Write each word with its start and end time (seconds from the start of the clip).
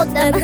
Järvsöpodden. 0.00 0.34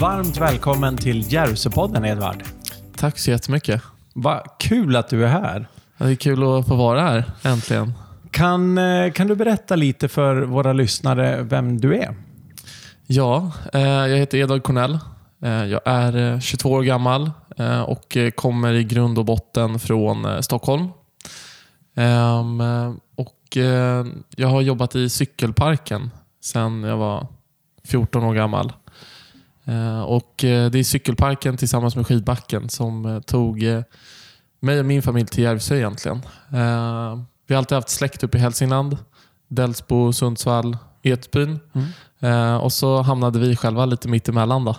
Varmt 0.00 0.36
välkommen 0.36 0.96
till 0.96 1.32
Järvsöpodden 1.32 2.04
Edvard. 2.04 2.42
Tack 2.96 3.18
så 3.18 3.30
jättemycket. 3.30 3.82
Vad 4.14 4.42
kul 4.58 4.96
att 4.96 5.08
du 5.08 5.24
är 5.24 5.28
här. 5.28 5.66
Det 5.98 6.04
är 6.04 6.14
kul 6.14 6.58
att 6.58 6.68
få 6.68 6.76
vara 6.76 7.00
här, 7.00 7.24
äntligen. 7.42 7.92
Kan, 8.30 8.78
eh, 8.78 9.12
kan 9.12 9.26
du 9.26 9.36
berätta 9.36 9.76
lite 9.76 10.08
för 10.08 10.42
våra 10.42 10.72
lyssnare 10.72 11.42
vem 11.42 11.80
du 11.80 11.96
är? 11.96 12.14
Ja, 13.06 13.52
eh, 13.72 13.80
jag 13.82 14.18
heter 14.18 14.38
Edvard 14.38 14.62
Cornell. 14.62 14.98
Eh, 15.42 15.64
jag 15.64 15.80
är 15.84 16.32
eh, 16.32 16.40
22 16.40 16.70
år 16.70 16.82
gammal 16.82 17.30
och 17.86 18.16
kommer 18.34 18.72
i 18.72 18.84
grund 18.84 19.18
och 19.18 19.24
botten 19.24 19.78
från 19.78 20.42
Stockholm. 20.42 20.88
Ehm, 21.96 22.60
och 23.16 23.56
Jag 24.36 24.48
har 24.48 24.60
jobbat 24.60 24.94
i 24.94 25.08
cykelparken 25.08 26.10
sedan 26.40 26.82
jag 26.82 26.96
var 26.96 27.26
14 27.84 28.24
år 28.24 28.34
gammal. 28.34 28.72
Och 30.06 30.32
Det 30.36 30.74
är 30.78 30.84
cykelparken 30.84 31.56
tillsammans 31.56 31.96
med 31.96 32.06
skidbacken 32.06 32.68
som 32.68 33.22
tog 33.26 33.64
mig 34.60 34.78
och 34.78 34.86
min 34.86 35.02
familj 35.02 35.26
till 35.26 35.44
Järvsö 35.44 35.76
egentligen. 35.76 36.22
Ehm, 36.52 37.24
vi 37.46 37.54
har 37.54 37.58
alltid 37.58 37.76
haft 37.76 37.88
släkt 37.88 38.24
uppe 38.24 38.38
i 38.38 38.40
Hälsingland. 38.40 38.96
Delsbo, 39.48 40.12
Sundsvall, 40.12 40.76
Edsbyn. 41.02 41.60
Eh, 42.20 42.56
och 42.56 42.72
så 42.72 43.02
hamnade 43.02 43.38
vi 43.38 43.56
själva 43.56 43.86
lite 43.86 44.08
mitt 44.08 44.28
emellan 44.28 44.64
då. 44.64 44.76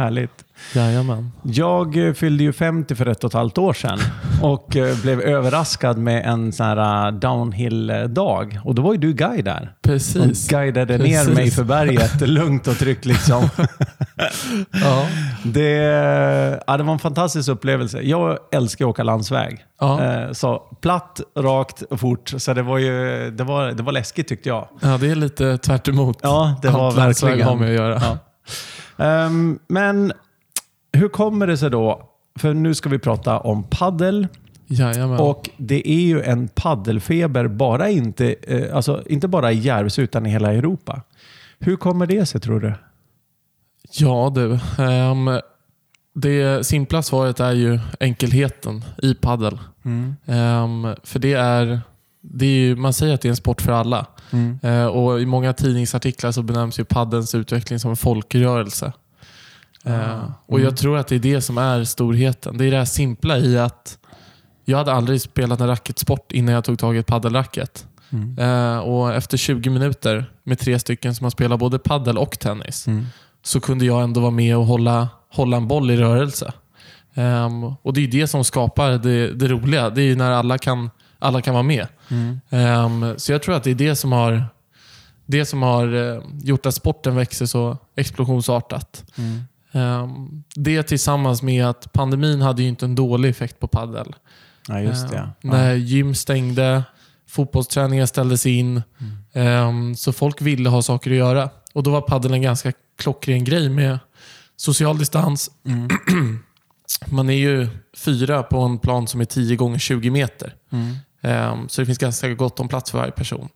Härligt. 0.00 0.44
Jajamän. 0.74 1.32
Jag 1.42 2.06
eh, 2.06 2.12
fyllde 2.12 2.44
ju 2.44 2.52
50 2.52 2.94
för 2.94 3.06
ett 3.06 3.24
och 3.24 3.30
ett 3.30 3.34
halvt 3.34 3.58
år 3.58 3.72
sedan 3.72 3.98
och 4.42 4.76
eh, 4.76 5.00
blev 5.02 5.20
överraskad 5.20 5.98
med 5.98 6.26
en 6.26 6.52
sån 6.52 6.66
här 6.66 7.06
eh, 7.06 7.12
downhill-dag. 7.12 8.60
Och 8.64 8.74
då 8.74 8.82
var 8.82 8.92
ju 8.92 8.98
du 8.98 9.12
guide 9.12 9.44
där. 9.44 9.72
Precis. 9.82 10.46
Och 10.46 10.50
guidade 10.50 10.98
Precis. 10.98 11.28
ner 11.28 11.34
mig 11.34 11.50
för 11.50 11.64
berget 11.64 12.20
lugnt 12.28 12.66
och 12.66 12.78
tryggt 12.78 13.04
liksom. 13.04 13.48
Ja. 14.70 15.06
Det, 15.44 15.66
ja, 16.66 16.76
det 16.76 16.82
var 16.82 16.92
en 16.92 16.98
fantastisk 16.98 17.48
upplevelse. 17.48 18.00
Jag 18.00 18.38
älskar 18.52 18.84
att 18.84 18.88
åka 18.88 19.02
landsväg. 19.02 19.64
Ja. 19.80 20.28
Så 20.32 20.58
platt, 20.80 21.20
rakt 21.38 21.82
och 21.82 22.00
fort. 22.00 22.34
Så 22.38 22.54
det 22.54 22.62
var, 22.62 22.78
ju, 22.78 23.30
det 23.30 23.44
var, 23.44 23.72
det 23.72 23.82
var 23.82 23.92
läskigt 23.92 24.28
tyckte 24.28 24.48
jag. 24.48 24.68
ja, 24.80 24.98
det 25.00 25.10
är 25.10 25.14
lite 25.14 25.58
tvärt 25.58 25.88
emot. 25.88 26.18
Ja, 26.22 26.58
det 26.62 26.68
var 26.68 26.92
landsväg 26.92 27.28
verkligen. 27.28 27.48
har 27.48 27.56
med 27.56 27.68
att 27.68 27.74
göra. 27.74 28.00
Ja. 28.02 28.18
Ehm, 29.00 29.58
men 29.68 30.12
hur 30.92 31.08
kommer 31.08 31.46
det 31.46 31.56
sig 31.56 31.70
då? 31.70 32.02
För 32.38 32.54
nu 32.54 32.74
ska 32.74 32.88
vi 32.88 32.98
prata 32.98 33.38
om 33.38 33.62
paddel 33.62 34.28
Jajamän. 34.66 35.20
och 35.20 35.50
det 35.56 35.88
är 35.90 36.00
ju 36.00 36.22
en 36.22 36.48
paddelfeber, 36.48 37.48
bara 37.48 37.88
inte, 37.90 38.34
eh, 38.42 38.76
alltså, 38.76 39.02
inte 39.06 39.28
bara 39.28 39.52
i 39.52 39.58
Järvsö 39.58 40.02
utan 40.02 40.26
i 40.26 40.30
hela 40.30 40.52
Europa. 40.54 41.02
Hur 41.58 41.76
kommer 41.76 42.06
det 42.06 42.26
sig 42.26 42.40
tror 42.40 42.60
du? 42.60 42.74
Ja 43.92 44.32
du. 44.34 44.58
ehm, 44.84 45.40
det 46.14 46.66
simpla 46.66 47.02
svaret 47.02 47.40
är 47.40 47.52
ju 47.52 47.78
enkelheten 48.00 48.84
i 49.02 49.14
paddel. 49.14 49.58
Ehm, 50.26 50.94
för 51.02 51.18
det 51.18 51.32
är, 51.32 51.80
det 52.20 52.46
är 52.46 52.50
ju, 52.60 52.76
man 52.76 52.92
säger 52.92 53.14
att 53.14 53.20
det 53.20 53.28
är 53.28 53.30
en 53.30 53.36
sport 53.36 53.62
för 53.62 53.72
alla. 53.72 54.06
Eh, 54.62 54.86
och 54.86 55.20
I 55.20 55.26
många 55.26 55.52
tidningsartiklar 55.52 56.32
så 56.32 56.42
benämns 56.42 56.78
ju 56.80 56.84
paddens 56.84 57.34
utveckling 57.34 57.78
som 57.78 57.90
en 57.90 57.96
folkrörelse. 57.96 58.92
Eh, 59.84 60.30
och 60.46 60.60
Jag 60.60 60.76
tror 60.76 60.98
att 60.98 61.06
det 61.08 61.14
är 61.14 61.18
det 61.18 61.40
som 61.40 61.58
är 61.58 61.84
storheten. 61.84 62.58
Det 62.58 62.64
är 62.64 62.70
det 62.70 62.76
här 62.76 62.84
simpla 62.84 63.38
i 63.38 63.58
att 63.58 63.98
jag 64.64 64.78
hade 64.78 64.92
aldrig 64.92 65.20
spelat 65.20 65.60
en 65.60 65.66
racketsport 65.66 66.32
innan 66.32 66.54
jag 66.54 66.64
tog 66.64 66.78
tag 66.78 66.96
i 66.96 66.98
ett 66.98 67.06
paddelracket. 67.06 67.86
Eh, 68.38 68.78
och 68.78 69.14
Efter 69.14 69.36
20 69.36 69.70
minuter 69.70 70.32
med 70.44 70.58
tre 70.58 70.78
stycken 70.78 71.14
som 71.14 71.24
har 71.24 71.30
spelat 71.30 71.58
både 71.58 71.78
paddel 71.78 72.18
och 72.18 72.38
tennis 72.38 72.86
så 73.42 73.60
kunde 73.60 73.84
jag 73.84 74.02
ändå 74.02 74.20
vara 74.20 74.30
med 74.30 74.56
och 74.56 74.66
hålla, 74.66 75.08
hålla 75.32 75.56
en 75.56 75.68
boll 75.68 75.90
i 75.90 75.96
rörelse. 75.96 76.52
Ehm, 77.14 77.64
och 77.64 77.92
Det 77.94 78.00
är 78.00 78.08
det 78.08 78.26
som 78.26 78.44
skapar 78.44 78.90
det, 78.90 79.32
det 79.32 79.48
roliga. 79.48 79.90
Det 79.90 80.02
är 80.02 80.16
när 80.16 80.30
alla 80.30 80.58
kan, 80.58 80.90
alla 81.20 81.42
kan 81.42 81.54
vara 81.54 81.62
med. 81.62 81.86
Ehm, 82.50 83.14
så 83.18 83.32
jag 83.32 83.42
tror 83.42 83.54
att 83.54 83.64
det 83.64 83.70
är 83.70 83.74
det 83.74 83.96
som 83.96 84.12
har, 84.12 84.44
det 85.26 85.44
som 85.46 85.62
har 85.62 86.14
eh, 86.16 86.22
gjort 86.42 86.66
att 86.66 86.74
sporten 86.74 87.16
växer 87.16 87.46
så 87.46 87.78
explosionsartat. 87.96 89.04
Ehm, 89.72 90.44
det 90.54 90.82
tillsammans 90.82 91.42
med 91.42 91.66
att 91.66 91.92
pandemin 91.92 92.42
hade 92.42 92.62
ju 92.62 92.68
inte 92.68 92.84
en 92.84 92.94
dålig 92.94 93.28
effekt 93.30 93.60
på 93.60 93.68
paddel. 93.68 94.14
Ja, 94.68 94.80
just 94.80 95.10
det. 95.10 95.16
Ehm, 95.16 95.28
Ja. 95.42 95.50
När 95.50 95.74
gym 95.74 96.14
stängde, 96.14 96.82
fotbollsträningar 97.28 98.06
ställdes 98.06 98.46
in. 98.46 98.82
Ehm, 99.32 99.94
så 99.96 100.12
folk 100.12 100.42
ville 100.42 100.68
ha 100.68 100.82
saker 100.82 101.10
att 101.10 101.16
göra. 101.16 101.50
Och 101.72 101.82
Då 101.82 101.90
var 101.90 102.00
padel 102.00 102.32
en 102.34 102.42
ganska 102.42 102.72
klockren 102.98 103.44
grej 103.44 103.68
med 103.68 103.98
social 104.56 104.98
distans. 104.98 105.50
Man 107.06 107.30
är 107.30 107.34
ju 107.34 107.68
fyra 107.96 108.42
på 108.42 108.58
en 108.60 108.78
plan 108.78 109.08
som 109.08 109.20
är 109.20 109.24
10 109.24 109.56
gånger 109.56 109.78
20 109.78 110.10
meter. 110.10 110.54
Ehm, 111.20 111.68
så 111.68 111.82
det 111.82 111.86
finns 111.86 111.98
ganska 111.98 112.34
gott 112.34 112.60
om 112.60 112.68
plats 112.68 112.90
för 112.90 112.98
varje 112.98 113.12
person. 113.12 113.48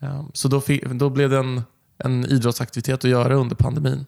Ehm, 0.00 0.24
så 0.32 0.48
då, 0.48 0.62
då 0.92 1.10
blev 1.10 1.30
det 1.30 1.38
en, 1.38 1.62
en 1.98 2.24
idrottsaktivitet 2.24 3.04
att 3.04 3.10
göra 3.10 3.34
under 3.34 3.56
pandemin. 3.56 4.06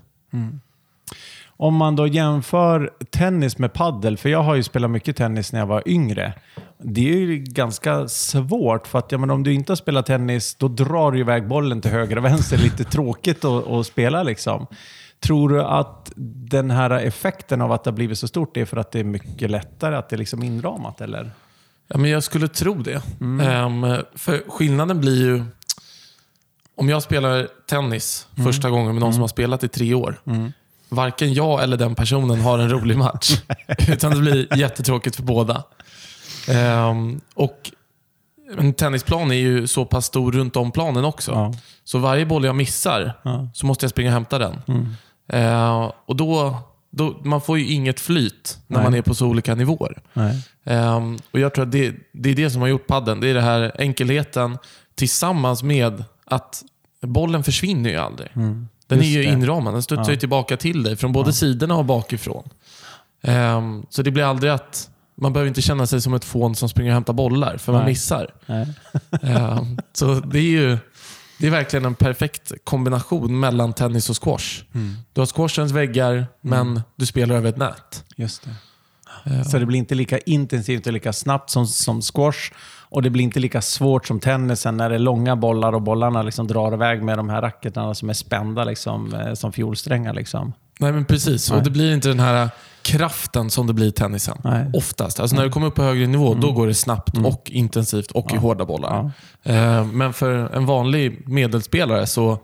Om 1.62 1.74
man 1.74 1.96
då 1.96 2.06
jämför 2.06 2.90
tennis 3.10 3.58
med 3.58 3.72
paddel, 3.72 4.16
för 4.16 4.28
jag 4.28 4.42
har 4.42 4.54
ju 4.54 4.62
spelat 4.62 4.90
mycket 4.90 5.16
tennis 5.16 5.52
när 5.52 5.60
jag 5.60 5.66
var 5.66 5.82
yngre. 5.86 6.32
Det 6.78 7.12
är 7.12 7.16
ju 7.16 7.38
ganska 7.38 8.08
svårt, 8.08 8.86
för 8.86 8.98
att 8.98 9.12
ja, 9.12 9.18
men 9.18 9.30
om 9.30 9.42
du 9.42 9.52
inte 9.52 9.72
har 9.72 9.76
spelat 9.76 10.06
tennis, 10.06 10.54
då 10.54 10.68
drar 10.68 11.12
du 11.12 11.18
iväg 11.18 11.48
bollen 11.48 11.80
till 11.80 11.90
höger 11.90 12.18
och 12.18 12.24
vänster. 12.24 12.58
Lite 12.62 12.84
tråkigt 12.84 13.44
att, 13.44 13.66
att 13.66 13.86
spela 13.86 14.22
liksom. 14.22 14.66
Tror 15.20 15.48
du 15.48 15.62
att 15.62 16.12
den 16.50 16.70
här 16.70 16.90
effekten 16.90 17.60
av 17.60 17.72
att 17.72 17.84
det 17.84 17.90
har 17.90 17.96
blivit 17.96 18.18
så 18.18 18.28
stort 18.28 18.56
är 18.56 18.64
för 18.64 18.76
att 18.76 18.90
det 18.90 19.00
är 19.00 19.04
mycket 19.04 19.50
lättare, 19.50 19.96
att 19.96 20.08
det 20.08 20.16
är 20.16 20.18
liksom 20.18 20.42
inramat? 20.42 21.00
Eller? 21.00 21.30
Ja, 21.92 21.98
men 21.98 22.10
jag 22.10 22.22
skulle 22.22 22.48
tro 22.48 22.74
det. 22.74 23.02
Ehm, 23.42 23.96
för 24.14 24.42
skillnaden 24.50 25.00
blir 25.00 25.16
ju... 25.26 25.44
Om 26.76 26.88
jag 26.88 27.02
spelar 27.02 27.48
tennis 27.68 28.26
första 28.44 28.70
gången 28.70 28.92
med 28.94 29.00
någon 29.00 29.12
som 29.12 29.20
har 29.20 29.28
spelat 29.28 29.64
i 29.64 29.68
tre 29.68 29.94
år. 29.94 30.20
Varken 30.88 31.34
jag 31.34 31.62
eller 31.62 31.76
den 31.76 31.94
personen 31.94 32.40
har 32.40 32.58
en 32.58 32.70
rolig 32.70 32.96
match. 32.98 33.42
utan 33.88 34.10
det 34.12 34.18
blir 34.20 34.56
jättetråkigt 34.58 35.16
för 35.16 35.22
båda. 35.22 35.62
Ehm, 36.48 37.20
och 37.34 37.70
en 38.58 38.74
tennisplan 38.74 39.30
är 39.30 39.34
ju 39.34 39.66
så 39.66 39.84
pass 39.84 40.06
stor 40.06 40.32
runt 40.32 40.56
om 40.56 40.72
planen 40.72 41.04
också. 41.04 41.30
Ja. 41.32 41.52
Så 41.84 41.98
varje 41.98 42.26
boll 42.26 42.44
jag 42.44 42.56
missar 42.56 43.12
Ja. 43.22 43.48
så 43.54 43.66
måste 43.66 43.84
jag 43.84 43.90
springa 43.90 44.08
och 44.10 44.14
hämta 44.14 44.38
den. 44.38 44.62
Ehm, 45.32 45.90
och 46.06 46.16
då, 46.16 46.58
då, 46.90 47.20
Man 47.24 47.40
får 47.40 47.58
ju 47.58 47.66
inget 47.72 48.00
flyt 48.00 48.58
när 48.66 48.76
Nej. 48.78 48.84
man 48.84 48.94
är 48.94 49.02
på 49.02 49.14
så 49.14 49.26
olika 49.26 49.54
nivåer. 49.54 49.98
Ehm, 50.64 51.18
och 51.30 51.40
Jag 51.40 51.54
tror 51.54 51.64
att 51.64 51.72
det, 51.72 51.94
det 52.12 52.30
är 52.30 52.34
det 52.34 52.50
som 52.50 52.60
har 52.60 52.68
gjort 52.68 52.86
padden. 52.86 53.20
Det 53.20 53.28
är 53.28 53.34
det 53.34 53.40
här 53.40 53.72
enkelheten 53.78 54.58
tillsammans 54.94 55.62
med 55.62 56.04
att 56.24 56.62
bollen 57.02 57.44
försvinner 57.44 57.90
ju 57.90 57.96
aldrig. 57.96 58.28
Den 58.34 58.98
Just 58.98 59.02
är 59.02 59.06
ju 59.06 59.22
det. 59.22 59.28
inramad. 59.28 59.74
Den 59.74 59.82
studsar 59.82 60.04
Ja. 60.04 60.10
ju 60.10 60.16
tillbaka 60.16 60.56
till 60.56 60.82
dig 60.82 60.96
från 60.96 61.12
både 61.12 61.32
sidorna 61.32 61.76
och 61.76 61.84
bakifrån. 61.84 62.48
Ehm, 63.22 63.86
så 63.90 64.02
det 64.02 64.10
blir 64.10 64.24
aldrig 64.24 64.52
att 64.52 64.90
man 65.14 65.32
behöver 65.32 65.48
inte 65.48 65.62
känna 65.62 65.86
sig 65.86 66.00
som 66.00 66.14
ett 66.14 66.24
fån 66.24 66.54
som 66.54 66.68
springer 66.68 66.90
och 66.90 66.94
hämtar 66.94 67.12
bollar 67.12 67.56
för 67.56 67.72
man 67.72 67.80
Nej. 67.82 67.90
missar. 67.90 68.30
Nej. 68.46 68.66
Ehm, 69.22 69.78
så 69.92 70.14
det 70.14 70.38
är 70.38 70.42
ju 70.42 70.78
det 71.40 71.46
är 71.46 71.50
verkligen 71.50 71.84
en 71.84 71.94
perfekt 71.94 72.52
kombination 72.64 73.40
mellan 73.40 73.72
tennis 73.72 74.10
och 74.10 74.22
squash. 74.24 74.62
Du 75.12 75.20
har 75.20 75.26
squashens 75.26 75.72
väggar, 75.72 76.26
men 76.40 76.80
du 76.96 77.06
spelar 77.06 77.34
över 77.34 77.48
ett 77.48 77.56
nät. 77.56 78.04
Just 78.16 78.42
det. 78.44 78.50
Ehm, 79.30 79.44
Så 79.44 79.58
det 79.58 79.66
blir 79.66 79.78
inte 79.78 79.94
lika 79.94 80.18
intensivt 80.18 80.86
och 80.86 80.92
lika 80.92 81.12
snabbt 81.12 81.50
som, 81.50 81.66
som 81.66 82.02
squash. 82.02 82.52
Och 82.92 83.02
det 83.02 83.10
blir 83.10 83.24
inte 83.24 83.40
lika 83.40 83.62
svårt 83.62 84.06
som 84.06 84.20
tennisen 84.20 84.76
när 84.76 84.88
det 84.88 84.94
är 84.94 84.98
långa 84.98 85.36
bollar 85.36 85.72
och 85.72 85.82
bollarna 85.82 86.22
liksom 86.22 86.46
drar 86.46 86.74
iväg 86.74 87.02
med 87.02 87.18
de 87.18 87.28
här 87.28 87.42
racketarna 87.42 87.94
som 87.94 88.10
är 88.10 88.14
spända 88.14 88.64
liksom, 88.64 89.14
eh, 89.14 89.34
som 89.34 89.52
fiolsträngar. 89.52 90.14
Liksom. 90.14 90.52
Nej, 90.80 90.92
men 90.92 91.04
precis. 91.04 91.50
Nej. 91.50 91.58
Och 91.58 91.64
det 91.64 91.70
blir 91.70 91.94
inte 91.94 92.08
den 92.08 92.20
här 92.20 92.48
kraften 92.82 93.50
som 93.50 93.66
det 93.66 93.72
blir 93.72 93.86
i 93.86 93.92
tennisen. 93.92 94.38
Nej. 94.44 94.70
Oftast. 94.74 95.20
Alltså 95.20 95.36
när 95.36 95.44
du 95.44 95.50
kommer 95.50 95.66
upp 95.66 95.74
på 95.74 95.82
högre 95.82 96.06
nivå, 96.06 96.34
då 96.34 96.52
går 96.52 96.66
det 96.66 96.74
snabbt 96.74 97.18
och 97.18 97.50
intensivt 97.50 98.10
och 98.10 98.32
i 98.32 98.36
hårda 98.36 98.64
bollar. 98.64 99.10
Eh, 99.42 99.84
Men 99.86 100.12
för 100.12 100.32
en 100.56 100.66
vanlig 100.66 101.28
medelspelare 101.28 102.06
så 102.06 102.38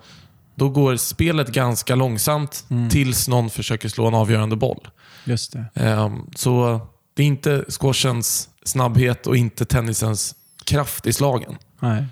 då 0.55 0.69
går 0.69 0.97
spelet 0.97 1.49
ganska 1.49 1.95
långsamt 1.95 2.65
tills 2.91 3.29
någon 3.29 3.51
försöker 3.51 3.89
slå 3.89 4.07
en 4.07 4.15
avgörande 4.15 4.57
boll. 4.57 4.89
Just 5.25 5.53
det. 5.53 5.65
Eh, 5.85 6.11
Så 6.37 6.81
det 7.17 7.23
är 7.23 7.27
inte 7.27 7.65
squashens 7.69 8.49
snabbhet 8.65 9.27
och 9.27 9.37
inte 9.37 9.65
tennisens 9.65 10.35
kraft 10.65 11.07
i 11.07 11.13
slagen. 11.13 11.57
Nej. 11.81 12.05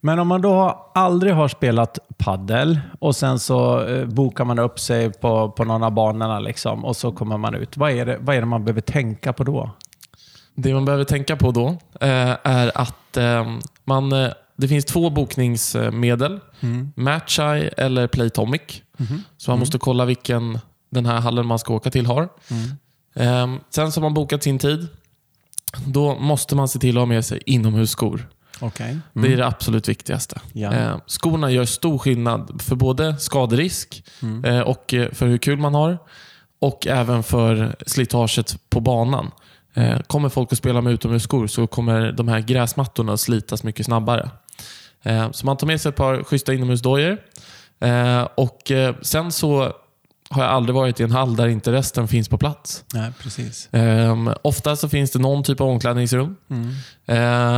Men 0.00 0.18
om 0.18 0.28
man 0.28 0.40
då 0.42 0.86
aldrig 0.94 1.34
har 1.34 1.48
spelat 1.48 1.98
paddel 2.18 2.80
och 2.98 3.16
sen 3.16 3.38
så 3.38 3.86
eh, 3.86 4.06
bokar 4.06 4.44
man 4.44 4.58
upp 4.58 4.80
sig 4.80 5.12
på, 5.12 5.50
på 5.50 5.64
någon 5.64 5.82
av 5.82 5.92
banorna 5.92 6.40
liksom, 6.40 6.84
och 6.84 6.96
så 6.96 7.12
kommer 7.12 7.38
man 7.38 7.54
ut. 7.54 7.76
Vad 7.76 7.90
är, 7.90 8.06
det, 8.06 8.18
vad 8.20 8.36
är 8.36 8.40
det 8.40 8.46
man 8.46 8.64
behöver 8.64 8.80
tänka 8.80 9.32
på 9.32 9.44
då? 9.44 9.70
Det 10.54 10.74
man 10.74 10.84
behöver 10.84 11.04
tänka 11.04 11.36
på 11.36 11.50
då 11.50 11.68
eh, 12.00 12.36
är 12.42 12.78
att 12.78 13.16
eh, 13.16 13.46
man, 13.84 14.12
eh, 14.12 14.30
det 14.56 14.68
finns 14.68 14.84
två 14.84 15.10
bokningsmedel. 15.10 16.40
Mm. 16.60 16.92
Matcheye 16.96 17.68
eller 17.68 18.06
Playtomic. 18.06 18.82
Mhm. 18.96 19.22
Så 19.36 19.50
man 19.50 19.58
måste 19.58 19.78
kolla 19.78 20.04
vilken 20.04 20.58
den 20.90 21.06
här 21.06 21.20
hallen 21.20 21.46
man 21.46 21.58
ska 21.58 21.74
åka 21.74 21.90
till 21.90 22.06
har. 22.06 22.28
Mm. 22.50 23.54
Eh, 23.54 23.60
sen 23.70 23.92
som 23.92 24.02
man 24.02 24.14
bokat 24.14 24.42
sin 24.42 24.58
tid, 24.58 24.88
då 25.86 26.14
måste 26.18 26.56
man 26.56 26.68
se 26.68 26.78
till 26.78 26.96
att 26.96 27.00
ha 27.00 27.06
med 27.06 27.24
sig 27.24 27.42
inomhusskor. 27.46 28.28
Okej. 28.60 28.98
Det 29.12 29.32
är 29.32 29.36
det 29.36 29.46
absolut 29.46 29.88
viktigaste. 29.88 30.40
Ja. 30.52 30.72
Eh, 30.74 30.96
skorna 31.06 31.50
gör 31.50 31.64
stor 31.64 31.98
skillnad 31.98 32.62
för 32.62 32.76
både 32.76 33.16
skaderisk 33.18 34.04
Mm. 34.22 34.44
eh, 34.44 34.60
och 34.60 34.94
eh, 34.94 35.10
för 35.12 35.26
hur 35.26 35.38
kul 35.38 35.58
man 35.58 35.74
har. 35.74 35.98
Och 36.58 36.86
även 36.86 37.22
för 37.22 37.76
slitaget 37.86 38.56
på 38.70 38.80
banan. 38.80 39.30
Eh, 39.74 40.00
kommer 40.00 40.28
folk 40.28 40.52
att 40.52 40.58
spela 40.58 40.80
med 40.80 40.92
utomhusskor 40.92 41.46
så 41.46 41.66
kommer 41.66 42.12
de 42.12 42.28
här 42.28 42.40
gräsmattorna 42.40 43.12
att 43.12 43.20
slitas 43.20 43.62
mycket 43.64 43.86
snabbare. 43.86 44.30
Så 45.32 45.46
man 45.46 45.56
tar 45.56 45.66
med 45.66 45.80
sig 45.80 45.88
ett 45.88 45.96
par 45.96 46.22
schyssta 46.24 46.54
inomhusdojor. 46.54 47.18
Och 48.34 48.72
sen 49.02 49.32
så 49.32 49.72
har 50.30 50.42
jag 50.42 50.52
aldrig 50.52 50.74
varit 50.74 51.00
i 51.00 51.02
en 51.02 51.10
hall 51.10 51.36
där 51.36 51.48
inte 51.48 51.72
resten 51.72 52.08
finns 52.08 52.28
på 52.28 52.38
plats. 52.38 52.84
Nej, 52.94 53.12
precis. 53.22 53.68
Um, 53.72 54.30
ofta 54.42 54.76
så 54.76 54.88
finns 54.88 55.10
det 55.10 55.18
någon 55.18 55.42
typ 55.44 55.60
av 55.60 55.68
omklädningsrum. 55.68 56.36
Mm. 56.50 56.70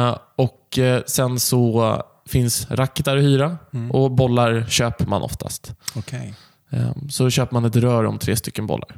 Eh, 0.08 0.16
och 0.36 0.78
eh, 0.78 1.02
Sen 1.06 1.40
så 1.40 2.02
finns 2.28 2.70
racketar 2.70 3.16
att 3.16 3.22
hyra 3.22 3.58
Mm. 3.72 3.90
och 3.90 4.10
bollar 4.10 4.66
köper 4.68 5.06
man 5.06 5.22
oftast. 5.22 5.74
Okej. 5.96 6.34
Ehm, 6.70 7.10
så 7.10 7.30
köper 7.30 7.54
man 7.54 7.64
ett 7.64 7.76
rör 7.76 8.04
om 8.04 8.18
tre 8.18 8.36
stycken 8.36 8.66
bollar. 8.66 8.96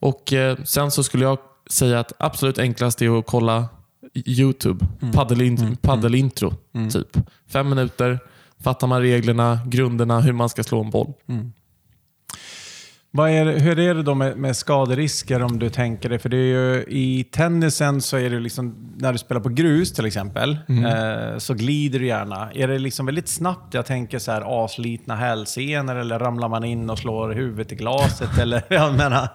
Och 0.00 0.32
eh, 0.32 0.56
Sen 0.64 0.90
så 0.90 1.02
skulle 1.04 1.24
jag 1.24 1.38
säga 1.70 2.00
att 2.00 2.12
absolut 2.18 2.58
enklast 2.58 3.02
är 3.02 3.18
att 3.18 3.26
kolla 3.26 3.68
YouTube. 4.14 4.86
Mm. 5.02 5.14
Paddelin- 5.14 5.60
Mm. 5.60 5.76
Paddelintro. 5.76 6.54
Mm. 6.74 6.90
Typ. 6.90 7.16
Fem 7.48 7.68
minuter, 7.68 8.18
fattar 8.60 8.86
man 8.86 9.00
reglerna, 9.00 9.60
grunderna, 9.66 10.20
hur 10.20 10.32
man 10.32 10.48
ska 10.48 10.64
slå 10.64 10.80
en 10.84 10.90
boll. 10.90 11.12
Mm. 11.28 11.52
Vad 13.10 13.30
är, 13.30 13.58
hur 13.58 13.78
är 13.78 13.94
det 13.94 14.02
då 14.02 14.14
med, 14.14 14.36
med 14.36 14.56
skaderisker 14.56 15.42
om 15.42 15.58
du 15.58 15.70
tänker 15.70 16.08
det? 16.08 16.18
För 16.18 16.28
det 16.28 16.36
är 16.36 16.40
ju, 16.40 16.84
i 16.88 17.24
tennisen 17.24 18.00
så 18.00 18.16
är 18.16 18.30
det 18.30 18.40
liksom, 18.40 18.87
när 19.00 19.12
du 19.12 19.18
spelar 19.18 19.40
på 19.40 19.48
grus 19.48 19.92
till 19.92 20.06
exempel, 20.06 20.58
Mm. 20.68 20.84
eh, 20.86 21.38
så 21.38 21.54
glider 21.54 21.98
du 21.98 22.06
gärna. 22.06 22.48
Är 22.54 22.68
det 22.68 22.78
liksom 22.78 23.06
väldigt 23.06 23.28
snabbt, 23.28 23.74
jag 23.74 23.86
tänker 23.86 24.18
så 24.18 24.32
här 24.32 24.64
aslitna 24.64 25.16
hälsenor 25.16 25.96
eller 25.96 26.18
ramlar 26.18 26.48
man 26.48 26.64
in 26.64 26.90
och 26.90 26.98
slår 26.98 27.30
huvudet 27.34 27.72
i 27.72 27.74
glaset? 27.76 28.38
eller, 28.40 28.62
jag 28.68 28.94
menar, 28.94 29.28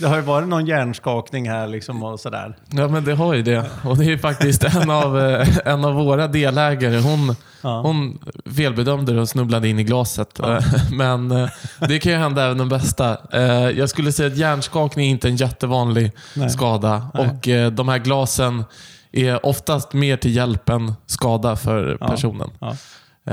det 0.00 0.06
har 0.06 0.16
ju 0.16 0.22
varit 0.22 0.48
någon 0.48 0.66
hjärnskakning 0.66 1.50
här 1.50 1.66
liksom 1.66 2.02
och 2.02 2.20
sådär. 2.20 2.56
Ja, 2.70 2.88
men 2.88 3.04
det 3.04 3.14
har 3.14 3.34
ju 3.34 3.42
det. 3.42 3.64
Och 3.84 3.96
det 3.98 4.04
är 4.04 4.08
ju 4.08 4.18
faktiskt 4.18 4.64
en 4.64 4.90
av, 4.90 5.20
eh, 5.20 5.48
en 5.64 5.84
av 5.84 5.94
våra 5.94 6.28
delägare. 6.28 6.98
Hon, 7.00 7.34
Ja. 7.62 7.80
hon 7.80 8.18
felbedömde 8.56 9.12
det 9.14 9.20
och 9.20 9.28
snubblade 9.28 9.68
in 9.68 9.78
i 9.78 9.84
glaset. 9.84 10.38
Eh, 10.40 10.58
Men 10.92 11.30
eh, 11.30 11.48
det 11.88 11.98
kan 11.98 12.12
ju 12.12 12.18
hända 12.18 12.44
även 12.44 12.58
den 12.58 12.68
bästa. 12.68 13.16
Eh, 13.32 13.42
Jag 13.70 13.88
skulle 13.88 14.12
säga 14.12 14.26
att 14.28 14.36
hjärnskakning 14.36 15.06
är 15.06 15.10
inte 15.10 15.28
en 15.28 15.36
jättevanlig 15.36 16.12
Nej. 16.36 16.50
skada. 16.50 17.08
Nej. 17.14 17.26
Och 17.66 17.72
de 17.72 17.88
här 17.88 17.98
glasen 17.98 18.64
är 19.12 19.46
oftast 19.46 19.92
mer 19.92 20.16
till 20.16 20.36
hjälp 20.36 20.68
än 20.68 20.92
skada 21.06 21.56
för 21.56 21.96
Ja. 22.00 22.08
personen. 22.08 22.50
Ja. 22.58 22.76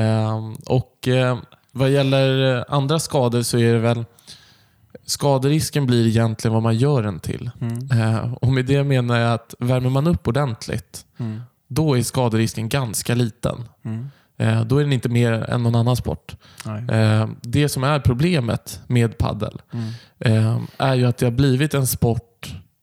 Eh, 0.01 0.51
Och 0.66 1.07
eh, 1.07 1.38
vad 1.72 1.89
gäller 1.89 2.66
andra 2.74 3.00
skador 3.00 3.42
så 3.42 3.57
är 3.57 3.74
det 3.74 3.80
väl 3.80 4.06
Skaderisken 5.06 5.86
blir 5.86 6.07
egentligen 6.07 6.54
vad 6.54 6.63
man 6.63 6.77
gör 6.77 7.04
den 7.04 7.19
till. 7.19 7.50
Mm. 7.62 7.92
Eh, 8.01 8.33
Och 8.33 8.48
med 8.48 8.66
det 8.66 8.83
menar 8.83 9.19
jag 9.19 9.33
att 9.33 9.56
värmer 9.60 9.89
man 9.89 10.07
upp 10.07 10.27
ordentligt, 10.27 11.06
Mm. 11.18 11.42
då 11.68 11.98
är 11.98 12.01
skaderisken 12.04 12.69
ganska 12.69 13.16
liten. 13.16 13.63
Mm. 13.86 14.10
Eh, 14.38 14.62
Då 14.62 14.78
är 14.78 14.83
den 14.83 14.94
inte 14.94 15.10
mer 15.10 15.31
än 15.33 15.63
någon 15.63 15.75
annan 15.75 15.95
sport. 15.95 16.36
Nej. 16.66 17.01
Eh, 17.01 17.28
Det 17.42 17.69
som 17.69 17.83
är 17.83 18.00
problemet 18.00 18.80
med 18.88 19.18
paddel 19.18 19.62
Mm. 19.74 19.89
eh, 20.19 20.60
är 20.78 20.94
ju 20.95 21.06
att 21.06 21.18
det 21.18 21.25
har 21.25 21.31
blivit 21.31 21.74
en 21.74 21.88
sport 21.88 22.35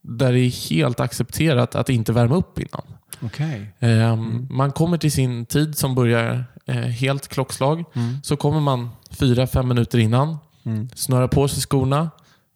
där 0.03 0.33
det 0.33 0.39
är 0.39 0.69
helt 0.69 0.99
accepterat 0.99 1.75
att 1.75 1.89
inte 1.89 2.13
värma 2.13 2.35
upp 2.35 2.59
innan. 2.59 2.81
Okej. 3.21 3.73
Eh, 3.79 4.15
Man 4.49 4.71
kommer 4.71 4.97
till 4.97 5.11
sin 5.11 5.45
tid 5.45 5.77
som 5.77 5.95
börjar 5.95 6.45
eh, 6.65 6.75
helt 6.75 7.27
klockslag. 7.27 7.83
Mm. 7.95 8.17
Så 8.23 8.35
kommer 8.37 8.59
man 8.59 8.89
fyra, 9.11 9.47
fem 9.47 9.67
minuter 9.67 9.99
innan, 9.99 10.37
Mm. 10.65 10.89
snörar 10.95 11.27
på 11.27 11.47
sig 11.47 11.61
skorna, 11.61 12.09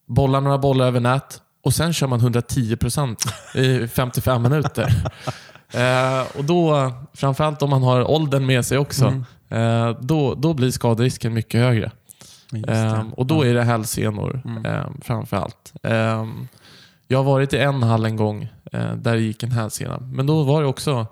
bollar 0.08 0.42
några 0.42 0.58
bollar 0.58 0.86
över 0.88 1.00
nät 1.00 1.42
och 1.64 1.74
sen 1.74 1.94
kör 1.94 2.08
man 2.08 2.20
110% 2.20 3.28
i 3.56 3.88
55 3.94 4.42
minuter. 4.44 5.04
Eh, 5.74 6.38
och 6.38 6.44
då, 6.46 6.92
framförallt 7.14 7.62
om 7.62 7.70
man 7.70 7.84
har 7.84 8.12
åldern 8.12 8.46
med 8.46 8.66
sig 8.66 8.78
också, 8.78 9.06
Mm. 9.50 9.90
eh, 9.90 9.98
då, 10.02 10.34
då 10.36 10.54
blir 10.54 10.72
skaderisken 10.72 11.34
mycket 11.34 11.62
högre. 11.62 11.92
Just 12.52 12.68
det. 12.68 12.74
Eh, 12.78 13.08
och 13.18 13.26
då 13.26 13.42
är 13.46 13.54
det 13.54 13.64
hälsenor 13.64 14.42
Mm. 14.46 14.66
eh, 14.66 14.86
framförallt. 15.02 15.74
Jag 17.08 17.18
har 17.20 17.24
varit 17.24 17.54
i 17.54 17.58
en 17.58 17.84
hall 17.84 18.06
en 18.06 18.16
gång 18.16 18.44
eh, 18.72 18.94
där 18.96 19.14
det 19.16 19.22
gick 19.22 19.44
en 19.44 19.52
hälsena. 19.52 20.00
Men 20.00 20.26
då 20.28 20.44
var 20.44 20.62
det 20.62 20.68
också, 20.68 21.08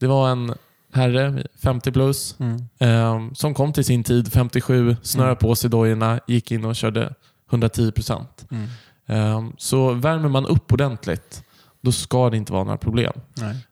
det 0.00 0.06
var 0.06 0.28
en 0.30 0.54
herre, 0.92 1.46
50 1.62 1.92
plus, 1.92 2.36
Mm. 2.40 2.56
eh, 2.78 3.32
som 3.34 3.54
kom 3.54 3.72
till 3.72 3.84
sin 3.84 4.04
tid, 4.04 4.32
57, 4.32 4.96
snörade 5.02 5.30
Mm. 5.32 5.38
på 5.38 5.54
sig 5.54 5.70
dojorna, 5.70 6.20
gick 6.26 6.50
in 6.52 6.64
och 6.64 6.76
körde 6.76 7.14
110%. 7.50 8.46
Mm. 8.50 8.68
Eh, 9.06 9.50
så 9.58 9.92
värmer 9.92 10.28
man 10.28 10.46
upp 10.46 10.72
ordentligt, 10.72 11.44
då 11.80 11.92
ska 11.92 12.30
det 12.30 12.36
inte 12.36 12.52
vara 12.52 12.64
några 12.64 12.78
problem. 12.78 13.12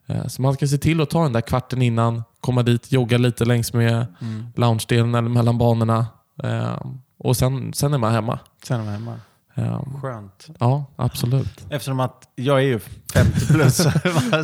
Eh, 0.06 0.26
så 0.26 0.42
man 0.42 0.54
ska 0.54 0.66
se 0.66 0.78
till 0.78 1.00
att 1.00 1.10
ta 1.10 1.22
den 1.22 1.32
där 1.32 1.40
kvarten 1.40 1.82
innan, 1.82 2.22
komma 2.40 2.62
dit, 2.62 2.92
jogga 2.92 3.18
lite 3.18 3.44
längs 3.44 3.72
med 3.72 4.06
Mm. 4.20 4.46
loungedelen 4.56 5.14
eller 5.14 5.28
mellan 5.28 5.58
banorna. 5.58 6.06
Eh, 6.42 6.76
och 7.18 7.36
sen, 7.36 7.72
sen 7.74 7.94
är 7.94 7.98
man 7.98 8.12
hemma. 8.12 8.38
Sen 8.64 8.80
är 8.80 8.84
man 8.84 8.92
hemma. 8.92 9.14
Eh, 9.54 9.82
Skönt. 10.02 10.48
ja, 10.60 10.84
absolut. 10.96 11.66
Eftersom 11.70 12.00
att 12.00 12.28
jag 12.34 12.58
är 12.58 12.62
ju 12.62 12.78
50 13.12 13.46
plus, 13.46 13.86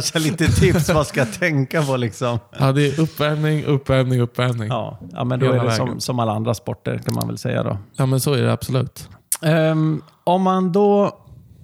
så 0.13 0.19
lite 0.19 0.47
tips 0.47 0.89
vad 0.89 1.07
ska 1.07 1.21
jag 1.21 1.33
tänka 1.33 1.83
på 1.83 1.97
liksom. 1.97 2.39
Ja, 2.59 2.73
det 2.73 2.87
är 2.87 3.01
uppvärmning, 3.01 3.65
uppvärmning, 3.65 4.21
uppvärmning. 4.21 4.69
Ja, 4.69 4.99
Ja, 5.01 5.09
ja 5.13 5.25
men 5.25 5.41
då 5.41 5.47
Hela 5.47 5.63
är 5.63 5.65
det 5.67 5.73
som, 5.73 6.01
som 6.01 6.19
alla 6.19 6.33
andra 6.33 6.55
sporter 6.55 6.99
kan 6.99 7.15
man 7.15 7.27
väl 7.29 7.39
säga 7.39 7.63
då. 7.97 8.07
men 8.07 8.21
så 8.21 8.33
är 8.35 8.43
det 8.43 8.53
absolut. 8.53 9.09
Ehm, 9.43 10.03
om 10.25 10.43
man 10.43 10.73
då 10.73 11.19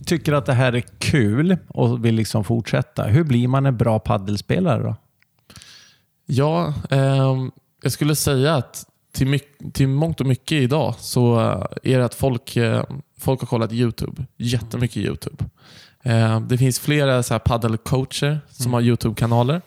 tycker 0.06 0.32
att 0.32 0.46
det 0.46 0.52
här 0.52 0.72
är 0.72 0.84
kul 0.98 1.56
och 1.68 2.04
vill 2.04 2.14
liksom 2.14 2.44
fortsätta, 2.44 3.02
hur 3.04 3.24
blir 3.24 3.48
man 3.48 3.66
en 3.66 3.76
bra 3.76 3.98
paddelspelare 3.98 4.82
då? 4.82 4.96
Ja, 6.26 6.74
ehm, 6.90 7.50
jag 7.82 7.92
skulle 7.92 8.14
säga 8.16 8.54
att 8.54 8.86
till, 9.12 9.40
till 9.72 9.88
mångt 9.88 10.20
och 10.20 10.26
mycket 10.26 10.62
idag 10.62 10.94
så 10.98 11.38
är 11.82 11.98
det 11.98 12.04
att 12.04 12.14
folk, 12.14 12.56
folk 13.24 13.40
har 13.40 13.46
kollat 13.46 13.72
YouTube. 13.72 14.26
Jättemycket 14.38 14.96
YouTube. 14.96 15.44
Eh, 16.02 16.40
det 16.40 16.58
finns 16.58 16.78
flera 16.78 17.22
så 17.22 17.34
här 17.34 17.38
paddelcoacher 17.38 18.40
som 18.50 18.72
har 18.72 18.80
YouTube-kanaler. 18.80 19.62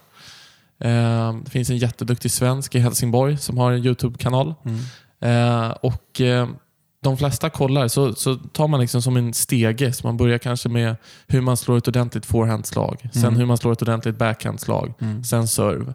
Eh, 0.79 1.35
det 1.43 1.49
finns 1.51 1.69
en 1.69 1.77
jätteduktig 1.77 2.31
svensk 2.31 2.75
i 2.75 2.79
Helsingborg 2.79 3.37
som 3.37 3.57
har 3.57 3.71
en 3.71 3.85
YouTube-kanal. 3.85 4.53
Eh, 5.21 5.69
och 5.69 6.21
eh, 6.21 6.47
De 7.03 7.17
flesta 7.17 7.49
kollar, 7.49 7.87
så, 7.87 8.13
så 8.15 8.35
tar 8.35 8.67
man 8.67 8.79
liksom 8.79 9.01
som 9.01 9.17
en 9.17 9.33
stege. 9.33 9.93
Så 9.93 10.07
man 10.07 10.17
börjar 10.17 10.37
kanske 10.37 10.69
med 10.69 10.95
hur 11.27 11.41
man 11.41 11.57
slår 11.57 11.77
ett 11.77 11.87
ordentligt 11.87 12.25
forehandslag. 12.25 13.09
Sen 13.13 13.23
Mm. 13.23 13.35
hur 13.35 13.45
man 13.45 13.57
slår 13.57 13.71
ett 13.71 13.81
ordentligt 13.81 14.17
backhandslag. 14.17 14.93
Mm. 15.01 15.23
Sen 15.23 15.47
serve. 15.47 15.93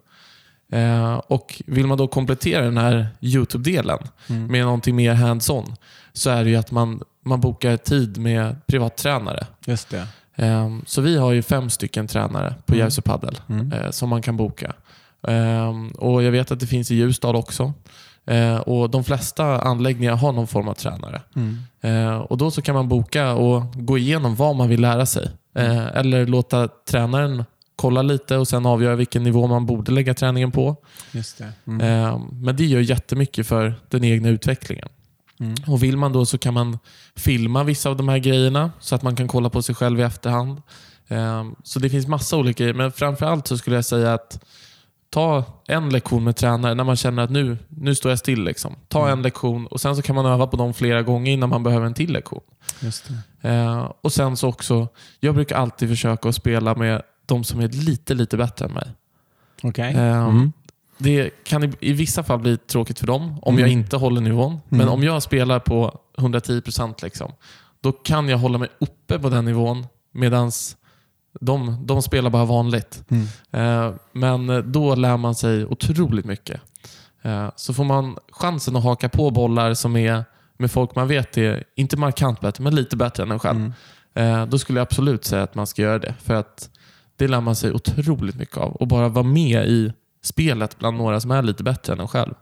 Eh, 0.73 1.15
och 1.15 1.63
Vill 1.67 1.87
man 1.87 1.99
då 1.99 2.09
komplettera 2.09 2.65
den 2.65 2.77
här 2.77 3.07
YouTube-delen 3.21 3.99
Mm. 4.29 4.47
med 4.47 4.65
någonting 4.65 4.97
mer 4.97 5.15
hands-on 5.15 5.75
så 6.13 6.31
är 6.31 6.45
det 6.45 6.51
ju 6.51 6.57
att 6.57 6.71
man, 6.71 7.03
man 7.25 7.41
bokar 7.41 7.77
tid 7.77 8.19
med 8.19 8.67
privattränare. 8.67 9.47
Just 9.67 9.91
det. 9.91 10.07
Eh, 10.37 10.69
så 10.87 11.01
vi 11.01 11.17
har 11.19 11.33
ju 11.33 11.43
fem 11.43 11.71
stycken 11.71 12.07
tränare 12.07 12.55
på 12.67 12.73
Mm. 12.75 12.81
Järvsö 12.85 13.03
Padel 13.03 13.39
Mm. 13.49 13.73
eh, 13.73 13.91
som 13.91 14.09
man 14.09 14.23
kan 14.23 14.37
boka. 14.37 14.73
Eh, 15.29 15.73
och 15.99 16.23
Jag 16.23 16.31
vet 16.33 16.51
att 16.51 16.61
det 16.61 16.67
finns 16.67 16.91
i 16.91 16.95
Ljusdal 16.95 17.37
också. 17.37 17.73
Eh, 18.27 18.57
och 18.57 18.91
De 18.91 19.05
flesta 19.05 19.61
anläggningar 19.61 20.17
har 20.17 20.33
någon 20.33 20.47
form 20.47 20.69
av 20.69 20.75
tränare. 20.75 21.23
Mm. 21.37 22.21
Och 22.23 22.39
Då 22.39 22.51
så 22.51 22.63
kan 22.63 22.75
man 22.75 22.89
boka 22.89 23.33
och 23.33 23.63
gå 23.75 23.99
igenom 23.99 24.35
vad 24.37 24.57
man 24.57 24.69
vill 24.69 24.81
lära 24.81 25.07
sig. 25.07 25.31
Eh, 25.55 25.87
eller 25.97 26.27
låta 26.27 26.69
tränaren 26.91 27.45
kolla 27.77 28.03
lite 28.03 28.37
och 28.37 28.49
sen 28.49 28.67
avgöra 28.67 28.97
vilken 28.97 29.23
nivå 29.23 29.47
man 29.47 29.67
borde 29.67 29.93
lägga 29.93 30.15
träningen 30.15 30.51
på. 30.53 30.77
Just 31.13 31.39
det. 31.39 31.53
Mm. 31.67 32.21
Men 32.33 32.57
det 32.57 32.65
gör 32.65 32.81
jättemycket 32.81 33.47
för 33.47 33.75
den 33.91 34.05
egna 34.05 34.29
utvecklingen. 34.29 34.89
Mm. 35.43 35.55
Och 35.67 35.83
Vill 35.83 35.97
man 35.97 36.13
då 36.13 36.27
så 36.27 36.39
kan 36.39 36.55
man 36.55 36.79
filma 37.17 37.65
vissa 37.65 37.91
av 37.91 37.97
de 37.97 38.09
här 38.09 38.19
grejerna 38.19 38.71
så 38.81 38.95
att 38.95 39.03
man 39.03 39.17
kan 39.17 39.29
kolla 39.29 39.51
på 39.51 39.63
sig 39.63 39.75
själv 39.75 40.01
i 40.01 40.03
efterhand. 40.03 40.63
Eh, 41.09 41.45
Så 41.65 41.79
det 41.79 41.91
finns 41.91 42.07
massa 42.07 42.37
olika 42.37 42.65
grejer, 42.65 42.75
men 42.75 42.93
framförallt 42.93 43.47
så 43.47 43.59
skulle 43.59 43.77
jag 43.77 43.85
säga 43.85 44.15
att 44.15 44.45
ta 45.11 45.45
en 45.69 45.89
lektion 45.91 46.25
med 46.25 46.37
tränare 46.37 46.75
när 46.75 46.85
man 46.85 46.97
känner 46.97 47.23
att 47.23 47.31
nu, 47.31 47.59
nu 47.69 47.95
står 47.95 48.11
jag 48.13 48.19
still. 48.19 48.45
Liksom. 48.45 48.75
Ta 48.89 48.99
Mm. 49.07 49.13
en 49.19 49.23
lektion 49.23 49.67
och 49.67 49.81
sen 49.81 49.97
så 49.97 50.03
kan 50.03 50.15
man 50.15 50.27
öva 50.27 50.47
på 50.47 50.57
dem 50.57 50.75
flera 50.75 51.03
gånger 51.03 51.33
innan 51.33 51.49
man 51.49 51.63
behöver 51.63 51.87
en 51.87 51.95
till 51.95 52.13
lektion. 52.13 52.41
Just 52.81 53.11
det. 53.41 53.49
Eh, 53.49 53.91
och 54.01 54.13
sen 54.13 54.37
så 54.37 54.49
också, 54.49 54.89
jag 55.21 55.35
brukar 55.35 55.57
alltid 55.57 55.89
försöka 55.89 56.29
att 56.29 56.35
spela 56.35 56.75
med 56.75 57.03
de 57.27 57.45
som 57.45 57.61
är 57.61 57.69
lite, 57.69 58.15
lite 58.15 58.37
bättre 58.37 58.65
än 58.67 58.73
mig. 58.73 58.89
Okej. 59.63 59.95
Eh, 59.95 60.27
Mm. 60.29 60.53
Det 61.03 61.31
kan 61.45 61.73
i, 61.81 61.93
vissa 61.93 62.23
fall 62.23 62.39
bli 62.39 62.57
tråkigt 62.57 62.99
för 62.99 63.07
dem 63.07 63.39
om 63.43 63.55
Mm. 63.55 63.61
jag 63.61 63.73
inte 63.73 63.97
håller 63.97 64.21
nivån. 64.21 64.61
Men 64.69 64.81
Mm. 64.81 64.93
om 64.93 65.03
jag 65.03 65.23
spelar 65.23 65.59
på 65.59 65.99
110% 66.19 67.03
liksom, 67.03 67.33
då 67.81 67.93
kan 67.93 68.29
jag 68.29 68.39
hålla 68.39 68.59
mig 68.59 68.69
uppe 68.81 69.19
på 69.19 69.29
den 69.29 69.45
nivån 69.45 69.87
medan 70.13 70.51
de, 71.41 71.83
de 71.87 72.03
spelar 72.03 72.31
bara 72.31 72.45
vanligt. 72.45 73.05
Mm. 73.09 73.27
Eh, 73.53 73.95
men 74.13 74.73
då 74.73 74.95
lär 74.95 75.17
man 75.17 75.35
sig 75.35 75.65
otroligt 75.67 76.25
mycket. 76.25 76.61
Eh, 77.23 77.49
så 77.57 77.75
får 77.75 77.85
man 77.85 78.17
chansen 78.33 78.77
att 78.77 78.83
haka 78.85 79.09
på 79.09 79.31
bollar 79.31 79.75
som 79.75 79.97
är 79.97 80.25
med 80.59 80.71
folk 80.71 80.95
man 80.97 81.09
vet 81.09 81.39
är, 81.39 81.65
inte 81.77 81.97
markant 81.97 82.41
bättre, 82.41 82.65
men 82.65 82.75
lite 82.75 82.97
bättre 82.97 83.23
än 83.23 83.31
en 83.31 83.39
själv. 83.39 83.57
Mm. 83.59 83.73
Eh, 84.41 84.47
då 84.47 84.59
skulle 84.59 84.79
jag 84.81 84.83
absolut 84.87 85.25
säga 85.25 85.43
att 85.43 85.55
man 85.55 85.67
ska 85.67 85.83
göra 85.83 85.99
det. 85.99 86.15
För 86.23 86.35
att 86.35 86.71
det 87.17 87.29
lär 87.29 87.41
man 87.41 87.57
sig 87.57 87.73
otroligt 87.73 88.37
mycket 88.37 88.57
av. 88.57 88.73
Och 88.73 88.87
bara 88.89 89.09
vara 89.09 89.25
med 89.25 89.67
i 89.69 89.93
spelet 90.23 90.79
bland 90.79 90.97
några 90.97 91.21
som 91.21 91.31
är 91.31 91.43
lite 91.43 91.63
bättre 91.63 91.93
än 91.93 92.01
en 92.01 92.09
själv. 92.09 92.35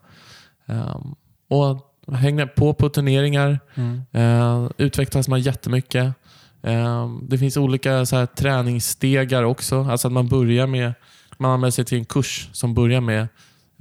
Ehm, 0.67 1.15
och 1.49 1.91
hänga 2.17 2.47
på 2.47 2.75
på 2.75 2.89
turneringar. 2.89 3.61
Mm. 3.75 4.03
Uh, 4.15 4.71
utvecklas 4.77 5.29
man 5.29 5.41
jättemycket. 5.41 6.15
Ehm, 6.63 7.27
det 7.29 7.39
finns 7.39 7.57
olika 7.57 8.07
så 8.07 8.17
här, 8.17 8.27
träningsstegar 8.27 9.43
också. 9.43 9.85
Alltså 9.85 10.09
att 10.09 10.13
man 10.13 10.29
börjar 10.29 10.67
med 10.67 10.95
man 11.41 11.51
anmäler 11.51 11.71
sig 11.71 11.85
till 11.85 11.99
en 11.99 12.05
kurs 12.05 12.49
som 12.53 12.75
börjar 12.75 13.01
med 13.01 13.29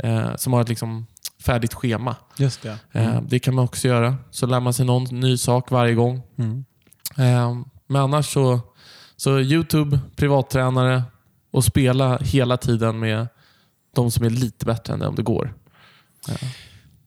eh, 0.04 0.36
som 0.36 0.54
har 0.54 0.62
ett 0.62 0.70
liksom 0.70 1.06
färdigt 1.42 1.74
schema. 1.74 2.16
Just 2.38 2.62
det. 2.62 2.78
Eh, 2.92 3.22
det 3.22 3.40
kan 3.40 3.56
man 3.56 3.66
också 3.66 3.88
göra. 3.88 4.16
Så 4.32 4.46
lär 4.46 4.60
man 4.60 4.74
sig 4.74 4.86
någon 4.86 5.04
ny 5.04 5.38
sak 5.38 5.72
varje 5.72 5.94
gång. 5.94 6.22
Mm. 6.38 6.66
Men 7.88 8.02
annars 8.02 8.34
så, 8.34 8.60
så 9.16 9.40
Youtube, 9.40 10.00
privattränare 10.16 11.04
och 11.52 11.64
spela 11.64 12.18
hela 12.18 12.58
tiden 12.58 13.00
med 13.00 13.28
de 13.96 14.12
som 14.12 14.26
är 14.26 14.30
lite 14.30 14.66
bättre 14.66 14.94
än 14.94 15.00
det 15.00 15.08
om 15.08 15.16
det 15.16 15.24
går. 15.24 15.54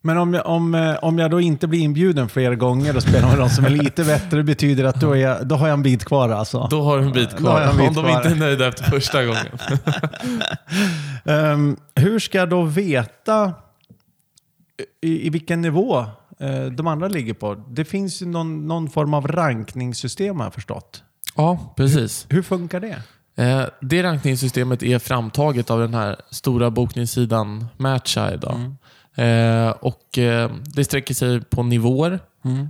Men 0.04 0.18
om 0.18 0.34
jag, 0.34 0.46
om, 0.46 0.74
eh, 0.74 0.94
om 1.02 1.18
jag 1.18 1.30
då 1.30 1.40
inte 1.40 1.66
blir 1.66 1.80
inbjuden 1.80 2.28
flera 2.28 2.54
gånger 2.54 2.96
och 2.96 3.02
spelar 3.02 3.28
med 3.28 3.38
de 3.38 3.50
som 3.50 3.64
är 3.64 3.70
lite 3.70 4.04
bättre, 4.04 4.42
betyder 4.42 4.84
att 4.84 5.00
då, 5.00 5.12
är 5.12 5.20
jag, 5.20 5.46
då 5.46 5.54
har 5.54 5.68
jag 5.68 5.74
en 5.74 5.82
bit 5.82 6.04
kvar 6.04 6.28
alltså? 6.28 6.68
Då 6.70 6.82
har 6.82 6.98
du 6.98 7.04
en 7.04 7.12
bit 7.12 7.36
kvar. 7.36 7.60
en 7.60 7.76
bit 7.76 7.88
om 7.88 7.94
de 7.94 8.04
kvar. 8.04 8.16
inte 8.16 8.28
är 8.28 8.34
nöjda 8.34 8.68
efter 8.68 8.84
första 8.84 9.24
gången. 9.24 9.46
Ehm, 11.24 11.76
hur 11.94 12.18
ska 12.18 12.38
jag 12.38 12.48
då 12.48 12.62
veta 12.62 13.54
i, 15.00 15.26
i 15.26 15.30
vilken 15.30 15.60
nivå 15.60 15.98
eh, 16.38 16.64
de 16.64 16.86
andra 16.86 17.08
ligger 17.08 17.34
på? 17.34 17.54
Det 17.54 17.84
finns 17.84 18.22
ju 18.22 18.26
någon, 18.26 18.68
någon 18.68 18.90
form 18.90 19.14
av 19.14 19.28
rankningssystem 19.28 20.36
har 20.36 20.46
jag 20.46 20.54
förstått. 20.54 21.02
ja, 21.36 21.74
precis. 21.76 22.26
Hur 22.28 22.42
funkar 22.42 22.80
det? 22.80 23.02
Eh, 23.34 23.64
det 23.80 24.02
rankningssystemet 24.02 24.82
är 24.82 24.98
framtaget 24.98 25.70
av 25.70 25.80
den 25.80 25.94
här 25.94 26.16
stora 26.30 26.70
bokningssidan 26.70 27.66
Matcheye. 27.76 28.36
Då. 28.36 28.48
Mm. 28.48 28.76
Eh, 29.14 29.70
och, 29.70 30.18
eh, 30.18 30.50
det 30.64 30.84
sträcker 30.84 31.14
sig 31.14 31.40
på 31.40 31.62
nivåer. 31.62 32.20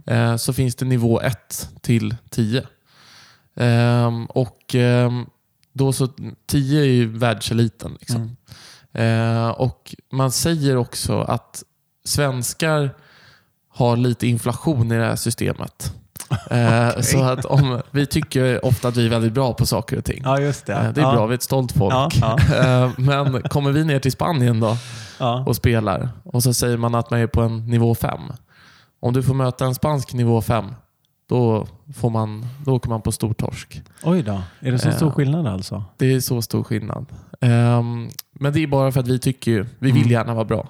Eh, 0.06 0.36
så 0.36 0.52
finns 0.52 0.74
det 0.74 0.84
nivå 0.84 1.20
1 1.20 1.68
till 1.80 2.16
10. 2.30 2.66
Ehm, 3.56 4.26
och 4.26 4.74
ehm, 4.74 5.26
då 5.72 5.92
så 5.92 6.08
10 6.46 6.80
är 6.80 6.84
ju 6.84 7.18
världseliten. 7.18 7.96
Liksom. 8.00 8.36
Eh, 8.92 9.48
och 9.48 9.94
Man 10.12 10.32
säger 10.32 10.76
också 10.76 11.20
att 11.20 11.62
svenskar 12.04 12.94
har 13.68 13.96
lite 13.96 14.26
inflation 14.26 14.92
i 14.92 14.98
det 14.98 15.04
här 15.04 15.16
systemet. 15.16 15.94
Eh, 16.50 17.00
Så 17.00 17.22
att 17.22 17.44
om, 17.44 17.80
vi 17.90 18.06
tycker 18.06 18.64
ofta 18.64 18.88
att 18.88 18.96
vi 18.96 19.06
är 19.06 19.10
väldigt 19.10 19.32
bra 19.32 19.52
på 19.54 19.66
saker 19.66 19.98
och 19.98 20.04
ting. 20.04 20.20
Ja, 20.24 20.40
just 20.40 20.66
det. 20.66 20.72
Eh, 20.72 20.92
Det 20.92 21.00
är 21.00 21.04
ja. 21.04 21.12
bra, 21.12 21.26
vi 21.26 21.32
är 21.32 21.34
ett 21.34 21.42
stolt 21.42 21.72
folk. 21.72 21.94
Ja, 21.94 22.10
ja. 22.20 22.38
Eh, 22.84 22.90
Men 22.96 23.42
kommer 23.42 23.72
vi 23.72 23.84
ner 23.84 23.98
till 23.98 24.12
Spanien 24.12 24.60
då 24.60 24.76
och 25.46 25.56
spelar 25.56 26.08
och 26.24 26.42
så 26.42 26.54
säger 26.54 26.76
man 26.76 26.94
att 26.94 27.10
man 27.10 27.20
är 27.20 27.26
på 27.26 27.40
en 27.42 27.66
nivå 27.66 27.94
5. 27.94 28.20
Om 29.00 29.12
du 29.12 29.22
får 29.22 29.34
möta 29.34 29.64
en 29.64 29.74
spansk 29.74 30.12
nivå 30.12 30.42
5, 30.42 30.64
då, 31.28 31.66
får 31.96 32.10
man, 32.10 32.46
då 32.64 32.74
åker 32.74 32.88
man 32.88 33.02
på 33.02 33.12
stor 33.12 33.32
torsk. 33.34 33.82
Oj 34.02 34.22
då, 34.22 34.42
är 34.60 34.72
det 34.72 34.78
så 34.78 34.92
stor 34.92 35.10
skillnad 35.10 35.46
alltså? 35.46 35.84
Det 35.96 36.14
är 36.14 36.20
så 36.20 36.42
stor 36.42 36.62
skillnad. 36.64 37.06
Ehm, 37.40 38.08
men 38.32 38.52
det 38.52 38.62
är 38.62 38.66
bara 38.66 38.92
för 38.92 39.00
att 39.00 39.08
vi 39.08 39.18
tycker 39.18 39.66
vi 39.78 39.90
vill 39.92 39.96
Mm. 40.02 40.10
gärna 40.12 40.34
vara 40.34 40.44
bra. 40.44 40.68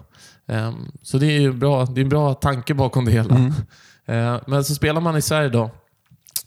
Ehm, 0.49 0.75
så 1.03 1.19
det 1.19 1.27
är 1.27 1.41
ju 1.41 1.53
bra, 1.53 1.85
det 1.85 2.01
är 2.01 2.03
en 2.03 2.09
bra 2.09 2.35
tanke 2.35 2.75
bakom 2.75 3.05
det 3.05 3.13
hela. 3.13 3.35
Mm. 3.35 3.53
Eh, 4.07 4.37
men 4.47 4.65
så 4.65 4.75
spelar 4.75 5.01
man 5.01 5.17
i 5.17 5.23
Sverige 5.23 5.49
då, 5.49 5.71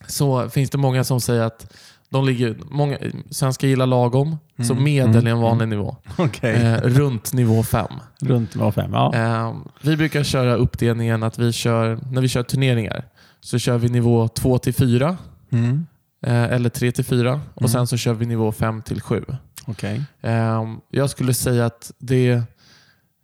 så 0.07 0.49
finns 0.49 0.69
det 0.69 0.77
många 0.77 1.03
som 1.03 1.21
säger 1.21 1.41
att 1.43 1.73
de 2.09 2.25
ligger, 2.25 2.57
många, 2.69 2.97
svenskar 3.29 3.67
gillar 3.67 3.85
lagom, 3.85 4.37
så 4.57 4.73
Mm. 4.73 4.83
medel 4.83 5.09
Mm. 5.15 5.27
är 5.27 5.31
en 5.31 5.39
vanlig 5.39 5.67
nivå. 5.67 5.95
Okej, 6.17 6.55
Eh, 6.55 6.81
runt 6.81 7.33
nivå 7.33 7.63
5. 7.63 7.87
runt 8.21 8.55
nivå 8.55 8.71
fem. 8.71 8.93
Ja. 8.93 9.13
Eh, 9.15 9.55
vi 9.81 9.97
brukar 9.97 10.23
köra 10.23 10.55
uppdelningen 10.55 11.23
att 11.23 11.39
vi 11.39 11.51
kör, 11.51 11.99
när 12.11 12.21
vi 12.21 12.27
kör 12.27 12.43
turneringar, 12.43 13.05
så 13.41 13.59
kör 13.59 13.77
vi 13.77 13.89
nivå 13.89 14.27
2 14.27 14.57
till 14.57 14.73
4 14.73 15.17
Mm. 15.51 15.85
eh, 16.25 16.43
eller 16.43 16.69
3 16.69 16.91
till 16.91 17.05
4 17.05 17.29
Mm. 17.29 17.41
och 17.53 17.69
sen 17.69 17.87
så 17.87 17.97
kör 17.97 18.13
vi 18.13 18.25
nivå 18.25 18.51
5 18.51 18.81
till 18.81 19.01
7. 19.01 19.25
Okej. 19.67 20.01
Eh, 20.21 20.63
jag 20.89 21.09
skulle 21.09 21.33
säga 21.33 21.65
att 21.65 21.91
det, 21.99 22.41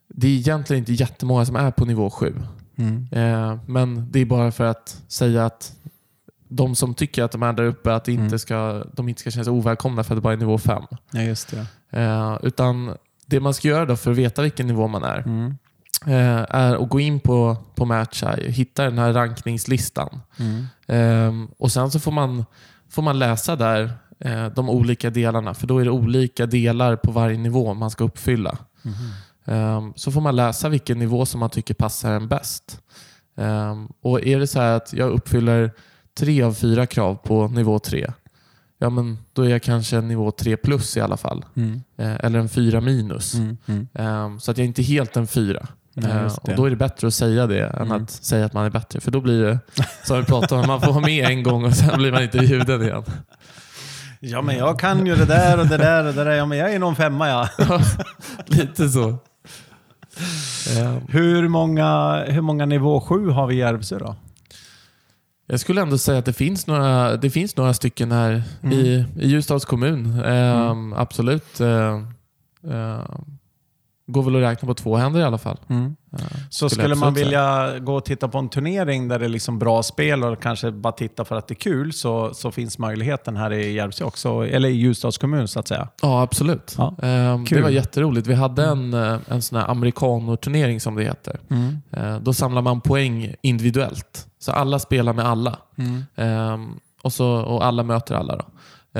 det 0.08 0.28
är 0.28 0.32
egentligen 0.32 0.80
inte 0.80 0.94
jättemånga 0.94 1.46
som 1.46 1.56
är 1.56 1.72
på 1.72 1.86
nivå 1.86 2.10
7. 2.10 2.34
Mm. 2.82 3.08
Eh, 3.12 3.60
men 3.66 4.12
det 4.12 4.20
är 4.20 4.26
bara 4.26 4.52
för 4.52 4.64
att 4.66 5.02
säga 5.08 5.46
att 5.46 5.74
de 6.48 6.76
som 6.76 6.94
tycker 6.94 7.24
att 7.24 7.32
de 7.32 7.44
är 7.44 7.54
där 7.54 7.64
uppe, 7.64 7.94
att 7.96 8.08
inte 8.08 8.22
Mm. 8.24 8.40
ska, 8.40 8.84
de 8.94 9.10
inte 9.10 9.22
ska 9.22 9.32
känna 9.32 9.44
sig 9.44 9.54
ovälkomna 9.54 10.04
för 10.04 10.14
att 10.14 10.18
det 10.18 10.22
bara 10.22 10.34
är 10.34 10.38
nivå 10.38 10.58
5. 10.58 10.84
Ja, 11.12 11.22
just 11.22 11.52
det. 11.52 11.66
Eh, 12.02 12.38
utan 12.44 12.98
det 13.26 13.40
man 13.40 13.54
ska 13.54 13.68
göra 13.68 13.86
då 13.86 13.96
för 13.96 14.12
att 14.12 14.18
veta 14.18 14.42
vilken 14.42 14.68
nivå 14.68 14.88
man 14.88 15.04
är, 15.04 15.18
Mm. 15.20 15.58
eh, 16.06 16.46
är 16.50 16.84
att 16.84 16.90
gå 16.90 17.00
in 17.00 17.20
på, 17.20 17.58
på 17.76 17.86
Matcheye, 17.86 18.52
hitta 18.52 18.84
den 18.84 18.98
här 18.98 19.14
rankningslistan. 19.14 20.20
Mm. 20.40 20.66
Ehm, 20.88 21.48
och 21.58 21.72
Sen 21.72 21.92
så 21.92 22.00
får 22.00 22.12
man, 22.12 22.46
får 22.90 23.02
man 23.02 23.20
läsa 23.20 23.56
där 23.56 23.92
eh, 24.20 24.46
de 24.46 24.70
olika 24.70 25.10
delarna, 25.10 25.54
för 25.54 25.68
då 25.68 25.78
är 25.80 25.84
det 25.86 25.92
olika 25.92 26.46
delar 26.46 26.96
på 26.96 27.12
varje 27.12 27.38
nivå 27.38 27.74
man 27.74 27.92
ska 27.92 28.04
uppfylla. 28.04 28.58
Mhm. 28.82 28.94
Ehm, 29.52 29.94
så 29.96 30.12
får 30.12 30.22
man 30.22 30.36
läsa 30.36 30.70
vilken 30.70 31.00
nivå 31.00 31.26
som 31.26 31.40
man 31.40 31.50
tycker 31.50 31.74
passar 31.74 32.12
en 32.12 32.28
bäst. 32.28 32.80
Ehm, 33.38 33.88
och 34.02 34.22
Är 34.26 34.40
det 34.40 34.48
så 34.48 34.60
här 34.60 34.76
att 34.78 34.94
jag 34.94 35.10
uppfyller 35.10 35.72
tre 36.18 36.42
av 36.42 36.54
fyra 36.54 36.86
krav 36.86 37.16
på 37.16 37.48
nivå 37.48 37.80
tre, 37.80 38.12
ja 38.80 38.90
men 38.90 39.18
då 39.34 39.42
är 39.42 39.50
jag 39.50 39.64
kanske 39.64 39.98
en 39.98 40.08
nivå 40.08 40.32
3 40.32 40.58
plus 40.58 40.98
i 40.98 41.02
alla 41.02 41.18
fall. 41.18 41.46
Mm. 41.56 41.82
Eh, 41.98 42.16
eller 42.26 42.40
en 42.40 42.50
4 42.50 42.82
minus. 42.82 43.34
Mm. 43.34 43.58
Mm. 43.66 43.88
Ehm, 43.94 44.40
så 44.40 44.52
att 44.52 44.58
jag 44.58 44.64
är 44.64 44.68
inte 44.68 44.82
helt 44.82 45.18
en 45.18 45.28
4. 45.28 45.68
Nej, 45.94 46.26
och 46.42 46.50
Då 46.56 46.66
är 46.66 46.70
det 46.70 46.76
bättre 46.76 47.08
att 47.08 47.14
säga 47.14 47.48
det 47.48 47.66
än 47.68 47.82
Mm. 47.82 48.04
att 48.04 48.10
säga 48.12 48.46
att 48.46 48.54
man 48.54 48.66
är 48.66 48.70
bättre. 48.70 49.00
För 49.00 49.12
då 49.12 49.22
blir 49.22 49.44
det, 49.44 49.60
som 50.04 50.18
vi 50.20 50.24
pratade 50.26 50.62
om, 50.62 50.68
man 50.68 50.82
får 50.82 50.94
vara 50.94 51.06
med 51.06 51.26
en 51.30 51.44
gång 51.44 51.66
och 51.66 51.74
sen 51.76 51.98
blir 52.00 52.12
man 52.12 52.24
inte 52.24 52.38
bjuden 52.38 52.82
igen. 52.82 53.04
Ja, 54.20 54.42
men 54.42 54.58
jag 54.58 54.80
kan 54.80 55.06
ju 55.06 55.16
det 55.16 55.26
där 55.26 55.60
och 55.60 55.68
det 55.68 55.78
där 55.78 56.06
och 56.08 56.14
det 56.14 56.24
där. 56.24 56.32
Ja, 56.32 56.46
men 56.46 56.58
jag 56.58 56.74
är 56.74 56.80
någon 56.80 56.96
femma 56.96 57.30
ja. 57.30 57.50
Lite 58.46 58.90
så. 58.90 59.18
Ehm, 60.78 61.02
Hur 61.10 61.48
många, 61.48 62.24
hur 62.28 62.42
många 62.42 62.66
nivå 62.66 63.02
7 63.02 63.30
har 63.30 63.48
vi 63.48 63.56
i 63.56 63.58
Järvsö 63.58 64.00
då? 64.00 64.16
Jag 65.48 65.60
skulle 65.60 65.82
ändå 65.82 65.98
säga 65.98 66.20
att 66.20 66.26
det 66.26 66.34
finns 66.34 66.68
några, 66.68 67.18
det 67.18 67.30
finns 67.30 67.58
några 67.58 67.74
stycken 67.74 68.12
här 68.12 68.44
Mm. 68.64 68.80
i, 68.80 69.06
i 69.20 69.28
Ljusdals 69.28 69.66
kommun. 69.66 70.20
Ehm, 70.26 70.94
Absolut. 70.94 71.60
Ehm, 71.60 72.08
ehm, 72.72 73.02
går 74.12 74.24
väl 74.24 74.36
att 74.36 74.42
räkna 74.42 74.66
på 74.68 74.74
två 74.74 74.96
händer 74.98 75.20
i 75.20 75.24
alla 75.24 75.38
fall. 75.38 75.58
Ehm, 75.70 75.96
Så 76.50 76.70
Skulle 76.70 76.84
skulle 76.84 76.96
man 76.96 77.14
vilja 77.14 77.80
gå 77.80 77.96
och 77.96 78.06
titta 78.06 78.28
på 78.28 78.38
en 78.38 78.50
turnering 78.50 79.08
där 79.08 79.20
det 79.20 79.26
är 79.26 79.30
liksom 79.30 79.60
bra 79.60 79.84
spel 79.84 80.24
och 80.24 80.42
kanske 80.42 80.72
bara 80.72 80.94
titta 80.94 81.26
för 81.26 81.36
att 81.36 81.48
det 81.48 81.54
är 81.54 81.56
kul 81.56 81.94
så, 81.94 82.34
så 82.34 82.52
finns 82.52 82.78
möjligheten 82.78 83.38
här 83.38 83.54
i 83.54 83.72
Järvsö 83.74 84.04
också, 84.04 84.48
eller 84.48 84.70
i 84.70 84.74
Ljusdals 84.74 85.18
kommun 85.18 85.48
så 85.48 85.60
att 85.60 85.68
säga. 85.68 85.88
Ja, 86.02 86.22
absolut. 86.22 86.76
Ja. 86.78 86.96
Ehm, 87.02 87.46
det 87.46 87.62
var 87.62 87.70
jätteroligt. 87.70 88.28
Vi 88.28 88.34
hade 88.34 88.66
en, 88.66 88.94
eh, 88.94 89.18
en 89.28 89.42
sån 89.42 89.58
här 89.60 89.68
americano-turnering 89.72 90.80
som 90.80 90.96
det 90.96 91.04
heter. 91.04 91.40
Eh, 91.92 92.18
Då 92.18 92.34
samlar 92.34 92.62
man 92.62 92.82
poäng 92.82 93.36
individuellt. 93.42 94.28
Så 94.40 94.52
alla 94.52 94.80
spelar 94.80 95.14
med 95.14 95.26
alla. 95.26 95.58
Mm. 95.78 96.04
Ehm, 96.16 96.80
och, 97.04 97.14
så, 97.14 97.28
och 97.28 97.66
alla 97.66 97.84
möter 97.84 98.16
alla. 98.16 98.36
Då. 98.36 98.46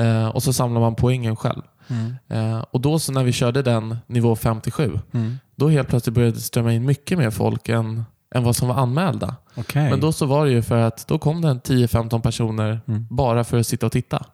Eh, 0.00 0.26
och 0.28 0.42
så 0.42 0.52
samlar 0.52 0.80
man 0.80 0.94
poängen 0.94 1.36
själv. 1.36 1.62
Mm. 1.88 2.14
Eh, 2.28 2.64
och 2.70 2.80
då 2.80 2.98
så 2.98 3.12
när 3.12 3.24
vi 3.24 3.32
körde 3.32 3.62
den 3.62 3.96
nivå 4.06 4.36
57, 4.36 4.98
Mm. 5.12 5.38
då 5.56 5.68
helt 5.68 5.88
plötsligt 5.88 6.14
började 6.14 6.34
det 6.34 6.40
strömma 6.40 6.72
in 6.72 6.84
mycket 6.86 7.18
mer 7.18 7.30
folk 7.30 7.68
än, 7.68 8.04
än 8.34 8.44
vad 8.44 8.56
som 8.56 8.68
var 8.68 8.74
anmälda. 8.74 9.36
Okej. 9.54 9.90
Men 9.90 10.00
då 10.00 10.12
så 10.12 10.26
var 10.26 10.44
det 10.46 10.52
ju 10.52 10.62
för 10.62 10.76
att 10.78 11.06
då 11.08 11.18
kom 11.18 11.40
det 11.42 11.48
en 11.48 11.60
10-15 11.60 12.20
personer 12.22 12.80
Mm. 12.88 13.06
bara 13.10 13.44
för 13.44 13.58
att 13.58 13.66
sitta 13.66 13.86
och 13.86 13.92
titta. 13.92 14.24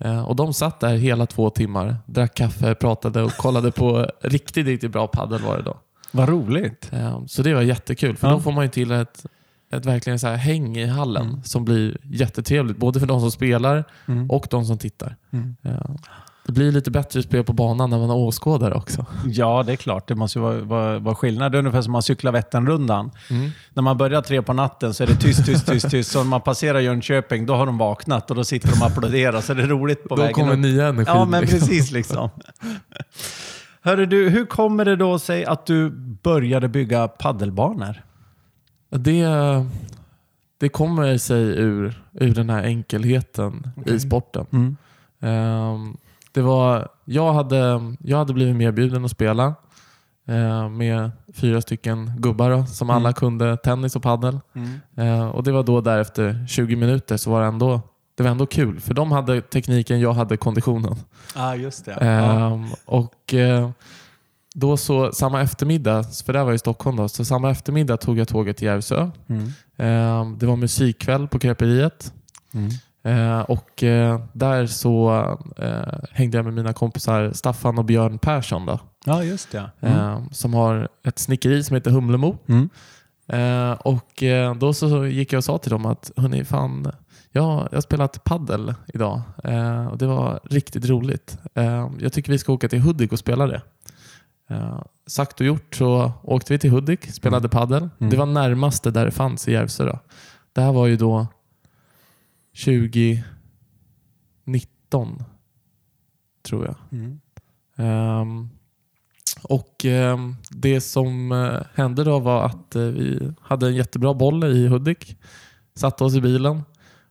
Eh, 0.00 0.22
och 0.22 0.36
De 0.36 0.54
satt 0.54 0.80
där 0.80 0.96
hela 0.96 1.26
två 1.26 1.50
timmar, 1.50 1.96
drack 2.06 2.34
kaffe, 2.34 2.74
pratade 2.74 3.22
och 3.22 3.32
kollade 3.32 3.70
på 3.70 4.10
riktigt, 4.22 4.66
riktigt 4.66 4.92
bra 4.92 5.06
paddel 5.06 5.42
var 5.42 5.56
det 5.56 5.62
då. 5.62 5.76
Vad 6.10 6.28
roligt. 6.28 6.88
Eh, 6.92 7.24
Så 7.26 7.42
det 7.42 7.54
var 7.54 7.62
jättekul, 7.62 8.16
för 8.16 8.28
Ja. 8.28 8.34
då 8.34 8.40
får 8.40 8.52
man 8.52 8.64
ju 8.64 8.70
till 8.70 8.90
ett, 8.92 9.26
ett 9.72 9.84
verkligen 9.86 10.18
så 10.18 10.26
här 10.26 10.36
häng 10.36 10.76
i 10.76 10.86
hallen 10.86 11.26
Mm. 11.28 11.42
som 11.42 11.64
blir 11.64 11.96
jättetrevligt. 12.02 12.76
Både 12.78 13.00
för 13.00 13.06
de 13.06 13.20
som 13.20 13.30
spelar 13.30 13.84
Mm. 14.06 14.30
och 14.30 14.46
de 14.50 14.64
som 14.64 14.78
tittar. 14.78 15.16
Mm. 15.30 15.56
Eh, 15.62 15.90
Det 16.48 16.52
blir 16.52 16.72
lite 16.72 16.90
bättre 16.90 17.22
spel 17.22 17.44
på 17.44 17.52
banan 17.52 17.90
när 17.90 17.98
man 17.98 18.08
har 18.08 18.16
åskådare 18.16 18.74
också. 18.74 19.06
Ja, 19.26 19.62
det 19.66 19.72
är 19.72 19.76
klart. 19.76 20.08
Det 20.08 20.14
måste 20.14 20.38
ju 20.38 20.42
vara, 20.42 20.60
vara, 20.60 20.98
vara 20.98 21.14
skillnad. 21.14 21.52
Det 21.52 21.56
är 21.56 21.58
ungefär 21.58 21.82
som 21.82 21.92
man 21.92 22.02
cyklar 22.02 22.32
Vätternrundan. 22.32 23.10
Mm. 23.30 23.50
När 23.74 23.82
man 23.82 23.96
börjar 23.98 24.22
tre 24.22 24.42
på 24.42 24.52
natten 24.52 24.94
så 24.94 25.02
är 25.02 25.06
det 25.06 25.14
tyst, 25.14 25.46
tyst, 25.46 25.66
tyst, 25.66 25.90
tyst. 25.90 26.10
Så 26.10 26.18
när 26.18 26.28
man 26.28 26.40
passerar 26.40 26.80
Jönköping, 26.80 27.46
då 27.46 27.54
har 27.54 27.66
de 27.66 27.78
vaknat 27.78 28.30
och 28.30 28.36
då 28.36 28.44
sitter 28.44 28.68
de 28.68 28.80
och 28.82 28.86
applåderar. 28.86 29.40
Så 29.40 29.54
det 29.54 29.62
är 29.62 29.66
roligt 29.66 30.08
på 30.08 30.16
Då 30.16 30.22
vägen 30.22 30.34
kommer 30.34 30.52
upp. 30.52 30.58
nya 30.58 30.86
energin. 30.86 31.14
Ja, 31.16 31.24
men 31.24 31.40
liksom. 31.40 31.58
precis 31.58 31.90
liksom. 31.90 32.30
Hörru 33.82 34.06
du, 34.06 34.28
hur 34.28 34.46
kommer 34.46 34.84
det 34.84 34.96
då 34.96 35.18
sig 35.18 35.44
att 35.44 35.66
du 35.66 35.90
började 36.22 36.68
bygga 36.68 37.08
paddelbanor? 37.08 38.02
Det, 38.90 39.26
det 40.60 40.68
kommer 40.68 41.18
sig 41.18 41.42
ur, 41.42 42.02
ur 42.12 42.34
den 42.34 42.50
här 42.50 42.62
enkelheten 42.62 43.70
Okej. 43.76 43.94
i 43.94 44.00
sporten. 44.00 44.46
Mm. 44.52 44.76
Ehm, 45.20 45.96
det 46.32 46.40
var, 46.42 46.88
jag, 47.04 47.32
hade, 47.32 47.80
jag 48.00 48.18
hade 48.18 48.32
blivit 48.34 48.56
medbjuden 48.56 49.04
att 49.04 49.10
spela 49.10 49.54
eh, 50.28 50.68
med 50.68 51.10
fyra 51.34 51.60
stycken 51.60 52.12
gubbar 52.18 52.50
då, 52.50 52.66
som 52.66 52.90
alla 52.90 53.08
Mm. 53.08 53.12
kunde 53.14 53.56
tennis 53.56 53.96
och 53.96 54.02
paddel. 54.02 54.40
Mm. 54.54 54.80
Eh, 54.96 55.28
och 55.28 55.42
Det 55.42 55.52
var 55.52 55.62
då 55.62 55.80
där 55.80 55.98
efter 55.98 56.46
20 56.48 56.76
minuter 56.76 57.16
så 57.16 57.30
var 57.30 57.40
det 57.40 57.46
ändå, 57.46 57.80
det 58.16 58.22
var 58.22 58.30
ändå 58.30 58.46
kul. 58.46 58.80
För 58.80 58.94
de 58.94 59.12
hade 59.12 59.40
tekniken, 59.40 60.00
jag 60.00 60.12
hade 60.12 60.36
konditionen. 60.36 60.96
Ja, 61.34 61.54
just 61.56 61.84
det. 61.84 61.96
Ja. 62.00 62.06
Ehm, 62.06 62.66
och 62.84 63.34
eh, 63.34 63.70
då 64.54 64.76
så, 64.76 65.12
samma 65.12 65.42
eftermiddag, 65.42 66.04
för 66.26 66.32
det 66.32 66.44
var 66.44 66.52
i 66.52 66.58
Stockholm 66.58 66.96
då, 66.96 67.08
så 67.08 67.24
samma 67.24 67.50
eftermiddag 67.50 67.96
tog 67.96 68.18
jag 68.18 68.28
tåget 68.28 68.56
till 68.56 68.66
Järvsö. 68.66 69.10
Mm. 69.26 69.52
Ehm, 69.76 70.38
det 70.38 70.46
var 70.46 70.56
musikkväll 70.56 71.28
på 71.28 71.38
Kreperiet. 71.38 72.12
Mm. 73.08 73.30
Eh, 73.30 73.40
och 73.40 73.82
eh, 73.82 74.20
där 74.32 74.66
så 74.66 75.10
eh, 75.56 75.98
hängde 76.12 76.38
jag 76.38 76.44
med 76.44 76.54
mina 76.54 76.72
kompisar 76.72 77.32
Staffan 77.32 77.78
och 77.78 77.84
Björn 77.84 78.18
Persson 78.18 78.66
då, 78.66 78.80
Ja, 79.04 79.24
just 79.24 79.52
det. 79.52 79.70
Mm. 79.80 80.30
som 80.32 80.54
har 80.54 80.88
ett 81.04 81.18
snickeri 81.18 81.62
som 81.64 81.74
heter 81.74 81.90
Humlemo. 81.90 82.38
Mm. 82.46 82.68
Och 83.78 84.22
då 84.58 84.74
så 84.74 85.06
gick 85.06 85.32
jag 85.32 85.38
och 85.38 85.44
sa 85.44 85.58
till 85.58 85.70
dem 85.70 85.86
att 85.86 86.10
hörni, 86.16 86.44
fan, 86.44 86.92
ja, 87.32 87.68
jag 87.70 87.76
har 87.76 87.80
spelat 87.80 88.24
paddel 88.24 88.74
idag 88.94 89.22
och 89.90 89.98
det 89.98 90.06
var 90.06 90.40
riktigt 90.44 90.88
roligt. 90.88 91.38
Jag 91.98 92.12
tycker 92.12 92.32
vi 92.32 92.38
ska 92.38 92.52
åka 92.52 92.68
till 92.68 92.80
Hudik 92.80 93.12
och 93.12 93.18
spela 93.18 93.46
det. 93.46 93.62
Sagt 95.06 95.40
och 95.40 95.46
gjort 95.46 95.74
så 95.74 96.12
åkte 96.22 96.52
vi 96.52 96.58
till 96.58 96.70
Hudik, 96.70 97.12
spelade 97.12 97.48
paddel. 97.48 97.88
Mm. 98.00 98.10
Det 98.10 98.16
var 98.16 98.26
närmaste 98.26 98.90
där 98.90 99.04
det 99.04 99.10
fanns 99.10 99.48
i 99.48 99.52
Järvsö. 99.52 99.84
Då. 99.84 99.98
Det 100.52 100.60
här 100.60 100.72
var 100.72 100.86
ju 100.86 100.96
då 100.96 101.26
2019, 102.64 103.22
tror 106.42 106.66
jag. 106.66 106.76
Mm. 106.92 107.20
Ehm, 107.76 108.48
och 109.42 109.84
ehm, 109.84 110.36
Det 110.50 110.80
som 110.80 111.32
eh, 111.32 111.60
hände 111.74 112.04
då 112.04 112.18
var 112.18 112.46
att 112.46 112.76
eh, 112.76 112.82
vi 112.82 113.32
hade 113.40 113.66
en 113.66 113.74
jättebra 113.74 114.14
boll 114.14 114.44
i 114.44 114.66
Hudik. 114.66 115.16
Satte 115.74 116.04
oss 116.04 116.14
i 116.14 116.20
bilen 116.20 116.62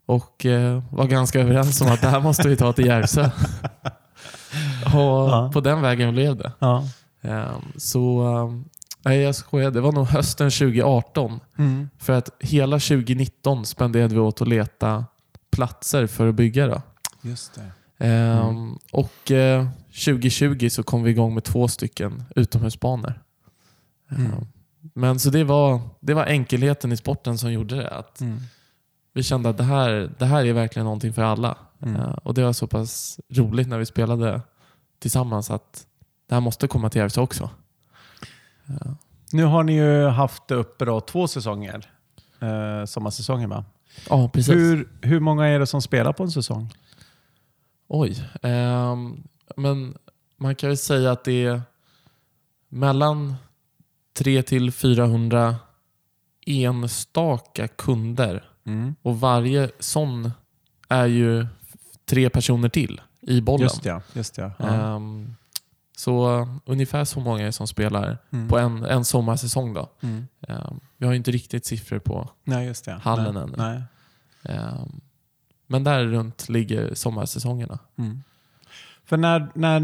och 0.06 0.46
eh, 0.46 0.84
var 0.92 1.08
ganska 1.08 1.39
överens 1.39 1.82
om 1.82 1.88
att 1.88 2.01
det 2.01 2.08
här 2.08 2.22
måste 2.22 2.50
vi 2.50 2.56
ta 2.56 2.74
till 2.74 2.86
Järvsö. 2.86 3.24
och 4.86 5.27
Ja. 5.30 5.51
På 5.54 5.62
den 5.62 5.82
vägen 5.82 6.13
blev 6.13 6.36
det. 6.36 6.51
Ja. 6.60 6.84
Ehm, 7.22 7.62
så 7.75 8.24
Nej, 9.05 9.20
jag 9.20 9.36
skojar. 9.36 9.72
Det 9.72 9.81
var 9.81 9.92
nog 9.92 10.07
hösten 10.07 10.50
2018. 10.50 11.40
Mm. 11.57 11.90
För 11.98 12.14
att 12.14 12.29
hela 12.40 12.79
2019 12.79 13.66
spenderade 13.66 14.14
vi 14.14 14.20
åt 14.20 14.42
att 14.42 14.48
leta 14.48 15.05
platser 15.51 16.07
för 16.07 16.27
att 16.29 16.36
bygga. 16.36 16.68
Då. 16.68 16.81
Just 17.22 17.55
det. 17.55 17.72
Ehm, 18.05 18.77
Och 18.92 19.31
eh, 19.31 19.68
2020 20.05 20.70
så 20.70 20.83
kom 20.83 21.03
vi 21.03 21.12
igång 21.12 21.33
med 21.33 21.44
två 21.44 21.68
stycken 21.68 22.24
utomhusbanor. 22.36 23.22
Mm. 24.12 24.25
Ehm, 24.31 24.46
Men 24.94 25.20
så 25.20 25.29
det 25.29 25.44
var, 25.44 25.79
det 26.00 26.14
var 26.14 26.25
enkelheten 26.25 26.92
i 26.92 26.98
sporten 26.98 27.38
som 27.38 27.51
gjorde 27.51 27.75
det. 27.75 27.90
Att 27.90 28.22
Mm. 28.22 28.40
vi 29.14 29.24
kände 29.24 29.50
att 29.50 29.57
det 29.57 29.64
här, 29.64 30.12
det 30.18 30.25
här 30.25 30.46
är 30.46 30.53
verkligen 30.53 30.83
någonting 30.83 31.14
för 31.14 31.22
alla. 31.24 31.57
Mm. 31.81 31.96
Ehm, 32.01 32.14
Och 32.24 32.33
det 32.33 32.44
var 32.44 32.53
så 32.53 32.68
pass 32.68 33.20
roligt 33.33 33.68
när 33.68 33.77
vi 33.77 33.86
spelade 33.86 34.42
tillsammans 35.00 35.51
att 35.51 35.86
det 36.29 36.36
här 36.36 36.42
måste 36.42 36.68
komma 36.68 36.90
till 36.90 37.00
Järvsö 37.01 37.22
också. 37.22 37.50
Ehm, 38.68 38.96
Nu 39.31 39.44
har 39.44 39.64
ni 39.64 39.74
ju 39.74 40.07
haft 40.07 40.51
uppe 40.51 40.86
då 40.86 41.01
två 41.01 41.27
säsonger. 41.27 41.92
Eh, 42.40 42.86
sommarsäsongen 42.86 43.50
va? 43.50 43.66
Ja, 44.10 44.29
precis. 44.29 44.53
Hur, 44.55 44.90
hur 45.01 45.20
många 45.20 45.46
är 45.48 45.60
det 45.60 45.68
som 45.68 45.81
spelar 45.81 46.14
på 46.14 46.24
en 46.24 46.31
säsong? 46.31 46.74
Oj. 47.88 48.29
ehm, 48.44 49.24
men 49.55 49.98
man 50.38 50.55
kan 50.55 50.70
väl 50.70 50.77
säga 50.77 51.12
att 51.12 51.24
det 51.24 51.46
är 51.46 51.62
mellan 52.70 53.36
3 54.14 54.44
till 54.44 54.72
400 54.72 55.55
enstaka 56.46 57.68
kunder. 57.68 58.50
Mm. 58.66 58.96
Och 59.01 59.20
varje 59.20 59.70
sån 59.79 60.31
är 60.90 61.05
ju 61.05 61.48
tre 62.05 62.29
personer 62.29 62.70
till 62.70 63.01
i 63.22 63.42
bollen. 63.42 63.64
Just 63.64 63.83
det, 63.83 64.01
just 64.14 64.36
det. 64.36 64.51
Ja. 64.60 64.66
Ehm, 64.66 65.36
så 65.98 66.48
ungefär 66.66 67.05
så 67.05 67.20
många 67.20 67.48
är 67.48 67.51
som 67.51 67.68
spelar 67.68 68.18
Mm. 68.31 68.48
på 68.50 68.57
en, 68.57 68.83
en 68.86 69.05
sommarsäsong. 69.05 69.74
Då. 69.74 69.90
Mm. 70.01 70.27
Ehm, 70.48 70.79
vi 70.98 71.05
har 71.05 71.14
ju 71.14 71.18
inte 71.18 71.31
riktigt 71.31 71.66
siffror 71.66 72.00
på, 72.00 72.29
Nej, 72.44 72.66
just 72.68 72.86
det. 72.86 72.92
Hallen 73.01 73.33
Nej. 73.33 73.44
ännu. 73.44 73.53
Nej. 73.57 73.81
ehm, 74.57 75.01
men 75.68 75.83
där 75.83 76.05
runt 76.05 76.50
ligger 76.50 76.94
sommarsäsongerna. 76.94 77.79
Mm. 77.98 78.24
För 79.05 79.18
när, 79.18 79.48
när 79.55 79.79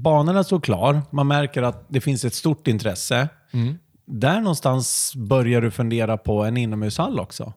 banorna 0.00 0.44
står 0.44 0.60
klar, 0.60 1.02
man 1.10 1.26
märker 1.26 1.62
att 1.62 1.84
det 1.88 2.00
finns 2.00 2.24
ett 2.24 2.34
stort 2.34 2.68
intresse. 2.68 3.28
Mm. 3.50 3.78
Där 4.04 4.40
någonstans 4.40 5.12
börjar 5.16 5.60
du 5.60 5.70
fundera 5.70 6.16
på 6.16 6.44
en 6.44 6.56
inomhushall 6.56 7.20
också? 7.20 7.52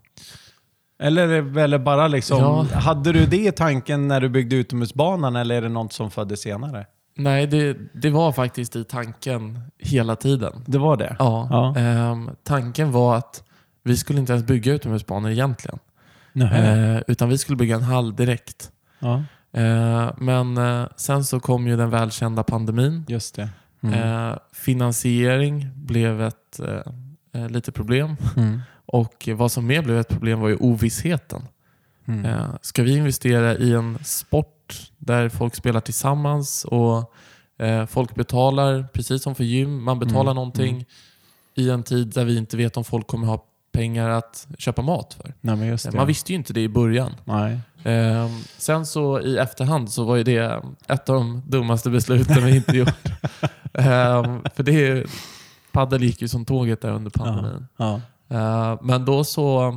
Eller, 1.00 1.58
eller 1.58 1.78
bara 1.80 2.08
liksom, 2.08 2.39
Ja. 2.41 2.80
hade 2.80 3.12
du 3.12 3.26
det 3.26 3.48
i 3.48 3.52
tanken 3.52 4.08
när 4.08 4.22
du 4.22 4.30
byggde 4.30 4.56
utomhusbanan 4.56 5.36
eller 5.36 5.56
är 5.56 5.62
det 5.62 5.69
något 5.69 5.93
som 5.93 6.12
föddes 6.12 6.41
senare? 6.41 6.86
Nej, 7.19 7.47
det, 7.47 7.77
det 7.93 8.10
var 8.10 8.32
faktiskt 8.32 8.75
i 8.75 8.84
tanken 8.84 9.60
hela 9.77 10.15
tiden. 10.15 10.63
Det 10.65 10.77
var 10.77 10.97
det? 10.97 11.15
Ja. 11.19 11.47
Ja. 11.51 11.75
Ehm, 11.82 12.29
tanken 12.43 12.91
var 12.91 13.15
att 13.17 13.43
vi 13.84 13.97
skulle 13.97 14.19
inte 14.19 14.34
ens 14.34 14.45
bygga 14.45 14.73
utomhusbanor 14.73 15.32
egentligen. 15.32 15.79
Nähä. 16.34 16.95
Eh, 16.95 17.01
utan 17.08 17.29
vi 17.29 17.38
skulle 17.38 17.55
bygga 17.55 17.75
en 17.75 17.84
hall 17.84 18.15
direkt. 18.15 18.71
Ja, 18.99 19.23
Eh, 19.51 20.10
men 20.17 20.58
eh, 20.58 20.88
sen 20.95 21.23
så 21.25 21.39
kom 21.39 21.67
ju 21.67 21.77
den 21.77 21.89
välkända 21.89 22.43
pandemin. 22.43 23.05
just 23.08 23.36
det. 23.36 23.49
Mm. 23.82 23.93
Eh, 24.29 24.38
finansiering 24.53 25.69
blev 25.75 26.21
ett 26.21 26.60
eh, 26.60 27.41
eh, 27.41 27.49
lite 27.49 27.71
problem. 27.71 28.15
Mm. 28.38 28.62
Och 28.86 29.29
vad 29.36 29.51
som 29.51 29.67
mer 29.67 29.82
blev 29.82 29.97
ett 29.99 30.08
problem 30.08 30.39
var 30.39 30.49
ju 30.49 30.55
ovissheten. 30.55 31.41
Mm. 32.08 32.27
Ska 32.62 32.84
vi 32.84 32.97
investera 32.97 33.55
i 33.55 33.73
en 33.73 33.97
sport 34.03 34.59
där 34.97 35.29
folk 35.29 35.55
spelar 35.55 35.79
tillsammans 35.79 36.65
och 36.65 37.13
eh, 37.65 37.86
folk 37.86 38.15
betalar, 38.15 38.88
precis 38.93 39.23
som 39.23 39.36
för 39.36 39.43
gym, 39.43 39.84
man 39.84 39.99
betalar 39.99 40.32
Mm, 40.32 40.36
någonting 40.36 40.86
i 41.55 41.69
en 41.69 41.84
tid 41.84 42.08
där 42.08 42.25
vi 42.25 42.38
inte 42.38 42.58
vet 42.58 42.77
om 42.77 42.84
folk 42.84 43.08
kommer 43.08 43.27
ha 43.27 43.45
pengar 43.71 44.10
att 44.10 44.47
köpa 44.58 44.82
mat 44.82 45.13
för. 45.13 45.34
Nej, 45.41 45.55
det. 45.91 45.91
Man 45.97 46.08
visste 46.08 46.32
ju 46.32 46.36
inte 46.36 46.53
det 46.53 46.62
i 46.62 46.69
början. 46.69 47.15
Eh, 47.84 48.29
sen 48.58 48.86
så 48.86 49.21
i 49.21 49.38
efterhand 49.38 49.91
så 49.91 50.03
var 50.03 50.15
ju 50.15 50.23
det 50.23 50.63
ett 50.88 51.10
av 51.10 51.15
de 51.15 51.43
dummaste 51.47 51.89
besluten 51.89 52.45
vi 52.45 52.55
inte 52.55 52.77
gjort. 52.77 52.89
Eh, 53.73 54.38
för 54.55 54.63
det 54.63 54.88
är, 54.88 55.05
paddel 55.71 56.03
gick 56.03 56.21
ju 56.21 56.27
som 56.27 56.45
tåget 56.45 56.82
där 56.82 56.91
under 56.91 57.12
pandemin. 57.12 57.67
Ja. 57.77 58.01
Eh, 58.29 58.77
men 58.82 59.05
då 59.05 59.23
så, 59.23 59.73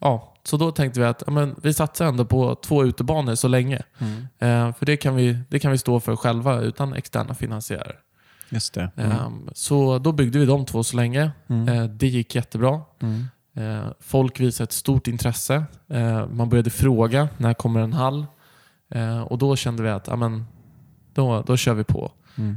ja, 0.00 0.31
så 0.44 0.56
då 0.56 0.70
tänkte 0.70 1.00
vi 1.00 1.06
att 1.06 1.22
ja, 1.26 1.32
men 1.32 1.54
vi 1.62 1.74
satsar 1.74 2.06
ändå 2.06 2.24
på 2.24 2.54
två 2.54 2.84
utebanor 2.84 3.34
så 3.34 3.48
länge. 3.48 3.82
Mm. 3.98 4.26
Eh, 4.38 4.74
för 4.74 4.86
det 4.86 4.96
kan, 4.96 5.14
vi, 5.16 5.38
det 5.48 5.58
kan 5.58 5.72
vi 5.72 5.78
stå 5.78 6.00
för 6.00 6.16
själva 6.16 6.60
utan 6.60 6.92
externa 6.94 7.34
finansiärer. 7.34 7.98
Just 8.48 8.74
det. 8.74 8.90
Eh, 8.96 9.30
så 9.52 9.98
då 9.98 10.12
byggde 10.12 10.38
vi 10.38 10.46
de 10.46 10.66
två 10.66 10.84
så 10.84 10.96
länge. 10.96 11.30
Mm. 11.48 11.68
Eh, 11.68 11.84
det 11.84 12.06
gick 12.06 12.34
jättebra. 12.34 12.80
Mm. 13.00 13.24
Eh, 13.56 13.86
folk 14.00 14.40
visade 14.40 14.64
ett 14.64 14.72
stort 14.72 15.06
intresse. 15.08 15.64
Eh, 15.88 16.26
man 16.28 16.48
började 16.48 16.70
fråga 16.70 17.28
när 17.36 17.54
kommer 17.54 17.80
en 17.80 17.92
hall? 17.92 18.26
Eh, 18.90 19.20
och 19.20 19.38
då 19.38 19.56
kände 19.56 19.82
vi 19.82 19.88
att 19.88 20.06
ja, 20.06 20.16
men, 20.16 20.44
då, 21.14 21.42
då 21.46 21.56
kör 21.56 21.74
vi 21.74 21.84
på. 21.84 22.12
Mm. 22.36 22.56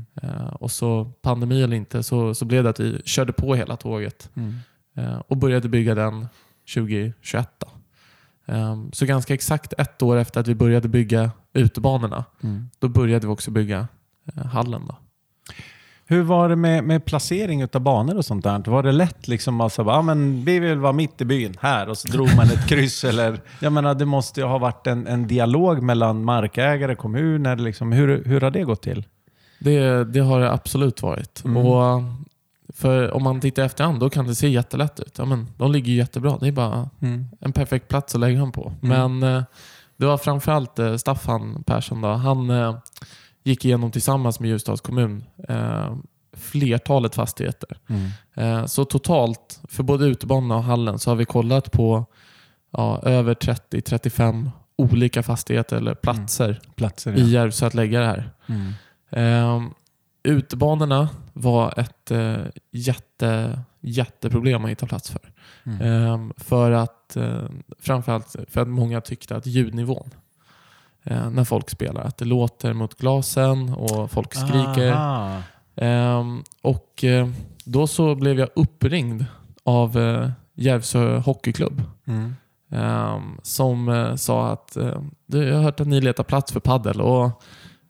Och 0.59 0.71
så 0.71 1.11
pandemi 1.21 1.63
eller 1.63 1.77
inte 1.77 2.03
så, 2.03 2.35
så 2.35 2.45
blev 2.45 2.63
det 2.63 2.69
att 2.69 2.79
vi 2.79 3.01
körde 3.05 3.33
på 3.33 3.55
hela 3.55 3.77
tåget 3.77 4.29
Mm. 4.35 4.55
och 5.27 5.37
började 5.37 5.69
bygga 5.69 5.95
den 5.95 6.27
2021. 6.73 7.49
Då. 7.57 7.67
Eh, 8.45 8.77
så 8.93 9.05
ganska 9.05 9.33
exakt 9.33 9.73
ett 9.77 10.01
år 10.01 10.17
efter 10.17 10.39
att 10.39 10.47
vi 10.47 10.55
började 10.55 10.87
bygga 10.87 11.31
utebanorna, 11.53 12.25
Mm. 12.43 12.69
då 12.79 12.87
började 12.87 13.27
vi 13.27 13.33
också 13.33 13.51
bygga 13.51 13.87
eh, 14.35 14.45
hallen. 14.45 14.81
Då. 14.87 14.95
Hur 16.07 16.21
var 16.23 16.49
det 16.49 16.55
med, 16.55 16.83
med 16.83 17.05
placering 17.05 17.63
av 17.73 17.79
banor 17.81 18.17
och 18.17 18.25
sånt 18.25 18.43
där? 18.43 18.63
Var 18.71 18.83
det 18.83 18.91
lätt 18.91 19.27
liksom 19.27 19.61
alltså, 19.61 19.83
ah, 19.83 20.01
men 20.01 20.45
vi 20.45 20.59
vill 20.59 20.77
vara 20.77 20.93
mitt 20.93 21.21
i 21.21 21.25
byn 21.25 21.55
här 21.61 21.89
och 21.89 21.97
så 21.97 22.07
drog 22.07 22.35
man 22.35 22.45
ett 22.45 22.67
kryss 22.69 23.03
eller? 23.03 23.39
Jag 23.59 23.73
menar 23.73 23.95
det 23.95 24.05
måste 24.05 24.39
ju 24.39 24.45
ha 24.45 24.57
varit 24.57 24.87
en, 24.87 25.07
en 25.07 25.27
dialog 25.27 25.81
mellan 25.81 26.23
markägare, 26.25 26.95
kommuner, 26.95 27.55
liksom. 27.55 27.91
hur, 27.91 28.23
hur 28.25 28.41
har 28.41 28.51
det 28.51 28.63
gått 28.63 28.81
till? 28.81 29.05
Det, 29.59 30.03
det 30.03 30.19
har 30.19 30.39
det 30.39 30.51
absolut 30.51 31.01
varit. 31.01 31.45
Mm. 31.45 31.57
Och 31.57 32.01
för 32.75 33.11
om 33.11 33.23
man 33.23 33.39
tittar 33.41 33.63
efterhand 33.63 33.99
då 33.99 34.09
kan 34.09 34.27
det 34.27 34.35
se 34.35 34.49
jättelätt 34.49 34.99
ut. 34.99 35.17
Ja, 35.17 35.25
men 35.25 35.47
de 35.57 35.71
ligger 35.71 35.91
ju 35.91 35.97
jättebra. 35.97 36.37
Det 36.37 36.47
är 36.47 36.51
bara 36.51 36.89
en 37.39 37.53
perfekt 37.53 37.87
plats 37.87 38.15
att 38.15 38.21
lägga 38.21 38.39
dem 38.39 38.51
på. 38.51 38.73
Mm. 38.83 39.19
Men 39.19 39.35
eh, 39.35 39.43
det 39.97 40.05
var 40.05 40.17
framförallt 40.17 40.79
eh, 40.79 40.95
Staffan 40.95 41.63
Persson. 41.63 42.01
Då. 42.01 42.07
Han 42.07 42.49
eh, 42.49 42.77
gick 43.43 43.65
igenom 43.65 43.91
tillsammans 43.91 44.39
med 44.39 44.49
Ljusdals 44.49 44.81
kommun 44.81 45.23
eh, 45.47 45.95
flertalet 46.37 47.15
fastigheter. 47.15 47.77
Mm. 47.87 48.67
Så 48.67 48.85
totalt 48.85 49.61
för 49.69 49.83
både 49.83 50.05
utebanorna 50.05 50.55
och 50.55 50.63
hallen 50.63 50.99
så 50.99 51.11
har 51.11 51.15
vi 51.15 51.25
kollat 51.25 51.71
på 51.71 52.05
ja, 52.71 53.01
över 53.03 53.33
30-35 53.33 54.49
olika 54.77 55.23
fastigheter 55.23 55.77
eller 55.77 55.95
platser 55.95 56.59
Platser 56.75 57.17
i 57.17 57.29
Järvsö 57.29 57.67
att 57.67 57.73
lägga 57.73 57.99
det 57.99 58.05
här. 58.05 58.31
Utebanorna 60.25 61.09
var 61.33 61.79
ett 61.79 62.11
eh, 62.11 62.35
jätte, 62.71 63.59
jätteproblem 63.81 64.65
att 64.65 64.71
hitta 64.71 64.85
plats 64.87 65.11
för. 65.11 65.31
Mm. 65.63 65.81
Eh, 65.81 66.33
för 66.37 66.71
att, 66.71 67.15
eh, 67.15 67.43
framförallt 67.79 68.35
för 68.49 68.61
att 68.61 68.67
många 68.67 69.01
tyckte 69.01 69.35
att 69.35 69.45
ljudnivån 69.45 70.09
eh, 71.03 71.29
när 71.29 71.43
folk 71.43 71.69
spelar, 71.69 72.01
att 72.01 72.17
det 72.17 72.25
låter 72.25 72.73
mot 72.73 72.97
glasen 72.97 73.73
och 73.73 74.11
folk 74.11 74.33
skriker. 74.33 74.97
Ehm, 75.75 76.43
och 76.61 77.03
eh, 77.03 77.29
då 77.65 77.87
så 77.87 78.15
blev 78.15 78.39
jag 78.39 78.49
uppringd 78.55 79.25
av 79.63 79.97
eh, 79.97 80.29
Järvsö 80.53 81.17
Hockeyklubb 81.17 81.81
Mm. 82.07 82.35
ehm, 82.71 83.37
som 83.43 83.89
eh, 83.89 84.15
sa 84.15 84.51
att 84.51 84.77
eh, 84.77 85.01
du, 85.25 85.43
jag 85.43 85.55
har 85.55 85.63
hört 85.63 85.79
att 85.79 85.87
ni 85.87 86.01
letar 86.01 86.23
plats 86.23 86.51
för 86.51 86.59
paddel 86.59 87.01
och 87.01 87.43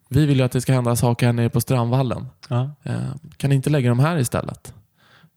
vi 0.08 0.26
vill 0.26 0.38
ju 0.38 0.44
att 0.44 0.52
det 0.52 0.60
ska 0.60 0.72
hända 0.72 0.96
saker 0.96 1.26
här 1.26 1.32
nere 1.32 1.48
på 1.48 1.60
Strandvallen. 1.60 2.26
Ja. 2.48 2.70
Ehm, 2.82 3.18
kan 3.36 3.50
ni 3.50 3.56
inte 3.56 3.70
lägga 3.70 3.88
dem 3.88 3.98
här 3.98 4.18
istället? 4.18 4.74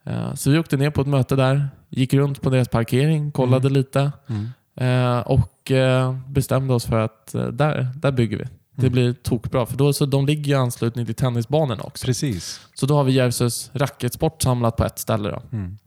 Ehm, 0.03 0.35
så 0.35 0.49
vi 0.51 0.59
åkte 0.59 0.77
ner 0.77 0.89
på 0.89 1.01
ett 1.01 1.07
möte 1.07 1.35
där, 1.35 1.69
gick 1.89 2.13
runt 2.13 2.41
på 2.41 2.49
deras 2.49 2.67
parkering, 2.69 3.31
kollade 3.31 3.69
lite 3.69 4.11
Mm. 4.27 4.49
eh, 4.75 5.19
och 5.19 5.71
eh, 5.71 6.15
bestämde 6.27 6.73
oss 6.73 6.85
för 6.85 6.99
att 6.99 7.35
eh, 7.35 7.47
där, 7.47 7.87
där 7.95 8.11
bygger 8.11 8.37
vi. 8.37 8.43
Det 8.75 8.87
Mm. 8.87 8.91
blir 8.93 9.13
tokbra 9.13 9.65
för 9.65 9.77
då, 9.77 9.93
så 9.93 10.05
de 10.05 10.25
ligger 10.25 10.43
ju 10.43 10.51
i 10.51 10.55
anslutning 10.55 11.05
till 11.05 11.15
tennisbanorna 11.15 11.83
också. 11.83 12.05
Precis. 12.05 12.59
Så 12.73 12.85
då 12.85 12.95
har 12.95 13.03
vi 13.03 13.11
Järvsös 13.11 13.69
racketsport 13.73 14.41
samlat 14.41 14.75
på 14.75 14.85
ett 14.85 14.99
ställe. 14.99 15.29
Då. 15.29 15.41
Mm. 15.51 15.77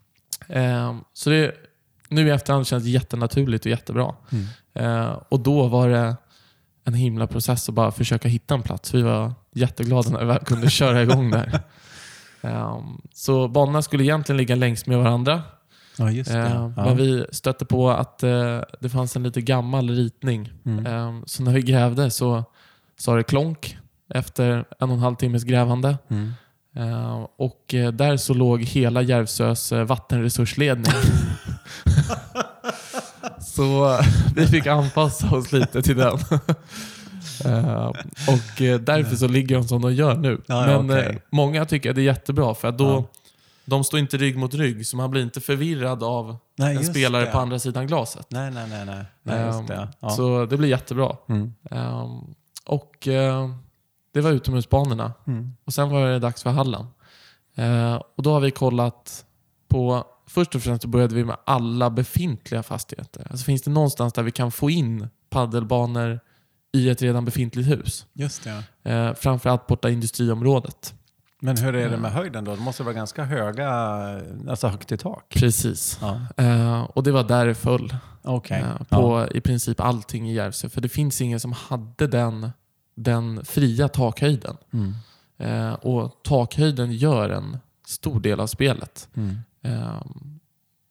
Så 1.12 1.30
det, 1.30 1.52
nu 2.08 2.26
i 2.28 2.30
efterhand 2.30 2.66
känns 2.66 2.84
det 2.84 2.90
jättenaturligt 2.90 3.64
och 3.64 3.70
jättebra. 3.70 4.14
Mm. 4.74 5.14
Och 5.28 5.40
då 5.40 5.66
var 5.68 5.88
det 5.88 6.16
en 6.84 6.94
himla 6.94 7.26
process 7.26 7.68
att 7.68 7.74
bara 7.74 7.90
försöka 7.90 8.28
hitta 8.28 8.54
en 8.54 8.62
plats. 8.62 8.94
Vi 8.94 9.02
var 9.02 9.32
jätteglada 9.52 10.10
när 10.10 10.20
vi 10.20 10.26
väl 10.26 10.38
kunde 10.38 10.70
köra 10.70 11.02
igång 11.02 11.30
där. 11.30 11.60
Ehm, 12.44 13.00
så 13.14 13.48
banorna 13.48 13.82
skulle 13.82 14.04
egentligen 14.04 14.36
ligga 14.36 14.54
längs 14.54 14.86
med 14.86 14.98
varandra. 14.98 15.42
Ja, 15.98 16.10
just 16.10 16.32
det. 16.32 16.38
Ehm, 16.38 16.74
ja. 16.76 16.84
Men 16.84 16.96
vi 16.96 17.26
stötte 17.32 17.64
på 17.64 17.90
att 17.90 18.22
eh, 18.22 18.60
det 18.80 18.88
fanns 18.88 19.16
en 19.16 19.22
lite 19.22 19.40
gammal 19.40 19.90
ritning. 19.90 20.52
Mm. 20.64 20.86
Ehm, 20.86 21.22
så 21.26 21.42
när 21.42 21.52
vi 21.52 21.62
grävde 21.62 22.10
så 22.10 22.44
sa 22.98 23.16
det 23.16 23.22
klonk 23.22 23.78
efter 24.14 24.64
en 24.78 24.90
och 24.90 24.96
en 24.96 24.98
halv 24.98 25.16
timmes 25.16 25.44
grävande. 25.44 25.98
Mm. 26.08 26.32
Eh, 26.76 27.26
och 27.36 27.74
eh, 27.74 27.92
där 27.92 28.16
så 28.16 28.34
låg 28.34 28.62
hela 28.62 29.02
Järvsös 29.02 29.72
eh, 29.72 29.84
vattenresursledning. 29.84 30.92
så 33.52 33.98
vi 34.36 34.46
fick 34.46 34.66
anpassa 34.66 35.30
oss 35.36 35.52
lite 35.52 35.82
till 35.82 35.96
den. 35.96 36.18
Eh, 37.44 37.86
och 38.28 38.62
eh, 38.62 38.80
därför 38.80 39.16
så 39.16 39.28
ligger 39.28 39.56
de 39.56 39.64
som 39.68 39.82
de 39.82 39.94
gör 39.94 40.16
nu. 40.16 40.40
Ja, 40.46 40.66
Men 40.66 40.90
okej. 40.90 41.06
eh, 41.06 41.16
många 41.30 41.64
tycker 41.64 41.90
att 41.90 41.96
det 41.96 42.02
är 42.02 42.04
jättebra 42.04 42.54
för 42.54 42.68
att 42.68 42.78
då 42.78 42.84
Ja. 42.84 43.04
de 43.64 43.84
står 43.84 44.00
inte 44.00 44.16
rygg 44.16 44.36
mot 44.38 44.54
rygg 44.54 44.86
så 44.86 44.96
man 44.96 45.10
blir 45.10 45.22
inte 45.22 45.40
förvirrad 45.40 46.02
av 46.02 46.36
Nej, 46.56 46.76
en 46.76 46.84
spelare 46.84 47.24
det. 47.24 47.30
på 47.30 47.38
andra 47.38 47.58
sidan 47.58 47.86
glaset. 47.86 48.26
Nej, 48.30 48.50
nej, 48.50 48.66
nej. 48.70 48.86
nej. 48.86 49.04
nej 49.22 49.46
just 49.46 49.68
det. 49.68 49.88
Ja. 50.00 50.10
Så 50.10 50.46
det 50.46 50.56
blir 50.56 50.68
jättebra. 50.68 51.16
Mm. 51.28 51.52
Ehm, 51.70 52.34
och 52.66 53.08
eh, 53.08 53.50
det 54.14 54.20
var 54.20 54.30
utomhusbanorna. 54.30 55.12
Mm. 55.26 55.52
Och 55.64 55.74
sen 55.74 55.90
var 55.90 56.06
det 56.06 56.18
dags 56.18 56.42
för 56.42 56.50
hallen. 56.50 56.86
Eh, 57.56 57.94
och 58.16 58.22
då 58.22 58.32
har 58.32 58.40
vi 58.40 58.50
kollat 58.50 59.24
på... 59.68 60.04
Först 60.26 60.54
och 60.54 60.62
främst 60.62 60.84
började 60.84 61.14
vi 61.14 61.24
med 61.24 61.36
alla 61.46 61.90
befintliga 61.90 62.62
fastigheter. 62.62 63.26
Alltså 63.30 63.44
finns 63.44 63.62
det 63.62 63.70
någonstans 63.70 64.12
där 64.12 64.22
vi 64.22 64.30
kan 64.30 64.52
få 64.52 64.70
in 64.70 65.08
paddelbanor 65.30 66.20
i 66.72 66.90
ett 66.90 67.02
redan 67.02 67.24
befintligt 67.24 67.68
hus? 67.68 68.06
Just 68.12 68.44
det. 68.82 68.90
Eh, 68.92 69.14
framförallt 69.14 69.66
borta 69.66 69.88
i 69.88 69.92
industriområdet. 69.92 70.94
Men 71.40 71.56
hur 71.56 71.74
är 71.74 71.90
det 71.90 71.96
med 71.96 72.12
höjden 72.12 72.44
då? 72.44 72.54
Det 72.56 72.62
måste 72.62 72.82
vara 72.82 72.94
ganska 72.94 73.24
höga, 73.24 73.70
alltså 74.48 74.68
högt 74.68 74.92
i 74.92 74.96
tak. 74.96 75.28
Precis. 75.28 75.98
Ja. 76.00 76.20
Eh, 76.36 76.82
och 76.82 77.02
det 77.02 77.12
var 77.12 77.24
där 77.24 77.46
det 77.46 77.54
föll. 77.54 77.96
Okej. 78.22 78.60
eh, 78.60 78.66
Ja. 78.88 78.96
på 78.96 79.28
i 79.36 79.40
princip 79.40 79.80
allting 79.80 80.30
i 80.30 80.34
Järvsö. 80.34 80.68
För 80.68 80.80
det 80.80 80.88
finns 80.88 81.20
ingen 81.20 81.40
som 81.40 81.52
hade 81.52 82.06
den, 82.06 82.50
den 82.94 83.44
fria 83.44 83.88
takhöjden. 83.88 84.56
Mm. 84.72 84.94
Eh, 85.38 85.72
och 85.72 86.20
takhöjden 86.24 86.92
gör 86.92 87.30
en 87.30 87.58
stor 87.86 88.20
del 88.20 88.40
av 88.40 88.46
spelet. 88.46 89.08
Mm. 89.16 89.38
Eh, 89.62 90.02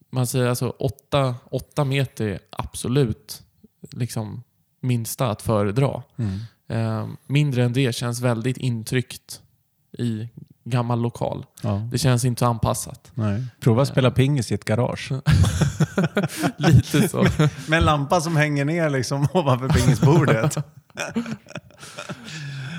man 0.10 0.28
säger 0.28 0.48
alltså 0.48 0.70
8, 0.70 1.36
8 1.46 1.86
meter 1.86 2.28
är 2.28 2.40
absolut 2.50 3.44
liksom 3.92 4.44
minsta 4.80 5.30
att 5.30 5.42
föredra. 5.42 6.04
Mm. 6.18 6.40
Eh, 6.68 7.08
mindre 7.28 7.64
än 7.64 7.74
det 7.74 7.96
känns 7.96 8.22
väldigt 8.22 8.58
intryckt 8.58 9.42
i 9.98 10.30
gammal 10.64 11.02
lokal. 11.02 11.46
Ja. 11.62 11.88
Det 11.92 11.98
känns 11.98 12.26
inte 12.26 12.48
anpassat. 12.48 13.12
Nej. 13.14 13.46
Prova 13.60 13.82
att 13.82 13.88
spela 13.88 14.12
pingis 14.12 14.52
i 14.52 14.56
ett 14.56 14.66
garage. 14.66 15.12
Lite 16.58 17.10
så. 17.10 17.26
Med 17.68 17.78
en 17.78 17.84
lampa 17.84 18.22
som 18.22 18.36
hänger 18.36 18.66
ner 18.66 18.90
liksom 18.90 19.28
ovanför 19.34 19.70
pingisbordet. 19.70 20.58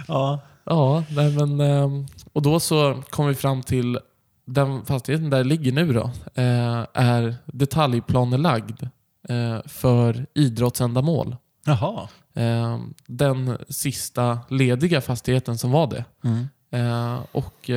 ja. 0.08 0.40
Ja, 0.64 1.04
nej 1.10 1.36
men, 1.36 1.60
ehm, 1.60 2.06
och 2.32 2.42
då 2.42 2.60
så 2.60 3.02
kom 3.10 3.26
vi 3.26 3.34
fram 3.34 3.62
till 3.62 3.98
den 4.52 4.84
fastigheten 4.84 5.30
där 5.30 5.44
ligger 5.44 5.72
nu 5.72 5.92
då, 5.92 6.10
eh, 6.34 6.86
är 6.94 7.34
detaljplanelagd 7.46 8.82
eh, 9.28 9.58
för 9.66 10.26
idrottsändamål. 10.34 11.36
Jaha. 11.66 12.08
Eh, 12.34 12.78
Den 13.06 13.58
sista 13.68 14.38
lediga 14.50 15.00
fastigheten 15.00 15.58
som 15.58 15.70
var 15.70 15.86
det. 15.86 16.04
Mm. 16.24 16.46
Och 17.32 17.70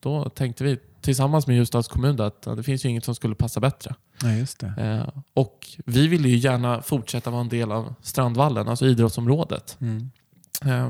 då 0.00 0.28
tänkte 0.28 0.64
vi 0.64 0.78
tillsammans 1.00 1.46
med 1.46 1.56
Ljusdals 1.56 1.88
kommun 1.88 2.20
att 2.20 2.42
det 2.42 2.62
finns 2.62 2.84
ju 2.84 2.88
inget 2.88 3.04
som 3.04 3.14
skulle 3.14 3.34
passa 3.34 3.60
bättre. 3.60 3.94
Ja, 4.22 4.30
just 4.32 4.60
det. 4.60 5.06
Och 5.34 5.66
vi 5.84 6.08
ville 6.08 6.28
ju 6.28 6.36
gärna 6.36 6.82
fortsätta 6.82 7.30
vara 7.30 7.40
en 7.40 7.48
del 7.48 7.72
av 7.72 7.94
Strandvallen, 8.02 8.68
alltså 8.68 8.86
idrottsområdet. 8.86 9.76
Mm. 9.80 10.10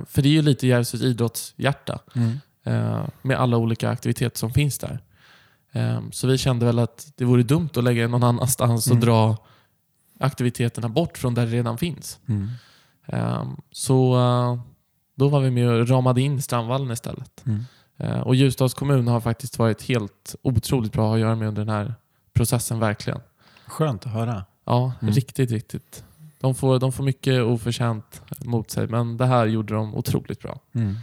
För 0.06 0.22
det 0.22 0.28
är 0.28 0.32
ju 0.32 0.42
lite 0.42 0.66
Järvsös 0.66 1.02
idrottshjärta 1.02 1.98
Mm. 2.14 2.38
med 3.22 3.36
alla 3.40 3.56
olika 3.56 3.90
aktiviteter 3.90 4.38
som 4.38 4.50
finns 4.52 4.78
där. 4.78 5.00
Eh, 5.78 6.00
Så 6.10 6.26
vi 6.26 6.38
kände 6.38 6.66
väl 6.66 6.78
att 6.78 7.12
det 7.16 7.24
vore 7.24 7.42
dumt 7.42 7.68
att 7.76 7.84
lägga 7.84 8.02
det 8.02 8.08
någon 8.08 8.22
annanstans 8.24 8.86
och 8.86 8.92
Mm. 8.92 9.04
dra 9.04 9.36
aktiviteterna 10.20 10.88
bort 10.88 11.18
från 11.18 11.34
där 11.34 11.46
det 11.46 11.52
redan 11.52 11.78
finns. 11.78 12.18
Mm. 12.28 12.48
Eh, 13.06 13.44
Så 13.70 14.14
eh, 14.16 14.60
då 15.14 15.28
var 15.28 15.40
vi 15.40 15.50
med 15.50 15.68
och 15.68 15.88
ramade 15.88 16.20
in 16.20 16.42
Strandvallen 16.42 16.90
istället. 16.90 17.46
Mm. 17.46 17.64
Eh, 17.96 18.20
Och 18.20 18.34
Ljusdals 18.34 18.74
kommun 18.74 19.08
har 19.08 19.20
faktiskt 19.20 19.58
varit 19.58 19.82
helt 19.82 20.34
otroligt 20.42 20.92
bra 20.92 21.14
att 21.14 21.20
göra 21.20 21.34
med 21.36 21.48
under 21.48 21.64
den 21.64 21.74
här 21.74 21.94
processen 22.32 22.78
verkligen. 22.78 23.20
Skönt 23.66 24.06
att 24.06 24.12
höra. 24.12 24.44
Ja, 24.64 24.92
Mm. 25.02 25.14
riktigt, 25.14 25.50
riktigt. 25.50 26.04
De 26.40 26.54
får, 26.54 26.78
de 26.78 26.92
får 26.92 27.04
mycket 27.04 27.42
oförtjänt 27.42 28.22
mot 28.44 28.70
sig, 28.70 28.86
men 28.86 29.16
det 29.16 29.26
här 29.26 29.46
gjorde 29.46 29.74
de 29.74 29.94
otroligt 29.94 30.40
bra. 30.42 30.60
Mm. 30.72 30.96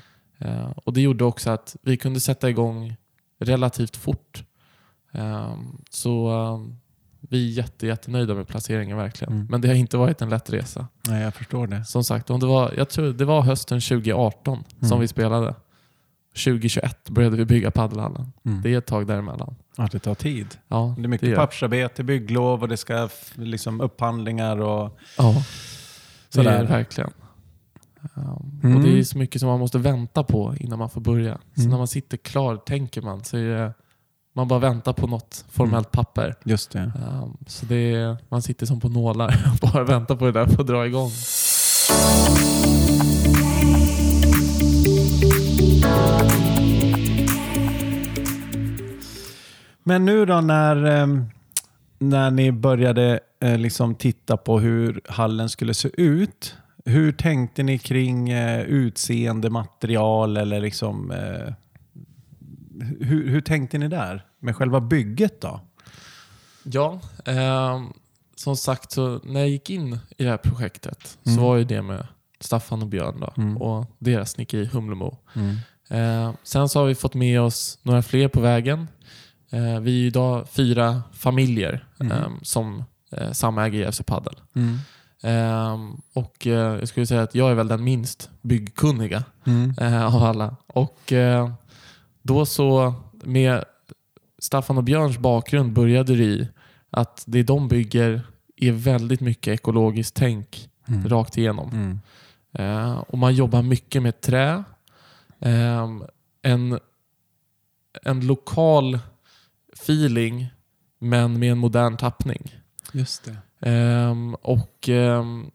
Och 0.76 0.94
Det 0.94 1.02
gjorde 1.02 1.24
också 1.24 1.50
att 1.50 1.76
vi 1.82 1.98
kunde 1.98 2.20
sätta 2.20 2.50
igång 2.50 2.96
relativt 3.40 3.96
fort. 3.98 4.44
Eh, 5.16 5.56
så 5.90 6.30
eh, 6.30 6.72
vi 7.30 7.48
är 7.50 7.52
jätte, 7.58 7.88
jättenöjda 7.88 8.34
med 8.34 8.48
placeringen 8.48 8.98
verkligen. 8.98 9.34
Mm. 9.34 9.48
Men 9.50 9.62
det 9.62 9.68
har 9.68 9.76
inte 9.76 9.98
varit 9.98 10.22
en 10.22 10.30
lätt 10.30 10.50
resa. 10.50 10.88
Nej, 11.08 11.24
jag 11.24 11.34
förstår 11.34 11.68
det. 11.68 11.86
Som 11.86 12.04
sagt, 12.04 12.30
om 12.30 12.40
det 12.40 12.46
var, 12.46 12.74
jag 12.78 12.90
tror 12.90 13.14
det 13.14 13.26
var 13.26 13.42
hösten 13.42 13.82
2018 13.82 14.64
Mm. 14.78 14.90
som 14.90 15.00
vi 15.00 15.08
spelade. 15.08 15.56
2021 16.36 17.10
började 17.10 17.38
vi 17.38 17.46
bygga 17.46 17.72
paddelhallen. 17.72 18.32
Mm. 18.46 18.62
Det 18.62 18.74
är 18.74 18.78
ett 18.78 18.86
tag 18.86 19.08
däremellan. 19.08 19.56
Ja, 19.78 19.88
det 19.92 20.00
tar 20.00 20.16
tid. 20.16 20.48
Ja, 20.68 20.96
Det 20.98 21.04
är 21.04 21.08
mycket 21.08 21.30
gör. 21.30 21.36
pappersarbete, 21.36 22.04
bygglov 22.04 22.62
och 22.62 22.68
det 22.68 22.78
ska 22.78 23.10
liksom 23.36 23.82
upphandlingar 23.82 24.58
och 24.62 24.98
Ja, 25.18 25.34
det 25.34 25.44
sådär. 26.36 26.52
är 26.52 26.60
det 26.64 26.70
verkligen. 26.70 27.12
Um, 28.14 28.60
Mm. 28.64 28.78
Och 28.78 28.84
Det 28.84 29.00
är 29.00 29.04
så 29.04 29.18
mycket 29.18 29.40
som 29.42 29.50
man 29.50 29.60
måste 29.60 29.78
vänta 29.78 30.24
på 30.24 30.56
innan 30.60 30.80
man 30.80 30.90
får 30.90 31.02
börja. 31.02 31.38
Så 31.56 31.62
Mm. 31.62 31.70
när 31.72 31.78
man 31.78 31.88
sitter 31.88 32.18
klar 32.18 32.56
tänker 32.58 33.02
man 33.02 33.24
så 33.24 33.38
är 33.38 33.44
det, 33.58 33.74
man 34.38 34.48
bara 34.48 34.60
väntar 34.60 34.94
på 34.94 35.08
något 35.08 35.46
formellt 35.52 35.96
Mm. 35.96 36.06
papper. 36.06 36.36
Just 36.44 36.72
det. 36.72 36.92
Um, 37.12 37.38
så 37.48 37.66
det 37.66 37.94
är, 37.96 38.18
man 38.30 38.42
sitter 38.42 38.66
som 38.66 38.80
på 38.80 38.90
nålar 38.90 39.28
och 39.62 39.72
bara 39.72 39.84
väntar 39.84 40.16
på 40.16 40.26
det 40.26 40.32
där 40.32 40.46
för 40.46 40.62
att 40.62 40.68
dra 40.68 40.86
igång. 40.86 41.10
Men 49.84 50.06
nu 50.06 50.26
då 50.26 50.42
när, 50.42 50.86
eh, 51.02 51.08
när 52.00 52.32
ni 52.32 52.52
började 52.52 53.20
eh, 53.42 53.58
liksom 53.58 53.96
titta 53.96 54.38
på 54.38 54.60
hur 54.60 55.02
hallen 55.10 55.50
skulle 55.50 55.74
se 55.74 55.90
ut. 56.02 56.56
Hur 56.86 57.12
tänkte 57.12 57.64
ni 57.64 57.78
kring 57.80 58.30
eh, 58.30 58.62
utseende, 58.62 59.50
material 59.50 60.38
eller 60.38 60.60
liksom... 60.60 61.14
Eh, 62.82 62.88
hur, 63.08 63.30
hur 63.30 63.42
tänkte 63.42 63.78
ni 63.78 63.88
där? 63.88 64.26
Med 64.40 64.56
själva 64.56 64.80
bygget 64.82 65.42
då? 65.42 65.60
Ja, 66.64 67.00
ehm, 67.26 67.94
som 68.36 68.56
sagt 68.58 68.92
så 68.92 69.20
när 69.24 69.40
jag 69.40 69.50
gick 69.50 69.70
in 69.70 70.00
i 70.18 70.24
det 70.24 70.30
här 70.30 70.38
projektet 70.38 71.18
Mm. 71.26 71.38
så 71.38 71.44
var 71.44 71.56
ju 71.58 71.64
det 71.64 71.82
med 71.82 72.08
Staffan 72.40 72.82
och 72.82 72.88
Björn 72.88 73.20
då, 73.20 73.34
Mm. 73.38 73.58
och 73.58 73.86
deras 74.00 74.32
snickeri 74.32 74.66
Humlemo. 74.66 75.18
Eh, 75.90 76.32
sen 76.44 76.70
så 76.70 76.80
har 76.80 76.86
vi 76.86 76.96
fått 76.96 77.14
med 77.14 77.42
oss 77.42 77.80
några 77.84 78.02
fler 78.02 78.28
på 78.28 78.42
vägen. 78.42 78.88
Eh, 79.52 79.80
vi 79.80 80.04
är 80.04 80.08
idag 80.08 80.50
fyra 80.50 81.04
familjer 81.14 81.86
Mm. 82.00 82.12
eh, 82.12 82.28
som 82.42 82.84
eh, 83.12 83.32
samäger 83.32 83.80
Järvsö 83.80 84.04
Padel. 84.04 84.36
Mm. 84.56 84.80
Eh, 85.24 85.80
och 86.14 86.48
eh, 86.48 86.54
jag 86.80 86.88
skulle 86.88 87.06
säga 87.06 87.22
att 87.22 87.36
jag 87.36 87.52
är 87.52 87.56
väl 87.56 87.68
den 87.68 87.84
minst 87.84 88.30
byggkunniga 88.42 89.24
Mm. 89.46 89.74
eh, 89.80 90.16
av 90.16 90.24
alla. 90.24 90.56
Och 90.68 91.14
eh, 91.14 91.52
då 92.26 92.46
så 92.46 92.94
med 93.24 93.64
Staffan 94.40 94.78
och 94.78 94.84
Björns 94.84 95.18
bakgrund 95.18 95.74
började 95.74 96.16
det 96.16 96.24
i 96.24 96.48
att 96.90 97.24
det 97.28 97.44
de 97.44 97.68
bygger 97.68 98.22
är 98.56 98.72
väldigt 98.72 99.22
mycket 99.22 99.54
ekologiskt 99.54 100.16
tänk 100.16 100.70
Mm. 100.88 101.10
rakt 101.10 101.38
igenom. 101.38 101.70
Mm. 101.72 102.00
Eh, 102.54 102.94
och 102.98 103.18
man 103.18 103.36
jobbar 103.36 103.62
mycket 103.62 104.02
med 104.04 104.22
trä. 104.22 104.64
Ehm, 105.40 106.04
en, 106.42 106.80
en 108.04 108.28
lokal 108.28 109.00
feeling 109.74 110.48
men 111.00 111.40
med 111.40 111.52
en 111.52 111.58
modern 111.58 111.98
tappning. 111.98 112.56
Just 112.94 113.26
det. 113.26 113.38
Ehm, 113.70 114.36
och 114.36 114.90
ehm, 114.90 115.52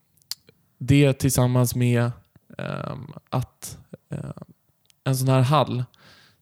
det 0.78 1.12
tillsammans 1.12 1.74
med 1.74 2.11
ehm, 2.59 3.06
att 3.30 3.78
eh, 4.11 4.30
en 5.04 5.16
sån 5.16 5.28
här 5.28 5.40
hall, 5.42 5.85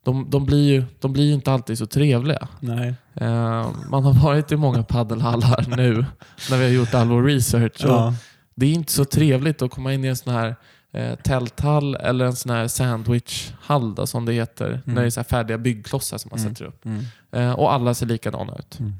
de, 0.09 0.31
de, 0.31 0.45
blir 0.47 0.69
ju, 0.73 0.85
de 1.01 1.13
blir 1.13 1.25
ju 1.25 1.33
inte 1.33 1.53
alltid 1.53 1.79
så 1.79 1.87
trevliga. 1.87 2.49
Nej. 2.61 2.95
Ehm, 3.15 3.67
man 3.91 4.05
har 4.05 4.13
varit 4.25 4.53
i 4.53 4.57
många 4.57 4.83
paddelhallar 4.83 5.65
nu 5.77 6.05
när 6.51 6.57
vi 6.59 6.65
har 6.65 6.71
gjort 6.71 6.95
all 6.95 7.09
vår 7.09 7.23
research. 7.23 7.77
Ja. 7.81 8.15
det 8.55 8.67
är 8.67 8.73
inte 8.73 8.93
så 8.93 9.05
trevligt 9.05 9.63
att 9.63 9.71
komma 9.71 9.95
in 9.95 10.05
i 10.05 10.09
en 10.09 10.17
sån 10.17 10.33
här 10.33 10.57
eh, 10.93 11.15
tälthall 11.19 11.95
eller 11.95 12.25
en 12.25 12.37
sån 12.37 12.53
här 12.53 12.69
sandwichhall 12.69 13.95
då, 13.95 14.07
som 14.07 14.25
det 14.25 14.33
heter. 14.33 14.81
När 14.85 14.95
det 14.95 15.07
är 15.07 15.11
så 15.11 15.21
här 15.21 15.25
färdiga 15.25 15.59
byggklossar 15.59 16.19
som 16.19 16.29
man 16.33 16.41
Mm. 16.41 16.55
sätter 16.55 16.65
upp. 16.65 16.85
Mm. 16.85 17.05
Eh, 17.33 17.53
och 17.53 17.73
alla 17.73 17.95
ser 17.95 18.07
likadana 18.07 18.57
ut. 18.59 18.81
Mm. 18.81 18.93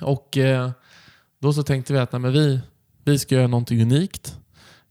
Och 0.00 0.36
eh, 0.38 0.70
då 1.40 1.52
så 1.52 1.62
tänkte 1.62 1.92
vi 1.92 1.98
att 1.98 2.12
nej, 2.12 2.20
men 2.20 2.32
vi, 2.32 2.60
vi 3.04 3.18
ska 3.18 3.34
göra 3.34 3.46
någonting 3.46 3.82
unikt. 3.82 4.36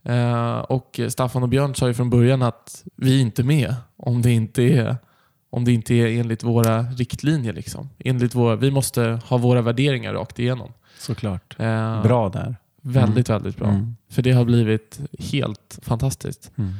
Eh, 0.03 0.57
och 0.57 0.99
Staffan 1.09 1.43
och 1.43 1.49
Björn 1.49 1.75
sa 1.75 1.87
ju 1.87 1.93
från 1.93 2.09
början 2.09 2.41
att 2.41 2.83
vi 2.95 3.17
är 3.17 3.21
inte 3.21 3.43
med 3.43 3.75
om 3.97 4.21
det 4.21 4.31
inte 4.31 4.63
är, 4.63 4.97
om 5.49 5.65
det 5.65 5.71
inte 5.71 5.93
är 5.93 6.07
enligt 6.19 6.43
våra 6.43 6.81
riktlinjer. 6.81 7.53
Liksom. 7.53 7.89
Enligt 7.99 8.35
våra, 8.35 8.55
vi 8.55 8.71
måste 8.71 9.19
ha 9.25 9.37
våra 9.37 9.61
värderingar 9.61 10.13
rakt 10.13 10.39
igenom. 10.39 10.71
Såklart. 10.99 11.55
Eh, 11.59 12.03
Bra 12.03 12.29
där. 12.29 12.55
Väldigt, 12.81 13.29
väldigt 13.29 13.57
bra. 13.57 13.67
Mm. 13.67 13.95
För 14.09 14.21
det 14.21 14.31
har 14.31 14.45
blivit 14.45 14.99
helt 15.19 15.79
fantastiskt. 15.81 16.51
Mm. 16.57 16.73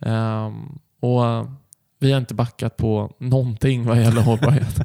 Ehm, 0.00 0.78
och 1.00 1.46
Vi 1.98 2.12
har 2.12 2.18
inte 2.20 2.34
backat 2.34 2.76
på 2.76 3.14
någonting 3.18 3.84
vad 3.86 4.02
gäller 4.02 4.22
hållbarhet. 4.30 4.80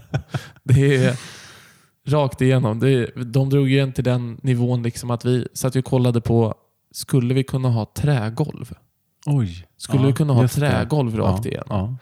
det 0.64 0.96
är 1.06 1.16
rakt 2.08 2.42
igenom. 2.42 2.80
Det, 2.80 3.06
de 3.26 3.50
drog 3.50 3.70
igen 3.72 3.94
till 3.94 4.04
den 4.04 4.40
nivån 4.44 4.84
liksom 4.84 5.12
att 5.12 5.26
vi 5.26 5.48
satt 5.54 5.76
och 5.76 5.86
kollade 5.86 6.22
på, 6.22 6.56
skulle 6.92 7.34
vi 7.34 7.44
kunna 7.44 7.70
ha 7.70 7.86
trägolv? 7.86 8.74
Oj. 9.26 9.68
Skulle 9.78 10.02
Ja, 10.04 10.08
vi 10.08 10.14
kunna 10.14 10.34
ha 10.34 10.42
just 10.42 10.56
det. 10.56 10.62
trägolv 10.72 11.18
rakt 11.18 11.46
ja, 11.46 11.52
igenom? 11.52 11.68
Ja. 11.70 11.96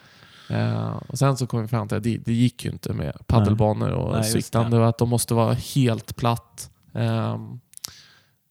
Eh, 0.50 0.96
och 1.08 1.18
sen 1.18 1.36
så 1.36 1.46
kom 1.46 1.62
vi 1.62 1.68
fram 1.68 1.88
till 1.88 1.96
att 1.96 2.02
det, 2.02 2.16
det 2.18 2.32
gick 2.32 2.64
ju 2.64 2.70
inte 2.70 2.92
med 2.92 3.26
paddelbanor 3.26 3.90
och 3.90 4.12
Nej, 4.12 4.24
siktande 4.24 4.78
och 4.78 4.88
att 4.88 4.98
de 4.98 5.08
måste 5.08 5.34
vara 5.34 5.54
helt 5.54 6.16
platt. 6.16 6.70
Ehm, 6.94 7.60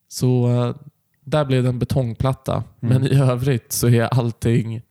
så 0.08 0.48
eh, 0.50 0.76
där 1.24 1.46
blev 1.46 1.64
det 1.64 1.70
en 1.70 1.80
betongplatta. 1.80 2.54
Mm. 2.54 2.64
Men 3.02 3.12
i 3.12 3.16
övrigt 3.20 3.72
så 3.72 3.88
är 3.90 4.04
allting 4.04 4.82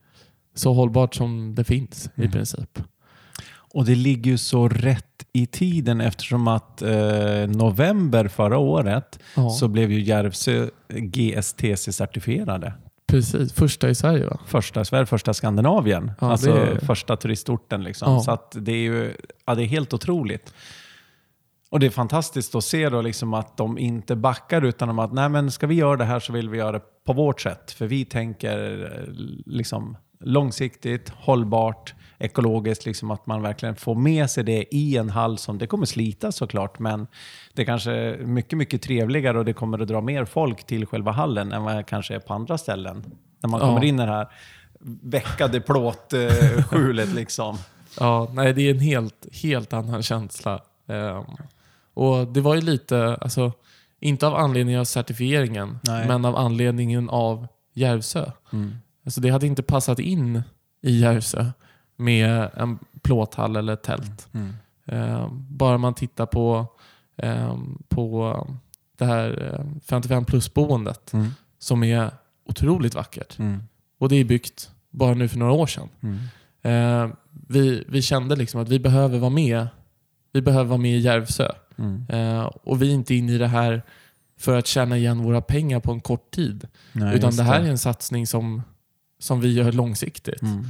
så 0.55 0.73
hållbart 0.73 1.15
som 1.15 1.55
det 1.55 1.65
finns 1.65 2.07
i 2.15 2.21
Mm. 2.21 2.31
princip. 2.33 2.79
Och 3.75 3.85
det 3.85 3.95
ligger 3.95 4.31
ju 4.31 4.39
så 4.39 4.69
rätt 4.69 5.27
i 5.33 5.47
tiden 5.47 6.01
eftersom 6.01 6.49
att 6.49 6.83
eh, 6.83 7.47
november 7.49 8.29
förra 8.29 8.59
året 8.59 9.19
Ja, 9.37 9.51
så 9.51 9.69
blev 9.69 9.93
ju 9.93 10.01
Järvsö 10.03 10.69
GSTC-certifierade. 10.89 12.73
Precis. 13.07 13.53
Första 13.53 13.89
i 13.91 13.95
Sverige 13.95 14.27
va? 14.27 14.39
Första 14.47 14.85
Sverige, 14.85 15.07
första 15.07 15.35
Skandinavien. 15.35 16.13
Ja, 16.21 16.31
alltså 16.31 16.51
är- 16.51 16.79
första 16.79 17.17
turistorten. 17.17 17.83
Liksom. 17.85 18.13
Ja. 18.13 18.21
Så 18.21 18.31
att 18.31 18.57
det 18.61 18.73
är 18.73 18.77
ju 18.77 19.15
ja, 19.47 19.55
det 19.55 19.63
är 19.63 19.67
helt 19.67 19.95
otroligt. 19.95 20.55
Och 21.71 21.81
det 21.81 21.87
är 21.87 21.91
fantastiskt 21.91 22.55
att 22.55 22.65
se 22.65 22.89
då 22.89 23.03
liksom 23.03 23.35
att 23.35 23.57
de 23.57 23.79
inte 23.79 24.17
backar 24.17 24.63
utan 24.65 24.89
de 24.89 24.99
att 24.99 25.13
nej 25.13 25.29
men 25.29 25.51
ska 25.51 25.67
vi 25.67 25.75
göra 25.75 25.97
det 25.97 26.05
här 26.05 26.21
så 26.21 26.33
vill 26.33 26.49
vi 26.49 26.59
göra 26.59 26.73
det 26.73 26.81
på 27.07 27.13
vårt 27.13 27.41
sätt. 27.41 27.71
För 27.71 27.87
vi 27.87 28.05
tänker 28.05 28.85
eh, 28.85 29.13
liksom 29.47 29.97
långsiktigt, 30.21 31.09
hållbart, 31.09 31.95
ekologiskt. 32.19 32.87
Liksom 32.87 33.11
att 33.11 33.27
man 33.27 33.43
verkligen 33.43 33.77
får 33.77 33.95
med 33.95 34.31
sig 34.31 34.45
det 34.45 34.75
i 34.75 34.97
en 34.97 35.11
hall 35.11 35.39
som 35.39 35.59
det 35.59 35.67
kommer 35.67 35.87
slita 35.87 36.33
såklart. 36.33 36.79
Men 36.79 37.07
det 37.55 37.63
är 37.63 37.67
kanske 37.67 38.17
mycket, 38.21 38.59
mycket 38.59 38.83
trevligare 38.83 39.39
och 39.39 39.45
det 39.45 39.53
kommer 39.53 39.79
att 39.83 39.89
dra 39.89 40.01
mer 40.01 40.25
folk 40.25 40.65
till 40.67 40.87
själva 40.87 41.13
hallen 41.13 41.53
än 41.53 41.63
vad 41.63 41.77
det 41.77 41.83
kanske 41.83 42.15
är 42.15 42.19
på 42.19 42.35
andra 42.35 42.59
ställen. 42.59 43.05
När 43.43 43.51
man 43.51 43.61
Ja. 43.61 43.67
kommer 43.67 43.85
in 43.85 43.95
i 44.01 44.07
det 44.07 44.13
här 44.13 44.29
veckade 45.03 45.61
plåtskjulet 45.61 47.09
liksom. 47.15 47.59
Ja, 48.01 48.29
nej, 48.33 48.53
det 48.53 48.63
är 48.63 48.71
en 48.71 48.81
helt, 48.81 49.27
helt 49.43 49.73
annan 49.73 50.03
känsla. 50.03 50.61
Ehm, 50.89 51.25
och 51.95 52.27
Det 52.27 52.41
var 52.41 52.55
ju 52.55 52.61
lite, 52.61 53.17
alltså, 53.21 53.53
inte 54.01 54.27
av 54.27 54.35
anledning 54.35 54.79
av 54.79 54.85
certifieringen, 54.85 55.79
Nej. 55.83 56.09
men 56.09 56.25
av 56.25 56.37
anledningen 56.37 57.11
av 57.11 57.47
Järvsö. 57.75 58.31
Mm. 58.53 58.75
Alltså, 59.05 59.21
det 59.21 59.31
hade 59.31 59.47
inte 59.47 59.63
passat 59.63 59.99
in 59.99 60.43
i 60.83 60.99
Järvsö 61.01 61.47
med 61.97 62.49
en 62.55 62.79
plåthall 63.03 63.57
eller 63.57 63.73
ett 63.73 63.83
tält. 63.83 64.29
Mm. 64.35 64.53
Ehm, 64.87 65.47
bara 65.49 65.79
man 65.79 65.95
tittar 65.95 66.27
på, 66.27 66.67
ehm, 67.17 67.83
på 67.89 68.47
det 68.99 69.05
här 69.05 69.55
eh, 69.55 69.81
55 69.89 70.25
plus-boendet 70.25 71.13
Mm. 71.13 71.31
som 71.59 71.85
är 71.85 72.11
otroligt 72.45 72.95
vackert. 72.95 73.39
Mm. 73.39 73.63
Och 73.99 74.09
det 74.09 74.17
är 74.17 74.25
byggt 74.25 74.71
bara 74.91 75.15
nu 75.15 75.29
för 75.29 75.39
några 75.39 75.53
år 75.53 75.67
sedan. 75.67 75.89
Mm. 76.01 76.19
Eh, 76.63 77.11
vi, 77.49 77.85
vi 77.89 78.03
kände 78.03 78.37
liksom 78.37 78.61
att 78.61 78.69
vi 78.69 78.79
behöver 78.79 79.19
vara 79.19 79.31
med. 79.31 79.67
Vi 80.33 80.43
behöver 80.43 80.65
vara 80.65 80.79
med 80.79 80.97
i 80.97 80.99
Järvsö. 81.01 81.53
Mm. 81.79 82.07
Eh, 82.09 82.45
och 82.45 82.83
vi 82.83 82.91
är 82.91 82.95
inte 82.95 83.15
inne 83.15 83.33
i 83.33 83.39
det 83.39 83.47
här 83.49 83.83
för 84.39 84.59
att 84.59 84.67
tjäna 84.67 84.97
igen 84.97 85.23
våra 85.23 85.41
pengar 85.41 85.81
på 85.81 85.93
en 85.93 86.01
kort 86.01 86.31
tid. 86.31 86.69
Nej, 86.93 87.17
utan 87.17 87.37
det 87.37 87.43
här 87.43 87.61
är 87.61 87.65
en 87.65 87.79
satsning 87.79 88.27
som, 88.27 88.63
som 89.19 89.41
vi 89.41 89.53
gör 89.53 89.73
långsiktigt. 89.73 90.43
Mm. 90.43 90.67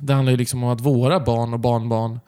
Det 0.00 0.12
handlar 0.14 0.30
ju 0.30 0.36
liksom 0.36 0.64
om 0.64 0.70
att 0.70 0.80
våra 0.80 1.20
barn 1.20 1.52
och 1.54 1.60
barnbarn 1.60 2.20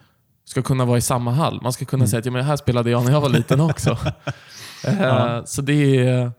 ska 0.45 0.61
kunna 0.61 0.85
vara 0.85 0.97
i 0.97 1.01
samma 1.01 1.31
hall. 1.31 1.59
Man 1.61 1.73
ska 1.73 1.85
kunna 1.85 2.01
Mm. 2.01 2.07
säga 2.07 2.19
att 2.19 2.25
ja, 2.25 2.31
men 2.31 2.45
här 2.45 2.55
spelade 2.55 2.89
jag 2.89 3.05
när 3.05 3.11
jag 3.11 3.21
var 3.21 3.29
liten 3.29 3.61
också. 3.61 3.97
Ja. 4.99 5.43
Så 5.45 5.61
det 5.61 6.07
är 6.07 6.31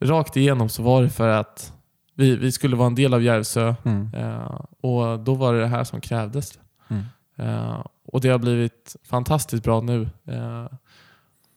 rakt 0.00 0.36
igenom 0.36 0.68
så 0.68 0.82
var 0.82 1.02
det 1.02 1.10
för 1.10 1.28
att 1.28 1.72
vi, 2.14 2.36
vi 2.36 2.52
skulle 2.52 2.76
vara 2.76 2.86
en 2.86 2.94
del 2.94 3.14
av 3.14 3.22
Järvsö 3.22 3.74
Mm. 3.84 4.10
Eh, 4.14 4.60
och 4.80 5.20
Då 5.20 5.34
var 5.34 5.54
det 5.54 5.60
det 5.60 5.66
här 5.66 5.84
som 5.84 6.00
krävdes. 6.00 6.58
Mm. 6.88 7.02
Eh, 7.36 7.86
och 8.06 8.20
Det 8.20 8.28
har 8.28 8.38
blivit 8.38 8.96
fantastiskt 9.08 9.64
bra 9.64 9.80
nu. 9.80 10.08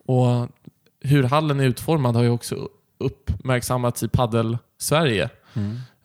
Och 0.07 0.47
Hur 1.01 1.23
hallen 1.23 1.59
är 1.59 1.63
utformad 1.63 2.15
har 2.15 2.23
ju 2.23 2.29
också 2.29 2.69
uppmärksammats 2.97 4.03
i 4.03 4.07
paddel 4.07 4.57
Sverige. 4.77 5.29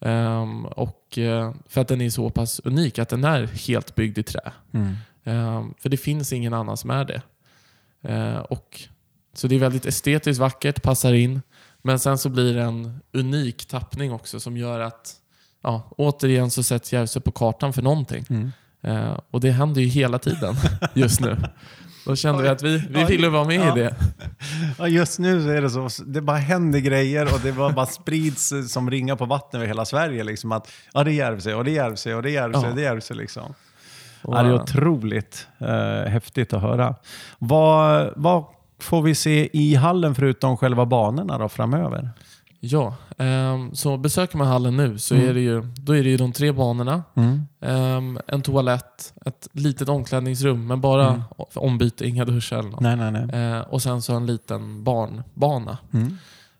Ehm, 0.05 0.65
och, 0.65 1.17
eh, 1.17 1.53
för 1.67 1.81
att 1.81 1.87
den 1.87 2.01
är 2.01 2.09
så 2.09 2.29
pass 2.29 2.61
unik 2.63 2.99
att 2.99 3.09
den 3.09 3.23
är 3.23 3.47
helt 3.47 3.95
byggd 3.95 4.17
i 4.17 4.23
trä. 4.23 4.51
Mm. 4.73 4.95
Ehm, 5.23 5.73
för 5.79 5.89
det 5.89 5.97
finns 5.97 6.33
ingen 6.33 6.53
annan 6.53 6.77
som 6.77 6.89
är 6.89 7.05
det. 7.05 7.21
Eh, 8.01 8.37
och, 8.37 8.81
så 9.33 9.47
det 9.47 9.55
är 9.55 9.59
väldigt 9.59 9.85
estetiskt 9.85 10.39
vackert, 10.39 10.81
passar 10.81 11.13
in. 11.13 11.41
Men 11.81 11.99
sen 11.99 12.17
så 12.17 12.29
blir 12.29 12.53
det 12.53 12.61
en 12.61 12.99
unik 13.11 13.65
tappning 13.65 14.11
också 14.11 14.39
som 14.39 14.57
gör 14.57 14.79
att 14.79 15.15
ja, 15.61 15.89
återigen 15.97 16.51
så 16.51 16.63
sätts 16.63 16.93
Järvsö 16.93 17.19
på 17.19 17.31
kartan 17.31 17.73
för 17.73 17.81
någonting. 17.81 18.25
Mm. 18.29 18.51
Eh, 18.81 19.19
och 19.31 19.39
det 19.39 19.51
händer 19.51 19.81
ju 19.81 19.87
hela 19.87 20.19
tiden 20.19 20.55
just 20.93 21.21
nu. 21.21 21.37
Då 22.05 22.15
kände 22.15 22.43
vi 22.43 22.49
att 22.49 22.61
vi, 22.61 22.77
vi 22.89 23.03
ville 23.03 23.29
vara 23.29 23.43
med 23.43 23.55
Ja. 23.59 23.77
i 23.77 23.79
det. 23.79 23.95
Ja, 24.77 24.87
just 24.87 25.19
nu 25.19 25.57
är 25.57 25.61
det 25.61 25.69
så. 25.69 25.89
Det 26.05 26.21
bara 26.21 26.37
händer 26.37 26.79
grejer 26.79 27.33
och 27.33 27.39
det 27.43 27.51
bara, 27.51 27.69
bara 27.69 27.85
sprids 27.85 28.53
som 28.67 28.91
ringar 28.91 29.15
på 29.15 29.25
vattnet 29.25 29.53
över 29.55 29.67
hela 29.67 29.85
Sverige. 29.85 30.23
Liksom 30.23 30.51
att, 30.51 30.71
ja, 30.93 31.03
det 31.03 31.11
är 31.11 31.13
Järvsö 31.13 31.53
och 31.53 31.63
det 31.63 31.71
är 31.71 31.75
Järvsö 31.75 32.13
och 32.15 32.23
det 32.23 32.29
är 32.29 32.33
Järvsö. 32.33 32.67
Ja. 32.67 32.73
Det 32.75 32.81
är 32.81 32.83
Järvsö 32.83 33.13
liksom. 33.13 33.53
Ja, 34.21 34.43
det 34.43 34.49
är 34.49 34.53
otroligt 34.53 35.47
eh, 35.59 36.11
häftigt 36.11 36.53
att 36.53 36.61
höra. 36.61 36.95
Vad, 37.39 38.13
vad 38.15 38.43
får 38.79 39.01
vi 39.01 39.15
se 39.15 39.49
i 39.57 39.75
hallen 39.75 40.15
förutom 40.15 40.57
själva 40.57 40.85
banorna 40.85 41.37
då 41.37 41.49
framöver? 41.49 42.09
Ja, 42.65 42.95
ehm, 43.17 43.75
så 43.75 43.97
besöker 43.97 44.37
man 44.37 44.47
hallen 44.47 44.77
nu 44.77 44.97
så 44.99 45.15
Mm. 45.15 45.29
är 45.29 45.33
det 45.33 45.39
ju, 45.39 45.61
då 45.61 45.95
är 45.95 46.03
det 46.03 46.09
ju 46.09 46.17
de 46.17 46.31
tre 46.31 46.51
banorna. 46.51 47.03
Ehm, 47.61 48.19
en 48.27 48.41
toalett, 48.41 49.13
ett 49.25 49.47
litet 49.51 49.89
omklädningsrum 49.89 50.67
men 50.67 50.81
bara 50.81 51.07
Mm. 51.07 51.21
ombyte, 51.53 52.07
inga 52.07 52.25
duschar 52.25 52.57
eller 52.59 52.69
något. 52.69 52.79
Nej, 52.79 52.95
nej, 52.95 53.11
nej. 53.11 53.41
Eh, 53.53 53.59
och 53.61 53.81
sen 53.81 54.01
så 54.01 54.13
en 54.13 54.25
liten 54.25 54.83
barnbana. 54.83 55.77
Mm. 55.93 56.17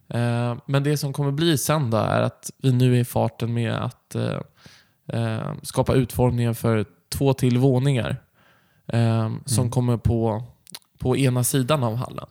Eh, 0.09 0.57
men 0.65 0.83
det 0.83 0.97
som 0.97 1.13
kommer 1.13 1.31
bli 1.31 1.57
sen 1.57 1.89
då 1.89 1.97
är 1.97 2.21
att 2.21 2.51
vi 2.57 2.71
nu 2.73 2.95
är 2.95 2.99
i 2.99 3.05
farten 3.05 3.53
med 3.53 3.73
att 3.73 4.15
eh, 5.07 5.53
skapa 5.63 5.93
utformningen 5.93 6.55
för 6.55 6.85
två 7.09 7.33
till 7.33 7.57
våningar 7.57 8.17
som 9.45 9.59
Mm. 9.63 9.71
kommer 9.71 9.97
på, 9.97 10.43
på 10.97 11.17
ena 11.17 11.43
sidan 11.43 11.83
av 11.83 11.95
hallen. 11.95 12.27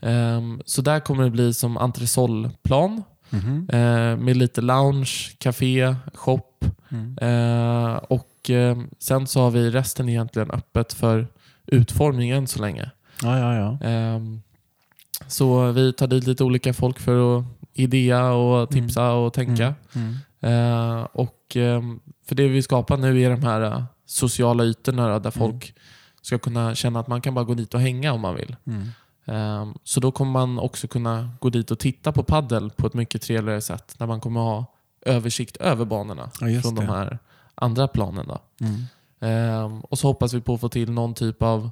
Mm. 0.00 0.54
Eh, 0.54 0.60
så 0.64 0.82
där 0.82 1.00
kommer 1.00 1.24
det 1.24 1.30
bli 1.30 1.54
som 1.54 1.76
entresolplan 1.76 3.02
Mhm. 3.30 3.68
eh, 3.72 4.16
med 4.16 4.36
lite 4.36 4.60
lounge, 4.60 5.10
café, 5.38 5.94
shop 6.14 6.42
Mm. 6.90 7.18
eh, 7.20 7.94
och 7.96 8.50
eh, 8.50 8.78
sen 8.98 9.26
så 9.26 9.40
har 9.40 9.50
vi 9.50 9.70
resten 9.70 10.08
egentligen 10.08 10.50
öppet 10.50 10.92
för 10.92 11.26
utformning 11.66 12.30
än 12.30 12.46
så 12.46 12.60
länge. 12.60 12.90
Ja, 13.22 13.38
ja, 13.38 13.54
ja. 13.54 13.86
Ehm, 13.88 14.42
Så 15.26 15.72
vi 15.72 15.92
tar 15.92 16.06
dit 16.06 16.26
lite 16.26 16.44
olika 16.44 16.72
folk 16.74 16.98
för 16.98 17.38
att 17.38 17.44
idea 17.72 18.32
och 18.32 18.70
tipsa 18.70 19.12
och 19.12 19.32
tänka. 19.32 19.74
Mm. 19.94 20.16
Eh, 20.40 21.02
och 21.12 21.34
För 22.26 22.34
det 22.34 22.48
vi 22.48 22.62
skapar 22.62 22.96
nu 22.96 23.20
är 23.22 23.30
de 23.30 23.42
här 23.42 23.84
sociala 24.06 24.64
ytorna 24.64 25.18
där 25.18 25.30
folk 25.30 25.74
ska 26.22 26.38
kunna 26.38 26.74
känna 26.74 27.00
att 27.00 27.08
man 27.08 27.20
kan 27.20 27.34
bara 27.34 27.44
gå 27.44 27.54
dit 27.54 27.74
och 27.74 27.80
hänga 27.80 28.12
om 28.12 28.20
man 28.20 28.34
vill. 28.34 28.56
Ehm, 29.28 29.74
Så 29.84 30.00
då 30.00 30.10
kommer 30.10 30.32
man 30.32 30.58
också 30.58 30.88
kunna 30.88 31.30
gå 31.40 31.50
dit 31.50 31.70
och 31.70 31.78
titta 31.78 32.12
på 32.12 32.22
paddel 32.22 32.70
på 32.70 32.86
ett 32.86 32.94
mycket 32.94 33.22
trevligare 33.22 33.60
sätt. 33.60 33.94
När 33.98 34.06
man 34.06 34.20
kommer 34.20 34.40
ha 34.40 34.64
översikt 35.06 35.56
över 35.56 35.84
banorna 35.84 36.30
Ja, 36.40 36.60
från 36.62 36.74
det. 36.74 36.80
de 36.80 36.86
här 36.92 37.18
andra 37.54 37.88
planen. 37.88 38.26
Då. 38.28 38.38
Mm. 38.66 38.82
Ehm, 39.20 39.80
och 39.80 39.98
så 39.98 40.06
hoppas 40.08 40.32
vi 40.34 40.40
på 40.40 40.54
att 40.54 40.60
få 40.60 40.68
till 40.68 40.90
någon 40.92 41.14
typ 41.14 41.42
av 41.42 41.70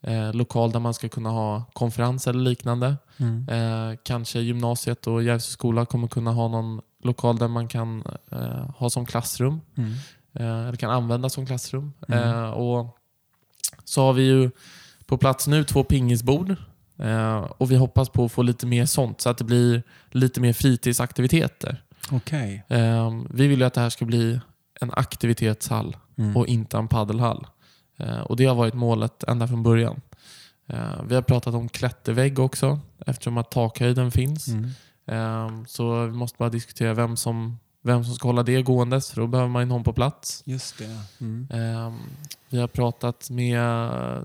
eh, 0.00 0.32
lokal 0.32 0.72
där 0.72 0.80
man 0.80 0.94
ska 0.94 1.08
kunna 1.08 1.30
ha 1.30 1.64
konferens 1.72 2.26
eller 2.26 2.40
liknande. 2.40 2.96
Mm. 3.16 3.48
Eh, 3.48 3.98
kanske 4.02 4.40
gymnasiet 4.40 5.06
och 5.06 5.22
Järvsö 5.22 5.50
skola 5.50 5.86
kommer 5.86 6.08
kunna 6.08 6.32
ha 6.32 6.48
någon 6.48 6.80
lokal 7.02 7.38
där 7.38 7.48
man 7.48 7.68
kan 7.68 8.02
eh, 8.30 8.70
ha 8.76 8.90
som 8.90 9.06
klassrum. 9.06 9.60
Mm. 9.76 9.92
Eller 10.34 10.76
kan 10.76 10.90
använda 10.90 11.28
som 11.28 11.46
klassrum. 11.46 11.92
Mm. 12.08 12.52
Och 12.52 12.98
så 13.84 14.02
har 14.02 14.12
vi 14.12 14.22
ju 14.22 14.50
på 15.06 15.18
plats 15.18 15.46
nu 15.46 15.64
två 15.64 15.84
pingisbord. 15.84 16.56
Eh, 17.02 17.36
och 17.36 17.70
vi 17.70 17.76
hoppas 17.76 18.08
på 18.08 18.24
att 18.24 18.32
få 18.32 18.42
lite 18.42 18.66
mer 18.66 18.86
sånt 18.86 19.20
så 19.20 19.30
att 19.30 19.38
det 19.38 19.44
blir 19.44 19.82
lite 20.10 20.40
mer 20.40 20.52
fritidsaktiviteter. 20.52 21.82
Okej. 22.10 22.64
Eh, 22.68 23.10
vi 23.30 23.46
vill 23.46 23.58
ju 23.60 23.64
att 23.66 23.74
det 23.74 23.80
här 23.80 23.90
ska 23.90 24.04
bli 24.04 24.40
en 24.80 24.90
aktivitetshall 24.92 25.96
Mm. 26.18 26.36
och 26.36 26.46
inte 26.46 26.76
en 26.78 26.88
paddelhall. 26.88 27.46
Eh, 27.98 28.18
och 28.20 28.36
Det 28.36 28.44
har 28.44 28.54
varit 28.54 28.74
målet 28.74 29.22
ända 29.24 29.48
från 29.48 29.62
början. 29.62 30.00
Eh, 30.66 31.02
vi 31.08 31.14
har 31.14 31.22
pratat 31.22 31.54
om 31.54 31.68
klättervägg 31.68 32.38
också 32.38 32.80
eftersom 33.06 33.38
att 33.38 33.50
takhöjden 33.50 34.10
finns. 34.10 34.48
Mm. 34.48 34.70
Eh, 35.06 35.64
så 35.66 36.06
vi 36.06 36.12
måste 36.12 36.38
bara 36.38 36.48
diskutera 36.48 36.94
vem 36.94 37.16
som, 37.16 37.58
vem 37.82 38.04
som 38.04 38.14
ska 38.14 38.28
hålla 38.28 38.42
det 38.42 38.62
gåendes 38.62 39.10
för 39.10 39.20
då 39.20 39.26
behöver 39.26 39.50
man 39.50 39.68
någon 39.68 39.84
på 39.84 39.92
plats. 39.92 40.42
Just 40.46 40.78
det. 40.78 40.98
Mm. 41.20 41.48
Eh, 41.50 41.92
vi 42.48 42.58
har 42.58 42.68
pratat 42.68 43.30
med 43.30 43.80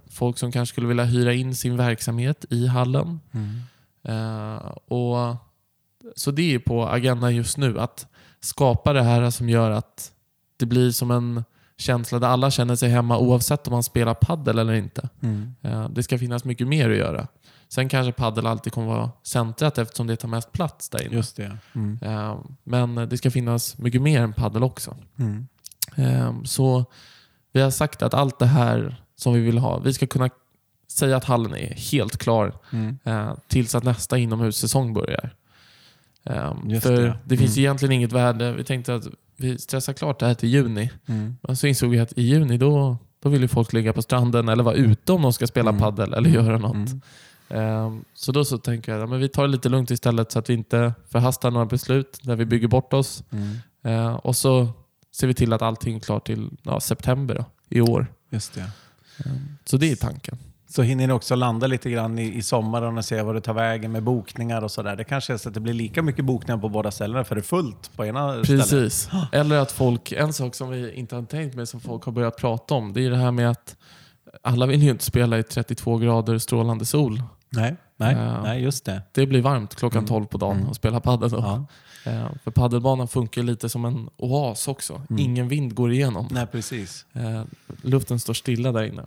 folk 0.10 0.38
som 0.38 0.52
kanske 0.52 0.74
skulle 0.74 0.88
vilja 0.88 1.04
hyra 1.04 1.34
in 1.34 1.56
sin 1.56 1.78
verksamhet 1.78 2.46
i 2.50 2.68
hallen. 2.68 3.20
Mm. 3.32 3.62
Eh, 4.04 4.56
och 4.88 5.36
Så 6.16 6.32
det 6.32 6.54
är 6.54 6.60
på 6.60 6.88
agendan 6.88 7.36
just 7.36 7.58
nu. 7.58 7.80
Att 7.80 8.08
skapa 8.40 8.94
det 8.94 9.04
här 9.04 9.30
som 9.30 9.50
gör 9.50 9.72
att 9.72 10.12
det 10.58 10.66
blir 10.66 10.92
som 10.92 11.12
en 11.12 11.44
känsla 11.78 12.20
där 12.20 12.28
alla 12.28 12.52
känner 12.52 12.76
sig 12.76 12.90
hemma 12.90 13.18
oavsett 13.18 13.68
om 13.68 13.72
man 13.74 13.84
spelar 13.84 14.14
paddel 14.14 14.60
eller 14.60 14.74
inte. 14.74 15.10
Mm. 15.22 15.56
Eh, 15.62 15.90
Det 15.90 16.04
ska 16.04 16.18
finnas 16.20 16.44
mycket 16.44 16.68
mer 16.68 16.90
att 16.90 16.98
göra. 16.98 17.28
Sen 17.70 17.90
kanske 17.90 18.12
paddel 18.12 18.48
alltid 18.48 18.74
kommer 18.74 18.88
vara 18.88 19.12
centrat 19.24 19.78
eftersom 19.78 20.08
det 20.08 20.16
tar 20.16 20.28
mest 20.28 20.52
plats 20.52 20.90
där 20.90 21.04
inne. 21.06 21.16
Just 21.16 21.36
det. 21.36 21.58
Mm. 21.76 22.00
Eh, 22.02 22.38
Men 22.64 22.96
det 22.96 23.18
ska 23.18 23.32
finnas 23.32 23.78
mycket 23.78 24.02
mer 24.02 24.22
än 24.22 24.34
paddel 24.34 24.64
också. 24.64 24.96
Mm. 25.20 25.48
Eh, 25.96 26.44
Så 26.44 26.86
vi 27.52 27.62
har 27.62 27.72
sagt 27.72 28.02
att 28.02 28.14
allt 28.14 28.40
det 28.40 28.46
här 28.46 28.96
som 29.16 29.34
vi 29.34 29.40
vill 29.40 29.58
ha, 29.58 29.80
vi 29.80 29.94
ska 29.94 30.08
kunna 30.08 30.30
säga 30.92 31.18
att 31.18 31.24
hallen 31.24 31.54
är 31.56 31.74
helt 31.92 32.18
klar 32.18 32.54
Mm. 32.72 32.98
eh, 33.04 33.34
tills 33.48 33.76
att 33.76 33.84
nästa 33.84 34.18
inomhussäsong 34.18 34.94
börjar. 34.94 35.30
Just 36.66 36.86
för 36.86 37.02
det. 37.02 37.18
det, 37.26 37.38
finns 37.38 37.58
Mm. 37.58 37.60
egentligen 37.66 37.92
inget 37.92 38.12
värde. 38.12 38.52
Vi 38.54 38.64
tänkte 38.64 38.96
att 38.96 39.04
vi 39.38 39.58
stressar 39.58 39.94
klart 39.94 40.20
det 40.20 40.26
här 40.26 40.34
till 40.34 40.50
juni. 40.50 40.92
Mm. 41.06 41.38
Men 41.42 41.56
så 41.58 41.68
insåg 41.68 41.90
vi 41.90 42.00
att 42.00 42.14
i 42.18 42.22
juni 42.22 42.58
då, 42.58 42.98
då 43.20 43.30
vill 43.30 43.42
ju 43.42 43.48
folk 43.48 43.74
ligga 43.74 43.94
på 43.94 44.02
stranden 44.02 44.50
eller 44.50 44.64
vara 44.64 44.76
ute 44.76 45.12
om 45.14 45.22
de 45.22 45.34
ska 45.34 45.48
spela 45.48 45.70
Mm. 45.70 45.82
paddel 45.82 46.14
eller 46.14 46.30
göra 46.30 46.58
något. 46.58 46.76
Mm. 46.76 47.02
Ehm, 47.50 48.04
Så 48.14 48.32
då 48.32 48.46
så 48.46 48.58
tänker 48.58 48.92
jag 48.96 49.14
att 49.14 49.20
vi 49.20 49.30
tar 49.30 49.44
det 49.44 49.50
lite 49.50 49.70
lugnt 49.70 49.92
istället 49.92 50.32
så 50.32 50.40
att 50.40 50.50
vi 50.50 50.54
inte 50.54 50.94
förhastar 51.10 51.52
några 51.52 51.66
beslut 51.66 52.20
där 52.22 52.36
vi 52.36 52.46
bygger 52.46 52.68
bort 52.68 52.94
oss. 52.94 53.24
Mm. 53.32 53.58
Ehm, 53.84 54.16
Och 54.16 54.36
så 54.36 54.68
ser 55.16 55.28
vi 55.28 55.34
till 55.34 55.54
att 55.54 55.62
allting 55.62 55.96
är 55.96 56.00
klart 56.00 56.26
till 56.26 56.50
ja, 56.64 56.80
september 56.80 57.36
då, 57.36 57.46
i 57.70 57.82
år. 57.82 58.08
Just 58.30 58.54
det. 58.54 58.72
Så 59.66 59.78
det 59.78 59.92
är 59.92 59.96
tanken. 59.96 60.38
Så 60.70 60.82
hinner 60.82 61.08
ni 61.08 61.14
också 61.14 61.36
landa 61.36 61.68
lite 61.68 61.90
grann 61.90 62.20
i, 62.20 62.38
i 62.38 62.42
sommaren 62.42 62.98
och 62.98 63.06
se 63.06 63.22
vad 63.22 63.36
det 63.36 63.42
tar 63.42 63.54
vägen 63.54 63.92
med 63.92 64.04
bokningar 64.04 64.62
och 64.62 64.72
sådär. 64.72 64.96
Det 64.96 65.04
kanske 65.04 65.34
är 65.34 65.38
så 65.38 65.50
att 65.50 65.54
det 65.54 65.60
blir 65.60 65.74
lika 65.74 66.02
mycket 66.02 66.26
bokningar 66.26 66.58
på 66.58 66.70
båda 66.70 66.92
ställena 66.92 67.24
för 67.24 67.36
det 67.36 67.42
är 67.42 67.44
fullt 67.44 67.92
på 67.96 68.06
ena 68.06 68.44
stället. 68.44 68.48
Precis. 68.48 69.10
Eller 69.32 69.58
att 69.58 69.72
folk, 69.72 70.12
en 70.12 70.34
sak 70.34 70.56
som 70.56 70.70
vi 70.70 70.94
inte 70.94 71.16
har 71.16 71.24
tänkt 71.24 71.56
med 71.56 71.70
som 71.70 71.80
folk 71.80 72.04
har 72.04 72.12
börjat 72.12 72.38
prata 72.38 72.74
om, 72.76 72.94
det 72.94 73.06
är 73.06 73.10
det 73.10 73.18
här 73.18 73.32
med 73.32 73.50
att 73.50 73.76
alla 74.42 74.66
vill 74.66 74.84
ju 74.84 74.90
inte 74.90 75.06
spela 75.06 75.40
i 75.40 75.44
32 75.44 75.98
grader 75.98 76.38
strålande 76.38 76.86
sol. 76.86 77.22
Nej, 77.50 77.76
nej, 77.98 78.16
Ja. 78.16 78.42
nej 78.44 78.62
just 78.64 78.86
det. 78.86 79.02
Det 79.12 79.26
blir 79.28 79.42
varmt 79.42 79.76
klockan 79.76 79.98
Mm. 80.00 80.08
12 80.08 80.26
på 80.26 80.38
dagen 80.38 80.58
Mm. 80.58 80.70
och 80.70 80.76
spela 80.76 81.00
padel. 81.00 81.30
Ja. 81.32 81.66
Eh, 82.06 82.28
För 82.44 82.52
paddelbanan 82.52 83.08
funkar 83.08 83.44
lite 83.44 83.70
som 83.70 83.86
en 83.86 84.10
oas 84.18 84.68
också. 84.68 85.02
Mm. 85.10 85.20
Ingen 85.24 85.48
vind 85.48 85.76
går 85.76 85.92
igenom. 85.92 86.28
Nej, 86.32 86.48
precis. 86.48 87.06
Eh, 87.14 87.44
luften 87.82 88.20
står 88.20 88.34
stilla 88.34 88.72
där 88.72 88.84
inne. 88.84 89.06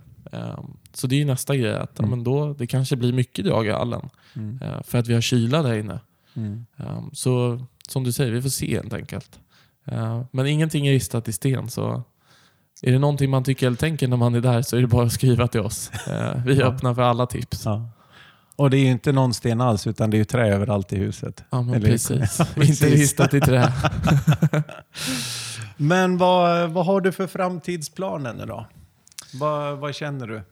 Så 0.92 1.06
det 1.06 1.14
är 1.14 1.18
ju 1.18 1.24
nästa 1.24 1.56
grej. 1.56 1.74
Att, 1.76 1.98
Mm. 1.98 2.10
men 2.10 2.24
då, 2.24 2.52
det 2.54 2.66
kanske 2.66 2.96
blir 2.96 3.12
mycket 3.12 3.44
drag 3.44 3.66
i 3.66 3.70
hallen. 3.70 4.08
Mm. 4.34 4.58
För 4.84 4.98
att 4.98 5.06
vi 5.06 5.14
har 5.14 5.20
kyla 5.20 5.62
där 5.62 5.74
inne. 5.78 6.00
Mm. 6.34 6.66
Så 7.12 7.60
som 7.88 8.04
du 8.04 8.12
säger, 8.12 8.32
vi 8.32 8.42
får 8.42 8.48
se 8.48 8.74
helt 8.76 8.92
enkelt. 8.92 9.38
Men 10.30 10.46
ingenting 10.46 10.86
är 10.86 10.92
ristat 10.92 11.28
i 11.28 11.32
sten. 11.32 11.70
Så 11.70 12.02
är 12.82 12.92
det 12.92 12.98
någonting 12.98 13.30
man 13.30 13.44
tycker 13.44 13.66
eller 13.66 13.76
tänker 13.76 14.08
när 14.08 14.16
man 14.16 14.34
är 14.34 14.40
där 14.40 14.62
så 14.62 14.76
är 14.76 14.80
det 14.80 14.86
bara 14.86 15.06
att 15.06 15.12
skriva 15.12 15.48
till 15.48 15.60
oss. 15.60 15.90
Vi 16.46 16.60
är 16.60 16.64
öppna 16.64 16.94
för 16.94 17.02
alla 17.02 17.26
tips. 17.26 17.62
Ja. 17.64 17.88
Och 18.60 18.70
det 18.70 18.76
är 18.76 18.80
ju 18.84 18.90
inte 18.90 19.12
någon 19.12 19.34
sten 19.34 19.60
alls, 19.60 19.86
utan 19.86 20.10
det 20.10 20.16
är 20.16 20.18
ju 20.18 20.24
trä 20.24 20.54
överallt 20.54 20.92
i 20.92 20.96
huset. 20.96 21.44
Ja, 21.50 21.62
men 21.62 21.74
Eller- 21.74 21.88
precis. 21.88 22.40
Inte 22.56 22.86
ristat 22.86 23.34
i 23.34 23.40
trä. 23.40 23.72
Men 25.76 26.18
vad, 26.18 26.70
vad 26.70 26.86
har 26.86 27.00
du 27.00 27.12
för 27.12 27.26
framtidsplaner 27.26 28.46
då? 28.46 28.66
Vad, 29.34 29.78
vad 29.78 29.94
känner 29.94 30.26
du? 30.26 30.42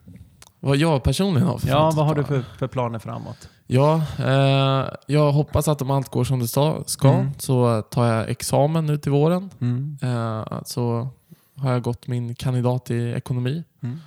Vad 0.60 0.76
jag 0.76 1.02
personligen 1.02 1.48
har 1.48 1.58
för 1.58 1.68
Ja, 1.68 1.92
vad 1.96 2.06
har 2.06 2.14
du 2.14 2.24
för, 2.24 2.44
för 2.58 2.66
planer 2.68 2.98
framåt? 2.98 3.48
Ja, 3.66 4.02
eh, 4.18 4.86
jag 5.06 5.32
hoppas 5.32 5.68
att 5.68 5.82
om 5.82 5.90
allt 5.90 6.08
går 6.08 6.24
som 6.24 6.38
det 6.40 6.48
ska, 6.86 7.08
Mm. 7.12 7.30
så 7.38 7.82
tar 7.82 8.06
jag 8.06 8.28
examen 8.30 8.86
nu 8.86 8.96
till 8.98 9.12
våren. 9.12 9.50
Mm. 9.60 9.98
Eh, 10.02 10.62
så 10.64 11.08
har 11.56 11.72
jag 11.72 11.82
gått 11.82 12.06
min 12.06 12.34
kandidat 12.34 12.90
i 12.90 13.12
ekonomi. 13.12 13.64
Mm. 13.82 13.98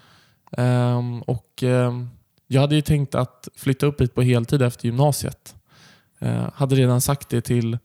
Ehm, 0.58 1.22
och 1.22 1.64
ehm, 1.64 2.10
Jag 2.52 2.62
hade 2.62 2.76
ju 2.76 2.82
tänkt 2.82 3.16
att 3.16 3.48
flytta 3.56 3.86
upp 3.86 4.02
hit 4.02 4.16
på 4.16 4.22
heltid 4.22 4.62
efter 4.62 4.86
gymnasiet. 4.86 5.56
Eh, 6.20 6.50
hade 6.54 6.76
redan 6.76 7.02
sagt 7.02 7.30
det 7.30 7.42
till 7.42 7.78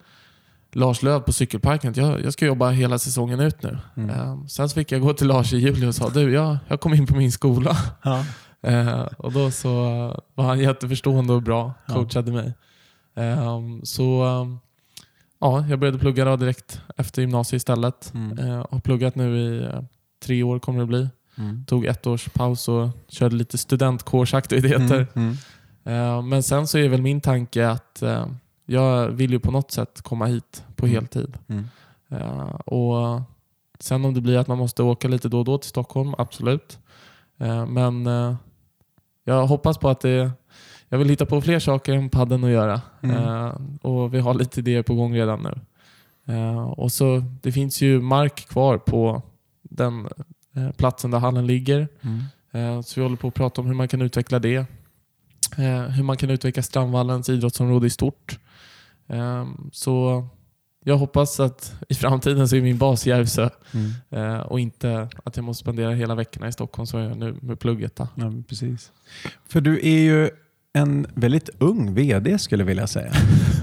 Lars 0.73 1.03
Löv 1.03 1.21
på 1.21 1.33
cykelparken 1.33 1.91
att 1.91 1.97
jag, 1.97 2.25
jag 2.25 2.33
ska 2.33 2.47
jobba 2.47 2.71
hela 2.71 2.99
säsongen 2.99 3.41
ut 3.41 3.63
nu. 3.63 3.79
Mm. 3.97 4.11
Ehm, 4.11 4.49
sen 4.49 4.69
fick 4.69 4.93
jag 4.93 5.01
gå 5.01 5.13
till 5.13 5.27
Lars 5.27 5.53
i 5.53 5.57
juli 5.57 5.87
och 5.87 5.95
sa 5.95 6.09
du, 6.09 6.33
jag, 6.33 6.57
jag 6.69 6.81
kom 6.81 6.95
in 6.95 7.07
på 7.07 7.17
min 7.17 7.33
skola. 7.33 7.77
Ja. 8.03 8.25
Eh, 8.63 9.03
och 9.19 9.33
Då 9.33 9.51
så 9.51 9.71
var 10.35 10.45
han 10.45 10.59
jätteförstående 10.61 11.33
och 11.33 11.43
bra, 11.43 11.75
Ja. 11.87 11.95
coachade 11.95 12.33
mig. 12.33 12.55
Ehm, 13.17 13.81
så 13.85 14.25
ja, 15.41 15.67
jag 15.69 15.79
började 15.79 15.99
plugga 15.99 16.37
direkt 16.37 16.81
efter 16.97 17.23
gymnasiet 17.23 17.61
istället. 17.61 18.15
Mm. 18.15 18.39
Eh, 18.39 18.67
har 18.71 18.81
pluggat 18.81 19.15
nu 19.15 19.39
i 19.39 19.65
eh, 19.65 19.81
tre 20.25 20.43
år 20.43 20.59
kommer 20.59 20.81
det 20.81 20.87
bli. 20.87 21.09
Mm. 21.39 21.65
Tog 21.65 21.85
ett 21.85 22.07
års 22.07 22.29
paus 22.29 22.69
och 22.69 22.89
körde 23.09 23.37
lite 23.37 23.59
studentkårsaktiviteter. 23.59 25.07
Mm. 25.15 25.37
Eh, 25.85 26.23
Men 26.23 26.43
sen 26.43 26.67
så 26.67 26.79
är 26.79 26.89
väl 26.89 27.03
min 27.03 27.21
tanke 27.21 27.69
att 27.69 28.03
eh, 28.03 28.27
jag 28.67 29.09
vill 29.09 29.31
ju 29.33 29.39
på 29.39 29.51
något 29.51 29.71
sätt 29.71 30.03
komma 30.03 30.27
hit 30.27 30.65
på 30.77 30.87
Mm. 30.87 30.95
heltid. 30.95 31.37
Eh, 32.11 32.41
Och 32.55 33.21
Sen 33.81 34.05
om 34.05 34.15
det 34.15 34.21
blir 34.21 34.39
att 34.39 34.49
man 34.49 34.59
måste 34.59 34.83
åka 34.83 35.09
lite 35.09 35.29
då 35.29 35.39
och 35.39 35.45
då 35.45 35.59
till 35.59 35.69
Stockholm, 35.71 36.15
absolut. 36.19 36.79
Men 37.69 38.07
jag 39.25 39.47
hoppas 39.47 39.79
på 39.79 39.89
att 39.89 40.01
det... 40.01 40.31
Jag 40.89 40.99
vill 40.99 41.09
hitta 41.09 41.27
på 41.27 41.41
fler 41.41 41.59
saker 41.59 41.93
än 41.95 42.09
padden 42.11 42.45
att 42.45 42.51
göra. 42.51 42.81
Mm. 43.03 43.17
Eh, 43.17 43.53
Och 43.83 44.15
vi 44.15 44.19
har 44.21 44.35
lite 44.35 44.61
idéer 44.61 44.83
på 44.83 44.95
gång 44.95 45.15
redan 45.15 45.43
nu. 45.43 45.61
Eh, 46.35 46.63
Och 46.71 46.93
så 46.93 47.23
Det 47.43 47.53
finns 47.53 47.81
ju 47.83 48.01
mark 48.01 48.49
kvar 48.49 48.79
på 48.79 49.23
den 49.63 50.09
platsen 50.77 51.11
där 51.11 51.19
hallen 51.19 51.47
ligger. 51.47 51.89
Mm. 52.03 52.23
Eh, 52.53 52.83
Så 52.83 53.01
vi 53.01 53.03
håller 53.05 53.17
på 53.17 53.29
att 53.29 53.35
prata 53.35 53.61
om 53.61 53.67
hur 53.67 53.75
man 53.75 53.89
kan 53.89 54.03
utveckla 54.03 54.39
det. 54.39 54.57
Eh, 55.59 55.83
Hur 55.83 56.03
man 56.03 56.17
kan 56.17 56.31
utveckla 56.31 56.63
Strandvallens 56.63 57.29
idrottsområde 57.29 57.87
i 57.87 57.91
stort. 57.91 58.39
Eh, 59.09 59.47
Så 59.73 60.27
jag 60.85 60.97
hoppas 60.99 61.41
att 61.41 61.75
i 61.89 61.95
framtiden 61.95 62.49
så 62.49 62.57
är 62.57 62.63
min 62.63 62.79
bas 62.79 63.07
Järvsö 63.07 63.49
Mm. 63.75 63.91
eh, 64.11 64.41
och 64.41 64.61
inte 64.61 65.09
att 65.25 65.37
jag 65.37 65.45
måste 65.45 65.61
spendera 65.61 65.91
hela 65.95 66.15
veckorna 66.15 66.49
i 66.49 66.53
Stockholm 66.53 66.87
som 66.87 67.01
jag 67.01 67.09
gör 67.09 67.17
nu 67.17 67.37
med 67.43 67.59
plugget. 67.61 67.97
Då. 67.97 68.09
Ja, 68.15 68.33
precis. 68.49 68.93
För 69.49 69.61
du 69.61 69.81
är 69.83 69.99
ju 70.01 70.31
en 70.73 71.07
väldigt 71.15 71.51
ung 71.59 71.95
VD 71.95 72.39
skulle 72.39 72.63
jag 72.63 72.67
vilja 72.67 72.87
säga. 72.87 73.13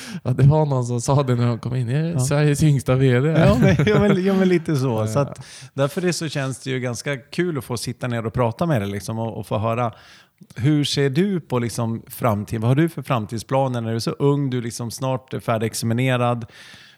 Ja, 0.24 0.30
det 0.30 0.42
var 0.42 0.66
någon 0.66 0.84
som 0.86 1.00
sa 1.00 1.22
det 1.22 1.34
när 1.34 1.46
de 1.46 1.58
kom 1.58 1.74
in. 1.76 1.88
Jag 1.88 2.00
är 2.00 2.12
Ja. 2.12 2.20
Sveriges 2.20 2.62
yngsta 2.62 2.94
VD. 2.94 3.28
Ja, 3.28 3.56
men, 3.60 3.76
ja, 3.86 4.00
men, 4.00 4.24
ja, 4.24 4.34
men 4.34 4.48
lite 4.48 4.76
så. 4.76 5.06
Så 5.12 5.18
att, 5.18 5.46
därför 5.74 6.00
det 6.00 6.12
så 6.12 6.28
känns 6.28 6.58
det 6.58 6.70
ju 6.70 6.80
ganska 6.80 7.16
kul 7.16 7.58
att 7.58 7.64
få 7.64 7.76
sitta 7.76 8.06
ner 8.08 8.26
och 8.26 8.32
prata 8.32 8.66
med 8.66 8.82
dig 8.82 8.90
liksom, 8.90 9.18
och, 9.18 9.38
och 9.38 9.46
få 9.46 9.58
höra 9.58 9.92
hur 10.54 10.84
ser 10.84 11.10
du 11.10 11.40
på 11.40 11.58
liksom, 11.58 12.02
framtiden? 12.08 12.60
Vad 12.60 12.70
har 12.70 12.74
du 12.74 12.88
för 12.88 13.02
framtidsplaner 13.02 13.80
när 13.80 13.90
du 13.90 13.96
är 13.96 14.00
så 14.00 14.10
ung? 14.10 14.50
Du 14.50 14.58
är 14.58 14.62
liksom 14.62 14.90
snart 14.90 15.34
är 15.34 15.40
färdigexaminerad. 15.40 16.46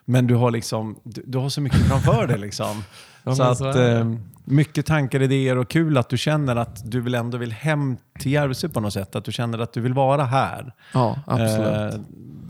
Men 0.05 0.27
du 0.27 0.35
har, 0.35 0.51
liksom, 0.51 0.97
du, 1.03 1.23
du 1.27 1.39
har 1.39 1.49
så 1.49 1.61
mycket 1.61 1.81
framför 1.81 2.27
dig. 2.27 2.39
Liksom. 2.39 2.85
Ja, 3.25 3.35
så 3.35 3.43
att, 3.43 3.59
så 3.59 3.83
eh, 3.83 4.13
mycket 4.45 4.87
tankar, 4.87 5.23
idéer 5.23 5.59
och 5.59 5.69
kul 5.71 5.99
att 5.99 6.09
du 6.09 6.19
känner 6.19 6.57
att 6.57 6.91
du 6.91 7.01
vill 7.01 7.15
ändå 7.15 7.39
vill 7.39 7.53
hem 7.53 7.97
till 8.19 8.33
Järvsö 8.33 8.69
på 8.69 8.81
något 8.81 8.93
sätt. 8.93 9.17
Att 9.17 9.25
du 9.25 9.33
känner 9.33 9.59
att 9.59 9.73
du 9.73 9.81
vill 9.81 9.95
vara 9.95 10.25
här. 10.25 10.75
Ja, 10.95 11.19
absolut. 11.27 11.95
eh, 11.95 12.01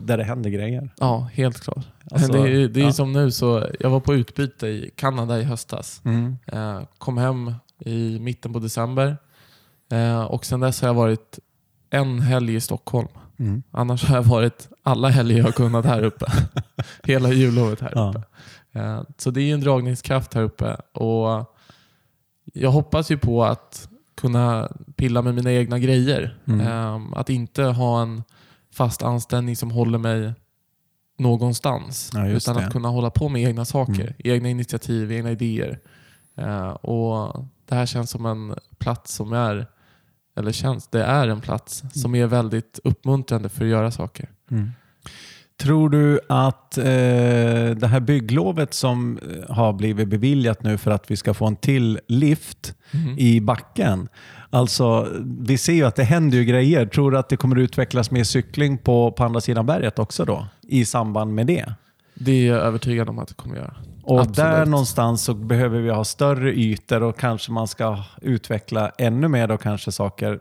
där 0.01 0.17
det 0.17 0.23
händer 0.23 0.49
grejer. 0.49 0.89
ja, 0.97 1.29
helt 1.33 1.61
klart. 1.61 1.85
Alltså, 2.11 2.31
det 2.31 2.39
är, 2.39 2.47
ju- 2.47 2.67
det 2.67 2.79
är 2.81 2.85
ja. 2.85 2.91
som 2.91 3.13
nu, 3.13 3.31
så 3.31 3.69
jag 3.79 3.89
var 3.89 3.99
på 3.99 4.13
utbyte 4.15 4.67
i 4.67 4.91
Kanada 4.95 5.39
i 5.39 5.43
höstas. 5.43 6.01
Mm. 6.05 6.37
Eh, 6.47 6.81
kom 6.97 7.17
hem 7.17 7.53
i 7.79 8.19
mitten 8.19 8.53
på 8.53 8.59
december. 8.59 9.17
Eh, 9.91 10.23
och 10.23 10.45
sen 10.45 10.59
dess 10.59 10.81
har 10.81 10.89
jag 10.89 10.93
varit 10.93 11.39
en 11.89 12.19
helg 12.21 12.55
i 12.55 12.61
Stockholm. 12.61 13.07
Mm. 13.39 13.63
Annars 13.71 14.03
har 14.05 14.15
jag 14.15 14.23
varit 14.23 14.69
alla 14.83 15.09
helger 15.09 15.37
jag 15.37 15.43
har 15.45 15.51
kunnat 15.51 15.85
här 15.85 16.03
uppe. 16.03 16.25
Hela 17.03 17.29
jullovet 17.29 17.81
här 17.81 17.91
Ja. 17.95 18.09
uppe. 18.09 18.21
Så 19.17 19.31
det 19.31 19.41
är 19.41 19.53
en 19.53 19.61
dragningskraft 19.61 20.33
här 20.33 20.41
uppe. 20.41 20.75
Och 20.91 21.55
jag 22.53 22.71
hoppas 22.71 23.11
ju 23.11 23.17
på 23.17 23.43
att 23.43 23.89
kunna 24.15 24.71
pilla 24.95 25.21
med 25.21 25.35
mina 25.35 25.51
egna 25.51 25.79
grejer. 25.79 26.37
Mm. 26.47 26.61
Eh, 26.61 27.19
Att 27.19 27.29
inte 27.29 27.63
ha 27.63 28.01
en 28.01 28.23
fast 28.73 29.03
anställning 29.03 29.55
som 29.55 29.71
håller 29.71 29.97
mig 29.97 30.33
någonstans. 31.17 32.11
Ja, 32.13 32.27
utan 32.27 32.55
det. 32.55 32.65
att 32.65 32.71
kunna 32.73 32.89
hålla 32.89 33.09
på 33.09 33.29
med 33.29 33.43
egna 33.43 33.65
saker, 33.65 34.01
Mm. 34.03 34.13
egna 34.17 34.49
initiativ, 34.49 35.11
egna 35.11 35.31
idéer. 35.31 35.79
Eh, 36.37 36.67
och 36.69 37.45
Det 37.67 37.75
här 37.75 37.85
känns 37.85 38.09
som 38.09 38.25
en 38.25 38.55
plats 38.77 39.13
som 39.13 39.33
är, 39.33 39.67
eller 40.37 40.51
känns, 40.51 40.87
det 40.87 41.03
är 41.03 41.27
en 41.27 41.41
plats 41.41 41.83
som 41.93 42.15
är 42.15 42.25
väldigt 42.25 42.79
uppmuntrande 42.83 43.49
för 43.49 43.65
att 43.65 43.71
göra 43.71 43.91
saker. 43.91 44.29
Mm. 44.51 44.71
Tror 45.57 45.89
du 45.89 46.19
att 46.29 46.77
eh, 46.77 46.83
det 46.83 47.87
här 47.87 47.99
bygglovet 47.99 48.73
som 48.73 49.19
eh, 49.49 49.55
har 49.55 49.73
blivit 49.73 50.07
beviljat 50.07 50.63
nu 50.63 50.77
för 50.77 50.91
att 50.91 51.11
vi 51.11 51.17
ska 51.17 51.33
få 51.33 51.45
en 51.45 51.55
till 51.55 51.99
lift 52.07 52.73
Mm. 52.91 53.19
i 53.19 53.41
backen. 53.41 54.07
Alltså, 54.49 55.07
vi 55.39 55.57
ser 55.57 55.73
ju 55.73 55.83
att 55.83 55.95
det 55.95 56.03
händer 56.03 56.37
ju 56.37 56.43
grejer. 56.45 56.85
Tror 56.85 57.11
du 57.11 57.17
att 57.17 57.29
det 57.29 57.37
kommer 57.37 57.55
utvecklas 57.55 58.11
mer 58.11 58.23
cykling 58.23 58.77
på, 58.77 59.11
på 59.11 59.23
andra 59.23 59.41
sidan 59.41 59.65
berget 59.65 59.99
också 59.99 60.25
då? 60.25 60.47
I 60.61 60.85
samband 60.85 61.33
med 61.33 61.47
det? 61.47 61.73
Det 62.13 62.31
är 62.31 62.47
jag 62.47 62.57
övertygad 62.61 63.09
om 63.09 63.19
att 63.19 63.27
det 63.27 63.33
kommer 63.33 63.55
göra. 63.55 63.73
Och 64.03 64.19
Absolut. 64.19 64.35
där 64.35 64.65
någonstans 64.65 65.23
så 65.23 65.33
behöver 65.33 65.79
vi 65.79 65.89
ha 65.89 66.03
större 66.03 66.53
ytor 66.53 67.03
och 67.03 67.19
kanske 67.19 67.51
man 67.51 67.67
ska 67.67 67.97
utveckla 68.21 68.91
ännu 68.97 69.27
mer 69.27 69.47
då 69.47 69.57
kanske 69.57 69.91
saker 69.91 70.39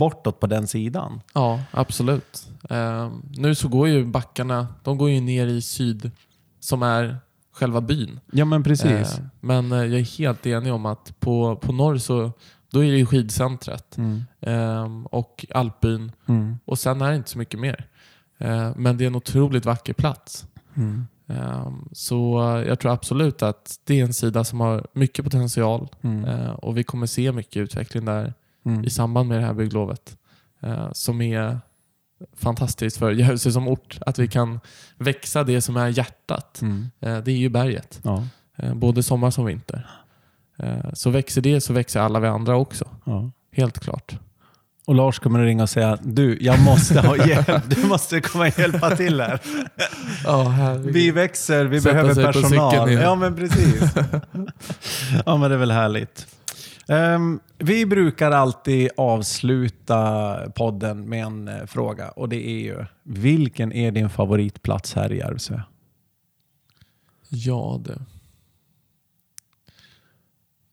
bortåt 0.00 0.40
på 0.40 0.46
den 0.46 0.66
sidan. 0.66 1.20
Ja, 1.34 1.60
absolut. 1.70 2.48
Eh, 2.70 3.10
nu 3.30 3.54
så 3.54 3.68
går 3.68 3.88
ju 3.88 4.04
backarna, 4.04 4.66
de 4.84 4.98
går 4.98 5.10
ju 5.10 5.20
ner 5.20 5.46
i 5.46 5.62
syd 5.62 6.10
som 6.60 6.82
är 6.82 7.16
själva 7.52 7.80
byn. 7.80 8.20
Ja 8.32 8.44
men 8.44 8.62
precis. 8.62 9.18
Eh, 9.18 9.24
men 9.40 9.70
jag 9.70 9.92
är 9.94 10.18
helt 10.18 10.46
enig 10.46 10.72
om 10.72 10.86
att 10.86 11.20
på, 11.20 11.56
på 11.56 11.72
norr 11.72 11.96
så 11.98 12.32
då 12.70 12.84
är 12.84 12.90
det 12.92 12.98
ju 12.98 13.06
skidcentret 13.06 13.98
Mm. 13.98 14.24
eh, 14.40 15.04
och 15.10 15.46
alpbyn 15.54 16.12
Mm. 16.28 16.58
och 16.64 16.78
sen 16.78 17.00
är 17.02 17.10
det 17.10 17.16
inte 17.16 17.30
så 17.30 17.38
mycket 17.38 17.60
mer. 17.60 17.86
Eh, 18.38 18.70
men 18.76 18.96
det 18.98 19.04
är 19.04 19.06
en 19.06 19.14
otroligt 19.14 19.64
vacker 19.66 19.92
plats. 19.92 20.46
Mm. 20.74 21.06
Eh, 21.28 21.70
så 21.92 22.40
eh, 22.56 22.68
jag 22.68 22.78
tror 22.80 22.92
absolut 22.92 23.42
att 23.42 23.80
det 23.84 24.00
är 24.00 24.04
en 24.04 24.12
sida 24.14 24.44
som 24.44 24.60
har 24.60 24.86
mycket 24.92 25.24
potential 25.24 25.88
Mm. 26.02 26.24
eh, 26.24 26.50
och 26.50 26.76
vi 26.78 26.82
kommer 26.84 27.06
se 27.06 27.32
mycket 27.32 27.56
utveckling 27.56 28.04
där 28.04 28.34
Mm. 28.66 28.84
i 28.84 28.90
samband 28.90 29.28
med 29.28 29.38
det 29.38 29.46
här 29.46 29.54
bygglovet. 29.54 30.16
Eh, 30.62 30.92
som 30.92 31.22
är 31.22 31.58
fantastiskt 32.36 32.96
för 32.96 33.10
Järvsö 33.10 33.50
som 33.50 33.68
ort. 33.68 33.98
Att 34.06 34.18
vi 34.18 34.28
kan 34.28 34.60
växa 34.98 35.44
det 35.44 35.60
som 35.60 35.76
är 35.76 35.88
hjärtat. 35.88 36.60
Mm. 36.62 36.90
Eh, 37.00 37.18
det 37.18 37.30
är 37.30 37.36
ju 37.36 37.48
berget. 37.48 38.00
Ja. 38.02 38.24
Eh, 38.56 38.74
både 38.74 39.02
sommar 39.02 39.30
som 39.30 39.44
vinter. 39.44 39.86
Eh, 40.58 40.92
så 40.92 41.10
växer 41.10 41.40
det 41.42 41.60
så 41.60 41.72
växer 41.72 42.00
alla 42.00 42.20
vi 42.20 42.28
andra 42.28 42.56
också. 42.56 42.88
Ja. 43.04 43.30
Helt 43.52 43.78
klart. 43.78 44.18
Och 44.86 44.94
Lars 44.94 45.18
kommer 45.18 45.40
att 45.40 45.44
ringa 45.46 45.62
och 45.62 45.70
säga 45.70 45.98
du, 46.02 46.38
jag 46.40 46.60
måste 46.60 47.00
ha 47.00 47.16
hjälp. 47.26 47.62
Du 47.66 47.86
måste 47.86 48.20
komma 48.20 48.46
och 48.46 48.58
hjälpa 48.58 48.96
till 48.96 49.20
här. 49.20 49.40
Ja, 50.24 50.74
Vi 50.78 51.10
växer, 51.10 51.64
vi 51.64 51.80
Sätta 51.80 51.94
behöver 51.94 52.32
personal. 52.32 52.92
Ja, 52.92 53.14
men 53.14 53.36
precis. 53.36 53.82
ja, 55.26 55.36
men 55.36 55.50
det 55.50 55.56
är 55.56 55.58
väl 55.58 55.70
härligt. 55.70 56.26
Ehm, 56.88 57.40
vi 57.58 57.86
brukar 57.86 58.30
alltid 58.30 58.90
avsluta 58.96 60.36
podden 60.54 61.08
med 61.08 61.24
en 61.24 61.48
eh, 61.48 61.66
fråga 61.66 62.08
och 62.10 62.28
det 62.28 62.48
är 62.48 62.60
ju, 62.60 62.84
vilken 63.02 63.72
är 63.72 63.90
din 63.90 64.10
favoritplats 64.10 64.94
här 64.94 65.12
i 65.12 65.18
Järvsö? 65.18 65.60
Ja 67.28 67.80
du. 67.84 67.96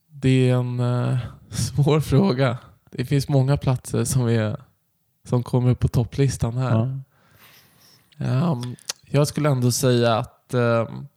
Det 0.08 0.50
är 0.50 0.56
en 0.56 0.80
eh, 0.80 1.18
svår 1.50 2.00
fråga. 2.00 2.58
Det 2.92 3.06
finns 3.06 3.30
många 3.30 3.58
platser 3.58 4.04
som, 4.04 4.28
är, 4.28 4.58
som 5.24 5.44
kommer 5.44 5.74
på 5.74 5.88
topplistan 5.88 6.58
här. 6.58 7.02
Ehm, 8.18 8.76
jag 9.06 9.28
skulle 9.28 9.50
ändå 9.50 9.72
säga 9.72 10.18
att 10.18 10.54
ehm, 10.54 11.08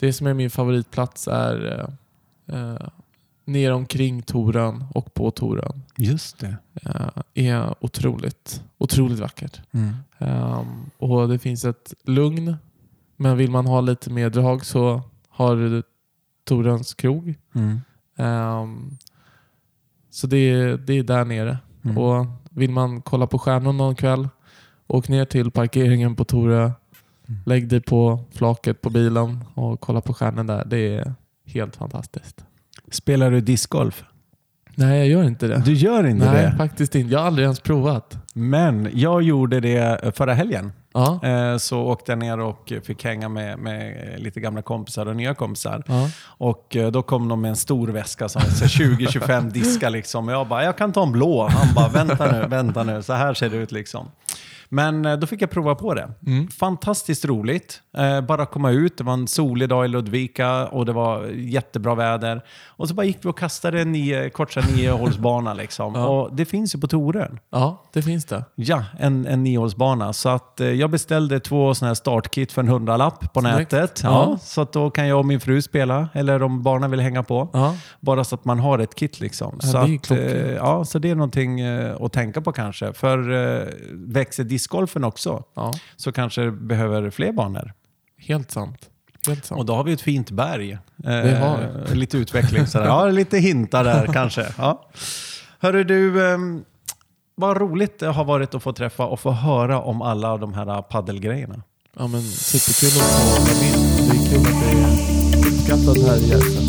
det 0.00 0.12
som 0.12 0.26
är 0.26 0.34
min 0.34 0.50
favoritplats 0.50 1.28
är 1.28 1.88
uh, 2.50 2.56
uh, 2.56 2.88
ner 3.52 3.72
omkring 3.72 4.22
Torön 4.22 4.84
och 4.94 5.14
på 5.14 5.30
Torön. 5.30 5.82
Just 5.96 6.38
det. 6.38 6.56
Uh, 6.86 7.22
är 7.34 7.74
otroligt, 7.80 8.62
otroligt 8.78 9.18
vackert. 9.18 9.60
Mm. 9.72 9.94
Ehm, 10.18 10.90
och 10.96 11.28
Det 11.28 11.38
finns 11.38 11.64
ett 11.64 11.94
lugn, 12.04 12.56
men 13.16 13.36
vill 13.36 13.50
man 13.50 13.66
ha 13.66 13.80
lite 13.80 14.10
mer 14.10 14.30
drag 14.30 14.64
så 14.64 15.02
har 15.28 15.56
du 15.56 15.82
Toröns 16.44 16.94
krog. 16.94 17.34
Mm. 17.54 17.80
Ehm, 18.16 18.98
så 20.10 20.26
det 20.26 20.36
är, 20.36 20.76
det 20.76 20.92
är 20.92 21.02
där 21.02 21.24
nere. 21.24 21.58
Mm. 21.82 21.98
Och 21.98 22.26
Vill 22.50 22.70
man 22.70 23.02
kolla 23.02 23.26
på 23.26 23.38
stjärnor 23.38 23.72
någon 23.72 23.94
kväll, 23.94 24.28
åk 24.86 25.08
ner 25.08 25.24
till 25.24 25.50
parkeringen 25.50 26.16
på 26.16 26.24
Torö. 26.24 26.62
Mm. 26.62 27.40
Lägg 27.46 27.68
dig 27.68 27.80
på 27.80 28.24
flaket 28.30 28.80
på 28.80 28.90
bilen 28.90 29.44
och 29.54 29.80
kolla 29.80 30.00
på 30.00 30.14
stjärnor 30.14 30.44
där. 30.44 30.64
Det 30.64 30.96
är 30.96 31.14
helt 31.44 31.76
fantastiskt. 31.76 32.44
Spelar 32.90 33.30
du 33.30 33.40
discgolf? 33.40 34.04
Nej, 34.74 34.98
jag 34.98 35.08
gör 35.08 35.22
inte 35.24 35.46
det. 35.46 35.62
Du 35.64 35.72
gör 35.72 36.06
inte 36.06 36.32
Nej, 36.32 36.44
det? 36.44 36.54
faktiskt 36.56 36.94
inte. 36.94 37.12
Jag 37.12 37.18
har 37.20 37.26
aldrig 37.26 37.44
ens 37.44 37.60
provat. 37.60 38.16
Men 38.34 38.88
jag 38.94 39.22
gjorde 39.22 39.60
det 39.60 40.16
förra 40.16 40.34
helgen. 40.34 40.72
Ja, 40.94 41.20
Eh, 41.26 41.56
Så 41.56 41.80
åkte 41.80 42.12
jag 42.12 42.18
ner 42.18 42.40
och 42.40 42.72
fick 42.84 43.04
hänga 43.04 43.28
med, 43.28 43.58
med 43.58 43.94
lite 44.20 44.40
gamla 44.40 44.62
kompisar 44.62 45.06
och 45.06 45.16
nya 45.16 45.34
kompisar. 45.34 45.82
ja. 45.86 46.08
Och 46.24 46.76
eh, 46.76 46.90
då 46.90 47.02
kom 47.02 47.28
de 47.28 47.40
med 47.40 47.48
en 47.48 47.56
stor 47.56 47.88
väska 47.88 48.28
som 48.28 48.42
så 48.42 48.64
20-25 48.64 49.50
diskar 49.50 49.90
liksom. 49.90 50.28
Och 50.28 50.34
jag 50.34 50.48
bara, 50.48 50.64
jag 50.64 50.78
kan 50.78 50.92
ta 50.92 51.02
en 51.02 51.12
blå. 51.12 51.48
Han 51.48 51.74
bara, 51.74 51.88
vänta 51.88 52.32
nu, 52.32 52.46
vänta 52.48 52.82
nu. 52.82 53.02
Så 53.02 53.12
här 53.12 53.34
ser 53.34 53.48
det 53.50 53.56
ut 53.56 53.72
liksom. 53.72 54.08
Men 54.72 55.04
eh, 55.04 55.16
då 55.16 55.26
fick 55.26 55.42
jag 55.42 55.50
prova 55.50 55.74
på 55.74 55.94
det. 55.94 56.08
Mm. 56.26 56.48
Fantastiskt 56.48 57.24
roligt. 57.24 57.80
Eh, 57.96 58.20
bara 58.20 58.46
komma 58.46 58.70
ut, 58.70 58.98
det 58.98 59.04
var 59.04 59.12
en 59.12 59.28
solig 59.28 59.68
dag 59.68 59.84
i 59.84 59.88
Ludvika 59.88 60.66
och 60.66 60.86
det 60.86 60.92
var 60.92 61.24
jättebra 61.26 61.94
väder. 61.94 62.42
Och 62.66 62.88
så 62.88 62.94
bara 62.94 63.06
gick 63.06 63.18
vi 63.22 63.28
och 63.28 63.38
kastade 63.38 63.80
en 63.80 63.92
nio, 63.92 64.30
korsa 64.30 64.60
niohålsbana 64.76 65.54
liksom. 65.54 65.94
Ja. 66.00 66.06
Och 66.06 66.34
det 66.36 66.44
finns 66.44 66.74
ju 66.74 66.78
på 66.80 66.86
Torön. 66.88 67.38
Ja, 67.52 67.82
det 67.92 68.02
finns 68.02 68.24
det. 68.24 68.44
Ja, 68.54 68.84
en, 68.98 69.26
en 69.26 69.42
niohålsbana. 69.42 70.12
Så 70.12 70.28
att, 70.28 70.60
eh, 70.60 70.66
jag 70.68 70.90
beställde 70.90 71.40
två 71.40 71.74
sådana 71.74 71.88
här 71.90 71.94
startkit 71.94 72.52
för 72.52 72.62
en 72.62 72.68
hundralapp 72.68 73.32
på 73.32 73.40
Snyggt. 73.40 73.56
nätet. 73.72 74.00
Ja, 74.04 74.10
Ja. 74.10 74.38
Så 74.42 74.60
att 74.60 74.72
då 74.72 74.90
kan 74.90 75.06
jag 75.08 75.18
och 75.18 75.26
min 75.26 75.40
fru 75.40 75.62
spela, 75.62 76.08
eller 76.12 76.42
om 76.42 76.62
barnen 76.62 76.90
vill 76.90 77.00
hänga 77.00 77.22
på. 77.22 77.48
Ja. 77.52 77.74
Bara 78.00 78.24
så 78.24 78.34
att 78.34 78.44
man 78.44 78.58
har 78.58 78.78
ett 78.78 78.94
kit 78.94 79.20
liksom. 79.20 79.60
Så, 79.60 79.86
det 79.86 79.94
att, 80.10 80.54
ja, 80.56 80.84
så 80.84 80.98
det 80.98 81.10
är 81.10 81.14
någonting 81.14 81.60
att 82.00 82.12
tänka 82.12 82.40
på 82.40 82.52
kanske. 82.52 82.92
För 82.92 83.20
växer 84.12 84.44
discgolfen 84.60 85.04
också 85.04 85.42
Ja, 85.56 85.72
så 85.96 86.12
kanske 86.12 86.42
det 86.42 86.50
behöver 86.52 87.10
fler 87.10 87.32
banor. 87.32 87.72
helt 88.18 88.50
sant. 88.50 88.78
Helt 89.26 89.44
sant. 89.44 89.58
Och 89.58 89.66
då 89.66 89.74
har 89.74 89.84
vi 89.84 89.92
ett 89.92 90.00
fint 90.00 90.30
berg. 90.30 90.72
Eh, 90.72 90.78
Det 91.04 91.38
har 91.38 91.84
vi. 91.88 91.94
Lite 91.94 92.16
utveckling 92.18 92.66
sådär. 92.66 92.86
Ja, 92.86 93.06
lite 93.06 93.38
hintar 93.38 93.84
där 93.84 94.06
kanske. 94.12 94.46
Ja. 94.58 94.88
Hörru 95.60 95.84
du, 95.84 96.26
ehm, 96.32 96.64
vad 97.34 97.56
roligt 97.56 97.98
det 97.98 98.06
har 98.06 98.24
varit 98.24 98.54
att 98.54 98.62
få 98.62 98.72
träffa 98.72 99.06
och 99.06 99.20
få 99.20 99.30
höra 99.30 99.80
om 99.80 100.02
alla 100.02 100.36
de 100.36 100.54
här 100.54 100.82
paddelgrejerna. 100.82 101.62
Ja, 101.98 102.06
men 102.06 102.22
superkul 102.22 103.00
att 103.00 103.06
få 103.06 103.30
vara 103.30 103.54
med. 103.60 103.74
Det 104.10 104.16
är 104.16 104.30
kul 104.30 104.40
att 104.40 104.60
det 104.62 104.70
är 104.70 104.84
uppskattat 105.48 105.96
här 106.06 106.16
i 106.16 106.28
Järvsö. 106.28 106.60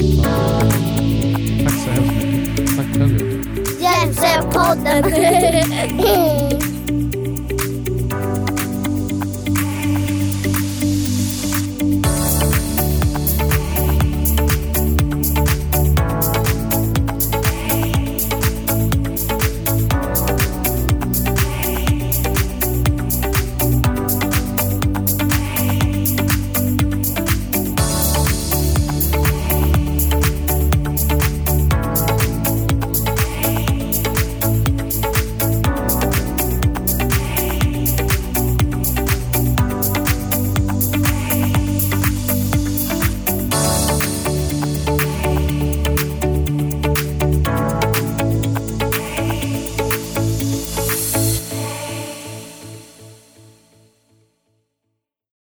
Tack 1.64 1.78
så 1.84 1.89
hemskt 1.89 2.24
mycket. 2.24 2.78
Tack 2.78 2.88
själv. 2.96 3.16
Hjälpsöpodden! 3.82 5.04